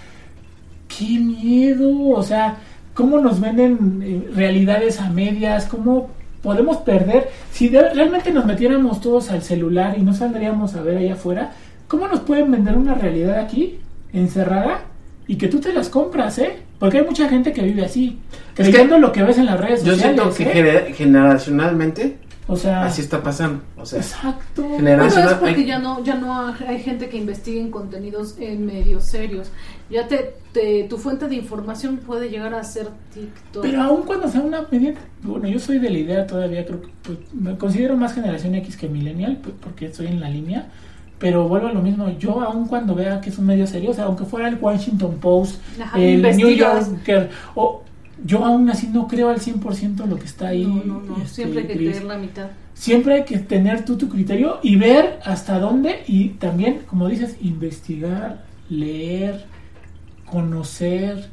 [0.87, 2.57] qué miedo, o sea,
[2.93, 6.09] cómo nos venden eh, realidades a medias, cómo
[6.41, 10.97] podemos perder, si de- realmente nos metiéramos todos al celular y no saldríamos a ver
[10.97, 11.51] allá afuera,
[11.87, 13.79] ¿cómo nos pueden vender una realidad aquí,
[14.13, 14.81] encerrada,
[15.29, 16.57] y que tú te las compras, eh?
[16.79, 18.17] Porque hay mucha gente que vive así,
[18.55, 20.85] creyendo lo que ves en las redes yo sociales, siento que ¿eh?
[20.87, 22.17] gener- generacionalmente
[22.47, 23.61] o sea, así está pasando.
[23.77, 24.63] O sea, exacto.
[24.63, 28.37] Bueno, es porque hay- ya no, ya no ha- hay gente que investigue en contenidos
[28.39, 29.51] en medios serios.
[29.91, 33.61] Ya te, te- tu fuente de información puede llegar a ser TikTok.
[33.61, 36.87] Pero aún cuando sea una medida, bueno, yo soy de la idea todavía, creo que
[37.03, 40.69] pues, me considero más generación X que millennial, pues, porque estoy en la línea,
[41.19, 43.93] pero vuelvo a lo mismo, yo aún cuando vea que es un medio serio, o
[43.93, 46.49] sea, aunque fuera el Washington Post, Ajá, el New.
[46.49, 47.83] Yorker, o
[48.25, 50.65] yo aún así no creo al 100% lo que está ahí.
[50.65, 51.17] no, no, no.
[51.17, 52.47] este, Siempre hay que creer la mitad.
[52.73, 57.35] Siempre hay que tener tú tu criterio y ver hasta dónde y también, como dices,
[57.41, 59.45] investigar, leer,
[60.25, 61.29] conocer.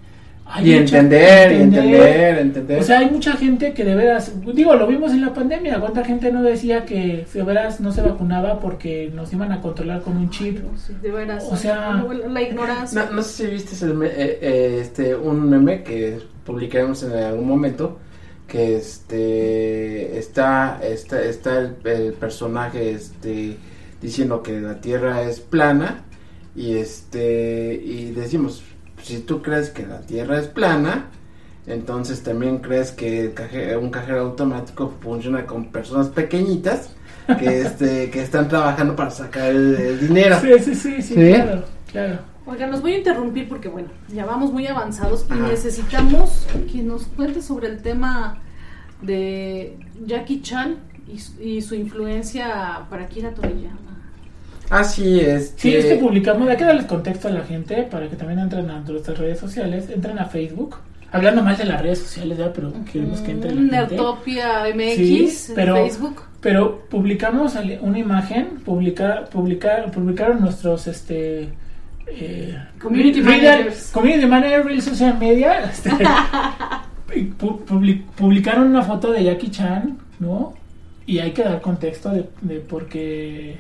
[0.49, 2.79] Hay y mucha- entender, y entender, entender.
[2.81, 6.05] o sea, hay mucha gente que de veras, digo, lo vimos en la pandemia, cuánta
[6.05, 10.17] gente no decía que de veras no se vacunaba porque nos iban a controlar con
[10.17, 10.59] un chip.
[10.77, 11.45] Sí, de veras.
[11.51, 13.07] O sea- la ignorancia.
[13.07, 17.13] No, no sé si viste el me- eh, eh, este, un meme que publicaremos en
[17.13, 17.99] algún momento
[18.47, 23.57] que este está está, está el, el personaje este
[24.01, 26.05] diciendo que la tierra es plana
[26.55, 28.63] y este y decimos
[29.03, 31.07] si tú crees que la tierra es plana
[31.67, 33.33] entonces también crees que
[33.81, 36.91] un cajero automático funciona con personas pequeñitas
[37.39, 41.33] que este que están trabajando para sacar el, el dinero Sí, sí, sí, sí, ¿Sí?
[41.35, 42.19] claro, claro.
[42.49, 45.49] Oigan, los voy a interrumpir porque, bueno, ya vamos muy avanzados y Ajá.
[45.49, 48.39] necesitamos que nos cuente sobre el tema
[49.03, 49.77] de
[50.07, 50.77] Jackie Chan
[51.13, 53.77] y, su- y su influencia para Kira Toriyama.
[54.71, 58.17] Así es Sí, es que publicamos, hay que darles contexto a la gente para que
[58.17, 60.77] también entren a nuestras redes sociales, entren a Facebook,
[61.13, 63.77] hablando más de las redes sociales, ya, pero queremos que entre la gente.
[63.77, 66.23] Nerdtopia MX Sí, pero- Facebook.
[66.41, 71.49] Pero publicamos una imagen, publicar, publicar, publicaron nuestros este
[72.07, 73.91] eh, Community reader- managers.
[73.93, 75.91] community manager real social media, este,
[77.39, 80.55] pu- publicaron una foto de Jackie Chan, ¿no?
[81.07, 83.57] Y hay que dar contexto de, de por qué,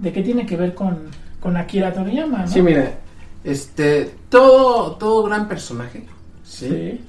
[0.00, 0.98] de qué tiene que ver con,
[1.38, 2.48] con Akira Toriyama, ¿no?
[2.48, 2.98] Sí, mira,
[3.44, 6.06] este, todo, todo gran personaje,
[6.42, 6.68] ¿sí?
[6.68, 7.00] Sí.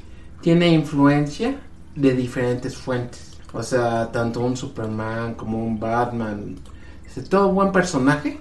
[0.42, 1.56] Tiene influencia
[1.96, 3.38] de diferentes fuentes.
[3.54, 6.56] O sea, tanto un Superman como un Batman.
[7.06, 8.40] Este, todo buen personaje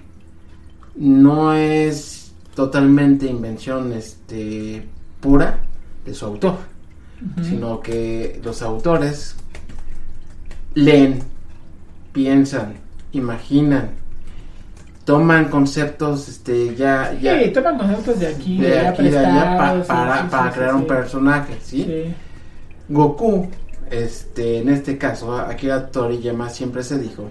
[0.97, 4.87] no es totalmente invención este,
[5.21, 5.61] pura
[6.05, 6.59] de su autor,
[7.43, 9.37] sino que los autores
[10.75, 11.21] leen,
[12.13, 12.75] piensan,
[13.13, 13.91] imaginan,
[15.11, 19.73] toman conceptos este, ya, ya Sí, toman conceptos de aquí, de, aquí de allá pa-
[19.73, 21.85] prestados, sí, para, sí, para crear un personaje, ¿sí?
[21.85, 22.15] Sí.
[22.89, 23.49] Goku,
[23.91, 27.25] este, en este caso, Akira Toriyama siempre se dijo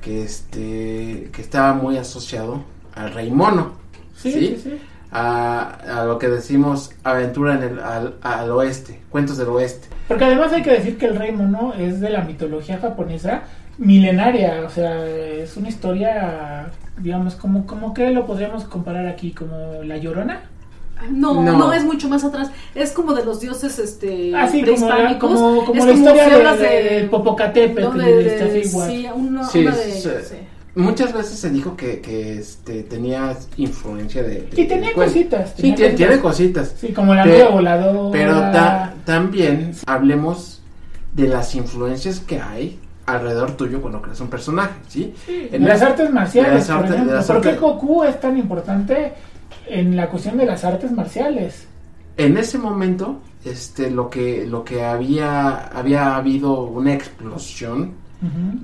[0.00, 2.64] que este, que estaba muy asociado
[2.94, 3.72] al rey mono,
[4.16, 4.40] Sí, ¿sí?
[4.48, 4.80] sí, sí.
[5.14, 9.88] A, a lo que decimos aventura en el, al, al oeste, cuentos del oeste.
[10.08, 13.42] Porque además hay que decir que el rey mono es de la mitología japonesa
[13.78, 16.66] milenaria, o sea, es una historia
[16.98, 20.42] digamos, como, como que lo podríamos comparar aquí, como la llorona.
[21.10, 21.58] No, No.
[21.58, 22.50] no, es mucho más atrás.
[22.76, 25.30] Es como de los dioses este, Así como la, prehispánicos.
[25.40, 28.02] como, como Es la historia de, de, de Popocatépetl ¿no?
[28.02, 28.90] y de- de de- Iztaccíhuatl.
[28.92, 30.36] sí, uno- Sí, una de- sí.
[30.74, 34.42] Muchas veces se dijo que, que este, tenía influencia de...
[34.42, 35.50] de- Y tenía cositas.
[35.56, 36.68] Sí, tenía tiene, tiene cositas.
[36.68, 36.80] cositas.
[36.80, 38.10] Sí, como la Pero- voladora.
[38.12, 40.62] Pero ta- también hablemos
[41.14, 42.78] de las influencias que hay
[43.12, 45.14] alrededor tuyo cuando creas un personaje, ¿sí?
[45.26, 47.14] Sí, En de las el- artes marciales, las por artes- de ejemplo.
[47.16, 49.12] las ¿Por qué Goku es tan importante
[49.68, 51.66] en la cuestión de las artes marciales?
[52.16, 57.92] En ese momento, este, lo que, lo que había, había habido una explosión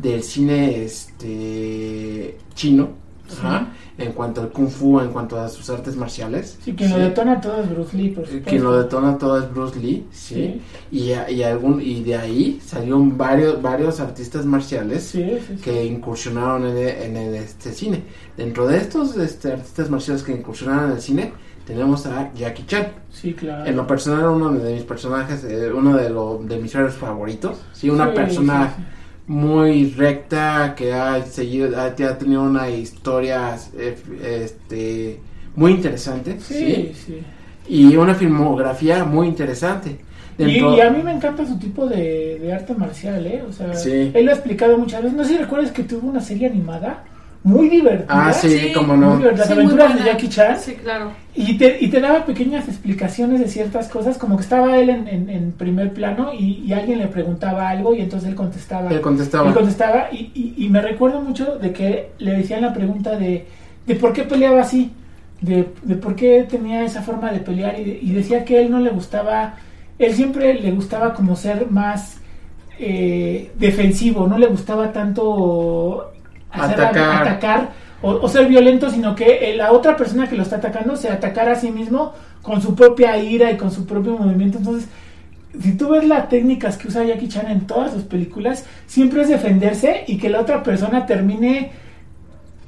[0.01, 2.91] del cine este chino.
[3.33, 3.69] Ajá,
[3.99, 6.59] en cuanto al kung fu, en cuanto a sus artes marciales.
[6.65, 8.51] Sí, quien lo detona todo es Bruce Lee, por Eh, supuesto.
[8.51, 10.35] Quien lo detona todo es Bruce Lee, sí.
[10.35, 10.61] Sí.
[10.91, 16.77] Y, y algún y de ahí salieron varios varios artistas marciales Sí, que incursionaron en
[16.77, 18.03] el, en el, este cine.
[18.37, 21.33] Dentro de estos este, artistas marciales que incursionaron en el cine,
[21.67, 22.89] tenemos a Jackie Chan.
[23.11, 23.67] Sí, claro.
[23.67, 27.59] En lo personal, uno de mis personajes, eh, uno de, lo, de mis héroes favoritos.
[27.73, 28.75] Sí, una persona.
[29.29, 35.21] Muy recta que ha seguido, ha, tenido una historia este,
[35.55, 36.39] muy interesante.
[36.41, 37.23] Sí, ¿sí?
[37.69, 39.99] Y una filmografía muy interesante.
[40.39, 43.43] Y, a mí me encanta su tipo de, de arte marcial, ¿eh?
[43.47, 44.13] O sea, Sí.
[44.15, 45.17] él lo ha explicado muchas veces.
[45.17, 47.05] No sé si recuerdas que tuvo una serie animada
[47.49, 48.07] muy divertida.
[48.29, 49.17] Ah, sí, Sí, cómo Muy no.
[49.19, 49.39] divertida.
[49.39, 50.05] Las Sí, muy aventuras de.
[50.05, 50.57] Jackie Chan.
[50.61, 51.11] Sí, claro.
[51.35, 55.09] Y te, y te daba pequeñas explicaciones de ciertas cosas, como que estaba él en,
[55.09, 58.91] en- en primer plano y, y alguien le preguntaba algo y entonces él contestaba.
[58.91, 59.49] Él contestaba.
[59.49, 63.47] Él contestaba y, y- y me recuerdo mucho de que le decían la pregunta de,
[63.87, 64.91] de por qué peleaba así,
[65.41, 68.71] de, de por qué tenía esa forma de pelear y, de- y decía que él
[68.71, 69.55] no le gustaba,
[69.99, 72.19] él siempre le gustaba como ser más
[72.81, 76.13] eh, defensivo, no le gustaba tanto
[76.51, 77.23] hacer- Atacar.
[77.29, 77.69] atacar
[78.03, 81.09] o, o ser violento, sino que eh, la otra persona que lo está atacando se
[81.11, 82.13] atacara a sí mismo
[82.43, 84.59] con su propia ira y con su propio movimiento.
[84.59, 84.89] Entonces,
[85.61, 89.29] si tú ves las técnicas que usa Jackie Chan en todas sus películas, siempre es
[89.29, 91.73] defenderse y que la otra persona termine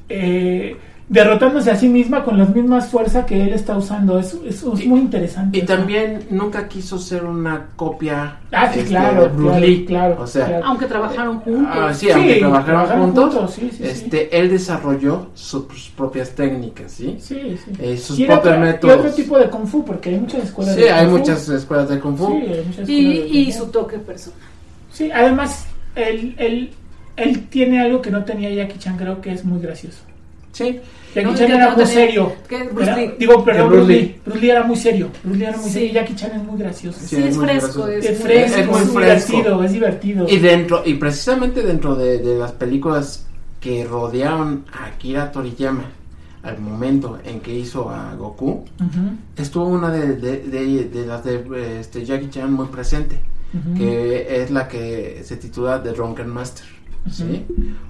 [0.09, 0.77] eh,
[1.11, 4.17] derrotándose a sí misma con la misma fuerza que él está usando.
[4.21, 5.59] Es, es- es muy interesante.
[5.59, 5.75] Y eso.
[5.75, 9.85] también nunca quiso ser una copia Ah, sí, este, claro, de Bruce claro, Lee.
[9.85, 10.65] claro, o sea, claro.
[10.67, 11.67] Aunque trabajaron juntos.
[11.69, 13.83] ah, sí, Sí, aunque trabajaron trabajaron juntos, juntos, sí, sí, sí.
[13.85, 15.65] este, él desarrolló sus
[15.97, 17.17] propias técnicas, ¿sí?
[17.19, 17.73] Sí, sí.
[17.81, 18.97] Eh, sus Y propios otro- y métodos.
[18.99, 21.19] otro tipo de kung fu, porque hay muchas escuelas Sí, de hay kung fu.
[21.19, 22.27] muchas escuelas de kung fu.
[22.27, 23.59] Sí, hay muchas escuelas de y, y kung fu.
[23.65, 24.39] su toque personal.
[24.93, 25.67] Sí, además,
[25.97, 26.71] él, él,
[27.17, 30.03] él tiene algo que no tenía Jackie Chan, creo que es muy gracioso.
[30.65, 30.81] Sí.
[31.15, 32.33] Jackie No, Chan era muy tenía- serio.
[32.49, 33.15] que Bruce Era- Lee.
[33.19, 34.01] digo, perdón, Bruce Lee.
[34.01, 34.21] Lee.
[34.25, 35.09] Bruce Lee era muy serio.
[35.25, 35.73] Bruce Lee era muy Sí.
[35.73, 35.93] serio.
[35.95, 37.01] Jackie Chan es muy gracioso.
[37.01, 37.89] Sí, Sí, es fresco.
[37.89, 39.33] Es, fresco, es muy es, fresco.
[39.33, 40.27] divertido, es divertido.
[40.29, 43.27] Y dentro, y precisamente dentro de, de las películas
[43.61, 45.85] que rodearon a Akira Toriyama
[46.45, 48.65] al momento en que hizo a Goku,
[49.37, 53.21] estuvo una de, de, de- de las de este, Jackie Chan muy presente,
[53.77, 56.65] que es la que se titula The Drunken Master.
[57.09, 57.47] ¿Sí?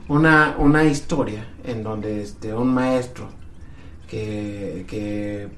[0.09, 3.29] Una, una historia en donde este, un maestro
[4.09, 5.49] que, que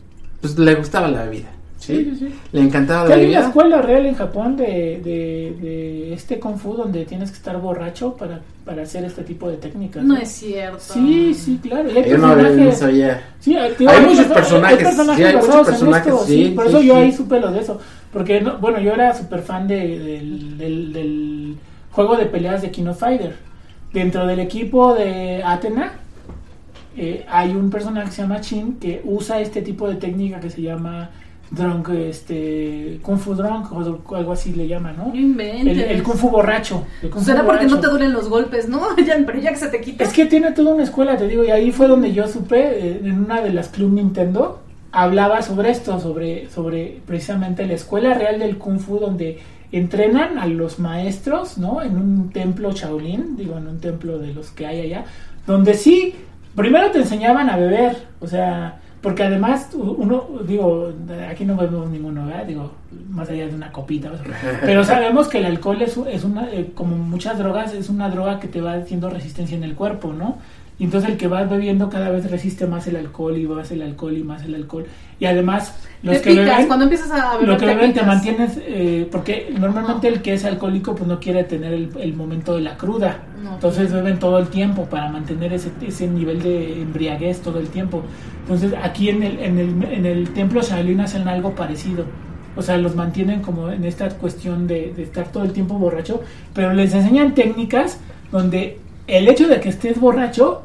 [0.41, 1.49] pues, le gustaba la vida.
[1.79, 1.97] ¿sí?
[2.11, 2.35] Sí, sí.
[2.53, 3.47] Le encantaba la hay una vida.
[3.49, 8.15] escuela real en Japón de, de, de este Kung Fu donde tienes que estar borracho
[8.17, 10.05] para, para hacer este tipo de técnicas.
[10.05, 10.79] No es cierto.
[10.79, 11.91] Sí, sí, claro.
[11.93, 13.23] y hay Yo no, no sabía.
[13.41, 16.25] Sí, hay, digo, Hay hay muchos perso- personajes, hay personajes sí, hay muchos personajes, esto,
[16.27, 17.81] sí, Por sí, eso yo ahí supe lo de eso.
[18.13, 21.57] Porque, no, bueno, yo era súper fan de, del, del, del
[21.93, 23.37] juego de peleas de Kino Fighter.
[23.93, 25.93] Dentro del equipo de Athena
[26.97, 30.51] eh, hay un personaje que se llama Chin que usa este tipo de técnica que
[30.51, 31.11] se llama
[31.51, 35.15] drunk, este, Kung Fu drunk o algo así le llaman, ¿no?
[35.15, 35.77] Inventes.
[35.77, 36.85] El, el Kung Fu borracho.
[37.03, 38.97] Kung Fu Será porque no te duelen los golpes, ¿no?
[39.07, 40.05] Ya, pero ya que se te quita.
[40.05, 43.01] Es que tiene toda una escuela, te digo, y ahí fue donde yo supe, eh,
[43.05, 44.61] en una de las Club Nintendo,
[44.93, 49.39] hablaba sobre esto, sobre, sobre precisamente la escuela real del Kung Fu, donde
[49.73, 51.83] entrenan a los maestros, ¿no?
[51.83, 55.05] En un templo Shaolin, digo, en un templo de los que hay allá,
[55.47, 56.15] donde sí,
[56.55, 60.93] primero te enseñaban a beber, o sea, porque además uno, digo,
[61.29, 62.47] aquí no vemos ninguno, ¿verdad?
[62.47, 62.71] Digo,
[63.11, 64.13] más allá de una copita,
[64.61, 68.39] pero sabemos que el alcohol es, es una, eh, como muchas drogas, es una droga
[68.39, 70.37] que te va haciendo resistencia en el cuerpo, ¿no?
[70.79, 73.83] Y entonces el que vas bebiendo cada vez resiste más el alcohol y más el
[73.83, 74.85] alcohol y más el alcohol.
[75.21, 76.47] Y además, los te que picas.
[76.47, 80.23] beben, Cuando empiezas a beber, lo que te beben te mantienes, eh, porque normalmente el
[80.23, 83.19] que es alcohólico pues no quiere tener el, el momento de la cruda.
[83.43, 83.55] No.
[83.55, 88.03] Entonces beben todo el tiempo para mantener ese, ese nivel de embriaguez todo el tiempo.
[88.41, 92.05] Entonces aquí en el, en el, en el templo Shaolin hacen algo parecido.
[92.57, 96.23] O sea, los mantienen como en esta cuestión de, de estar todo el tiempo borracho,
[96.53, 97.99] pero les enseñan técnicas
[98.31, 100.63] donde el hecho de que estés borracho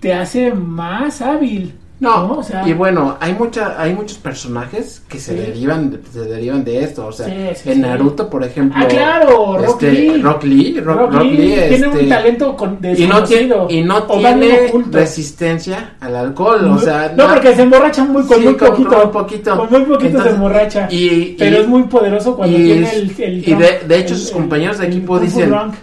[0.00, 1.74] te hace más hábil.
[2.00, 2.34] No, ¿no?
[2.38, 5.38] O sea, y bueno, hay mucha, hay muchos personajes que se Sí.
[5.38, 7.32] derivan, de- se derivan de esto, o sea, Sí,
[7.62, 7.80] sí, en sí.
[7.80, 10.20] Naruto, por ejemplo, Ah, claro, Rock este, Lee.
[10.20, 11.36] Rock Lee, Rock, Rock Rock Lee Lee,
[11.68, 16.64] tiene este, un talento con, y no tiene, desconocido, y no tiene resistencia al alcohol,
[16.72, 18.88] o sea, no, porque se emborracha muy con Sí, muy poquito.
[18.88, 19.56] con muy poquito.
[19.56, 20.88] Con muy poquito Entonces, se emborracha.
[20.90, 24.18] y- pero y- es muy poderoso cuando y tiene el, el y de- hecho el-
[24.20, 25.74] sus el- compañeros de equipo dicen, drunk.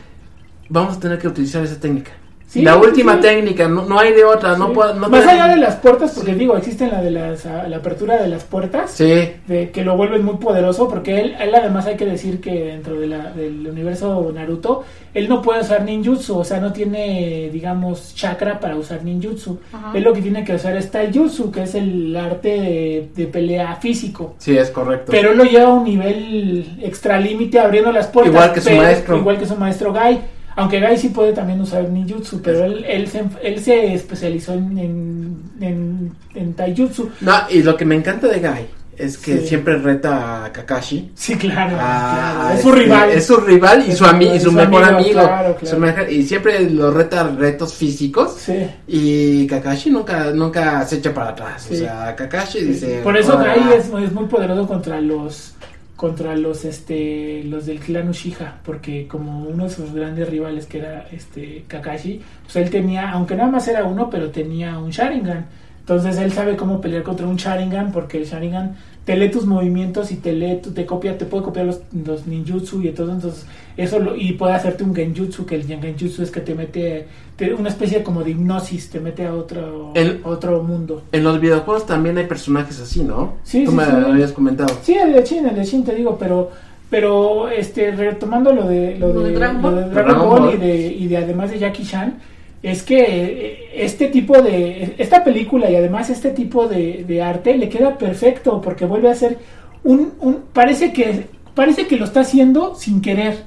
[0.69, 2.11] Vamos a tener que utilizar esa técnica.
[2.47, 3.21] Sí, la última sí.
[3.21, 6.33] técnica, no, no hay de otra, no puedo, no Más allá de las puertas, porque
[6.33, 9.95] digo, existe la de las, a- la apertura de las puertas, Sí, de que lo
[9.95, 13.67] vuelven muy poderoso, porque él, él además hay que decir que dentro de la, del
[13.67, 14.83] universo Naruto,
[15.13, 19.59] él no puede usar ninjutsu, o sea, no tiene, digamos, chakra para usar ninjutsu.
[19.71, 19.91] Ajá.
[19.95, 23.75] Él lo que tiene que usar es taijutsu, que es el arte de, de pelea
[23.75, 24.33] físico.
[24.39, 25.11] sí, es correcto.
[25.11, 28.33] Pero él lo lleva a un nivel extralímite abriendo las puertas.
[28.33, 29.17] Igual que su pero- maestro.
[29.17, 30.19] Igual que su maestro Gai.
[30.60, 34.77] Aunque Gai sí puede también usar ninjutsu, pero él, él, se, él se especializó en,
[34.77, 37.10] en, en, en taijutsu.
[37.22, 38.65] No, y lo que me encanta de Guy
[38.98, 39.48] es que Sí.
[39.48, 41.11] siempre reta a Kakashi.
[41.15, 41.77] Sí, claro.
[41.80, 42.41] a- claro.
[42.49, 43.10] a Es su este, rival.
[43.11, 45.22] Es su rival y Es su, ami- y su su mejor amigo, amigo.
[45.22, 45.68] claro, claro.
[45.76, 48.36] Su mejor- y siempre lo reta retos físicos.
[48.38, 48.68] Sí.
[48.88, 51.65] Y Kakashi nunca, nunca se echa para atrás.
[51.69, 51.76] Sí.
[51.76, 52.99] O sea, Kakashi dice.
[53.02, 53.76] Por eso "Ahora Gai va".
[53.76, 55.53] es, es muy poderoso contra los
[55.99, 60.77] contra los este los del clan Uchiha porque como uno de sus grandes rivales que
[60.77, 65.45] era este Kakashi pues él tenía aunque nada más era uno pero tenía un Sharingan.
[65.81, 68.77] Entonces él sabe cómo pelear contra un Sharingan porque el Sharingan
[69.10, 72.27] te lee tus movimientos y te lee tu- te copia te puede copiar los, los
[72.27, 73.44] ninjutsu y todo entonces
[73.76, 77.52] eso lo, y puede hacerte un genjutsu que el genjutsu es que te mete te-
[77.56, 81.88] una especie como de hipnosis te mete a otro El- otro mundo En los videojuegos
[81.88, 83.34] también hay personajes así, ¿no?
[83.44, 83.91] Sí, Tú sí, me sí.
[83.99, 84.69] lo habías comentado.
[84.84, 86.52] Sí, el de Chin, el de Chin te digo, pero
[86.91, 89.76] pero este retomando lo de lo, Lo de, de Dragon lo Ball.
[89.76, 90.53] de Dragon Dragon Ball, Ball.
[90.53, 92.14] y de y de además de Jackie Chan
[92.61, 97.57] es que eh, este tipo de esta película y además este tipo de, de arte
[97.57, 99.38] le queda perfecto porque vuelve a ser
[99.84, 101.26] un, un parece que
[101.56, 103.44] parece que lo está haciendo sin querer.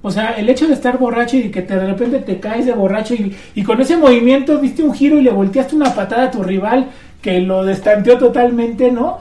[0.00, 2.72] O sea, el hecho de estar borracho y que te- de repente te caes de
[2.72, 6.30] borracho y, y con ese movimiento diste un giro y le volteaste una patada a
[6.30, 6.86] tu rival
[7.20, 9.18] que lo destanteó totalmente, ¿no?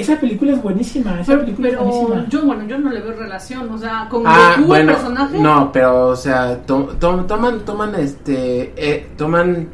[0.00, 2.28] Esa película es buenísima, esa Pero, película es pero buenísima.
[2.28, 5.38] yo, bueno, yo no le veo relación, o sea, con Ah, Goku, bueno, el personaje.
[5.40, 9.68] no, pero o sea, to- to- toman, toman este, eh, toman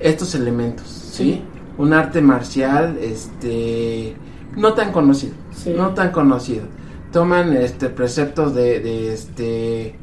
[0.00, 1.24] estos elementos, ¿sí?
[1.24, 1.42] Sí.
[1.78, 4.14] Un arte marcial, este,
[4.56, 5.72] no tan conocido, Sí.
[5.76, 6.62] no tan conocido.
[7.12, 9.96] Toman este preceptos de, de este,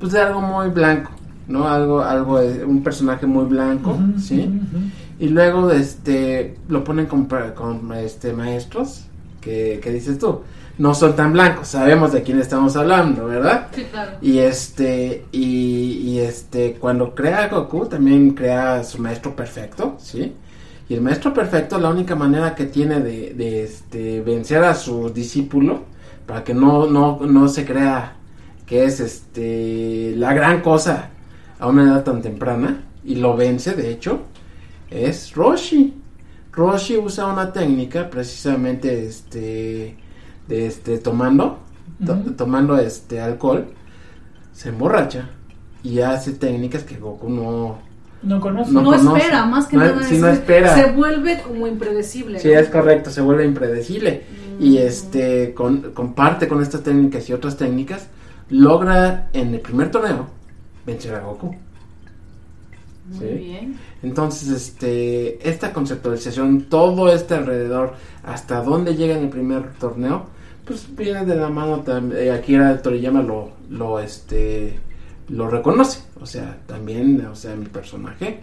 [0.00, 1.10] pues de algo muy blanco,
[1.48, 1.68] ¿no?
[1.68, 4.40] Algo, algo, eh, un personaje muy blanco, Ujú, ¿sí?
[4.48, 4.84] ujú, ujú.
[5.18, 9.06] Y luego este lo ponen con, con este maestros
[9.42, 10.40] que, que dices tú,
[10.78, 13.68] no son tan blancos, sabemos de quién estamos hablando, ¿verdad?
[13.74, 14.12] Sí, claro.
[14.22, 20.32] Y este y, y este cuando crea a Goku también crea su maestro perfecto, ¿sí?
[20.88, 25.10] Y el maestro perfecto la única manera que tiene de, de, este vencer a su
[25.10, 25.82] discípulo
[26.26, 28.16] para que no no no se crea
[28.64, 31.10] que es este la gran cosa
[31.58, 34.22] a una edad tan temprana y lo vence de hecho
[34.90, 36.01] es Roshi.
[36.52, 39.96] Roshi usa una técnica precisamente este
[40.48, 41.58] de este tomando
[42.04, 43.66] to- tomando este alcohol
[44.52, 45.30] se emborracha
[45.82, 47.78] y hace técnicas que Goku no
[48.22, 48.72] No conozco.
[48.72, 49.18] No No, conoce.
[49.18, 50.00] espera, más que No, nada.
[50.08, 50.74] es- no espera.
[50.76, 52.38] Se vuelve como impredecible.
[52.38, 52.60] Sí, ¿no?
[52.60, 54.22] es correcto, se vuelve impredecible.
[54.60, 54.78] Y Mm.
[54.78, 58.06] este, con, comparte con estas técnicas y otras técnicas,
[58.48, 60.26] logra en el primer torneo
[60.86, 61.56] vencer a Goku.
[63.12, 63.34] Muy Sí.
[63.34, 63.78] bien.
[64.02, 67.94] Entonces, este, esta conceptualización, todo este alrededor,
[68.24, 70.26] hasta dónde llega en el primer torneo,
[70.64, 74.78] pues viene de la mano también, Akira Toriyama lo, lo, este,
[75.28, 76.02] lo reconoce.
[76.20, 78.40] O sea, también, o sea, mi personaje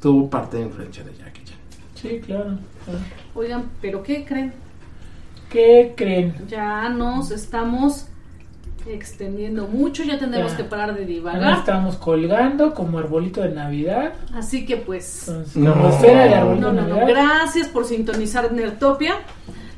[0.00, 1.56] tuvo parte de influencia de Jackie Chan.
[1.94, 3.00] Sí, claro, claro.
[3.34, 4.52] Oigan, ¿pero qué creen?
[5.50, 6.34] ¿Qué creen?
[6.48, 8.06] Ya nos estamos
[8.90, 10.56] extendiendo mucho, ya tendremos Ya.
[10.58, 11.58] que parar de divagar.
[11.58, 14.12] estamos colgando como arbolito de Navidad.
[14.34, 15.28] Así que pues...
[15.28, 15.74] Entonces, No.
[16.00, 17.06] de arbolito No, no, de no.
[17.06, 19.14] Gracias por sintonizar Nertopia,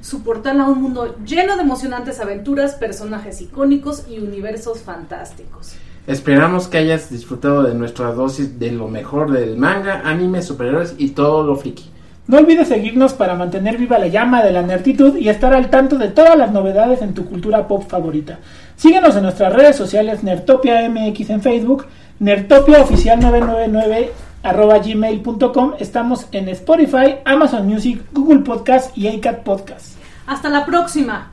[0.00, 5.74] su portal a un mundo lleno de emocionantes aventuras, personajes icónicos y universos fantásticos.
[6.06, 11.10] Esperamos que hayas disfrutado de nuestra dosis de lo mejor del manga, anime, superhéroes y
[11.10, 11.90] todo lo friki.
[12.26, 15.98] No olvides seguirnos para mantener viva la llama de la nertitud y estar al tanto
[15.98, 18.38] de todas las novedades en tu cultura pop favorita.
[18.80, 21.84] Síguenos en nuestras redes sociales Nertopia MX en Facebook,
[22.18, 24.10] Nertopia Oficial 999
[24.42, 25.74] arroba gmail.com.
[25.78, 29.96] Estamos en Spotify, Amazon Music, Google Podcast y iCat Podcast.
[30.26, 31.30] Hasta la próxima.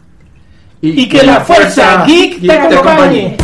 [0.82, 3.38] Y que la fuerza geek te acompañe.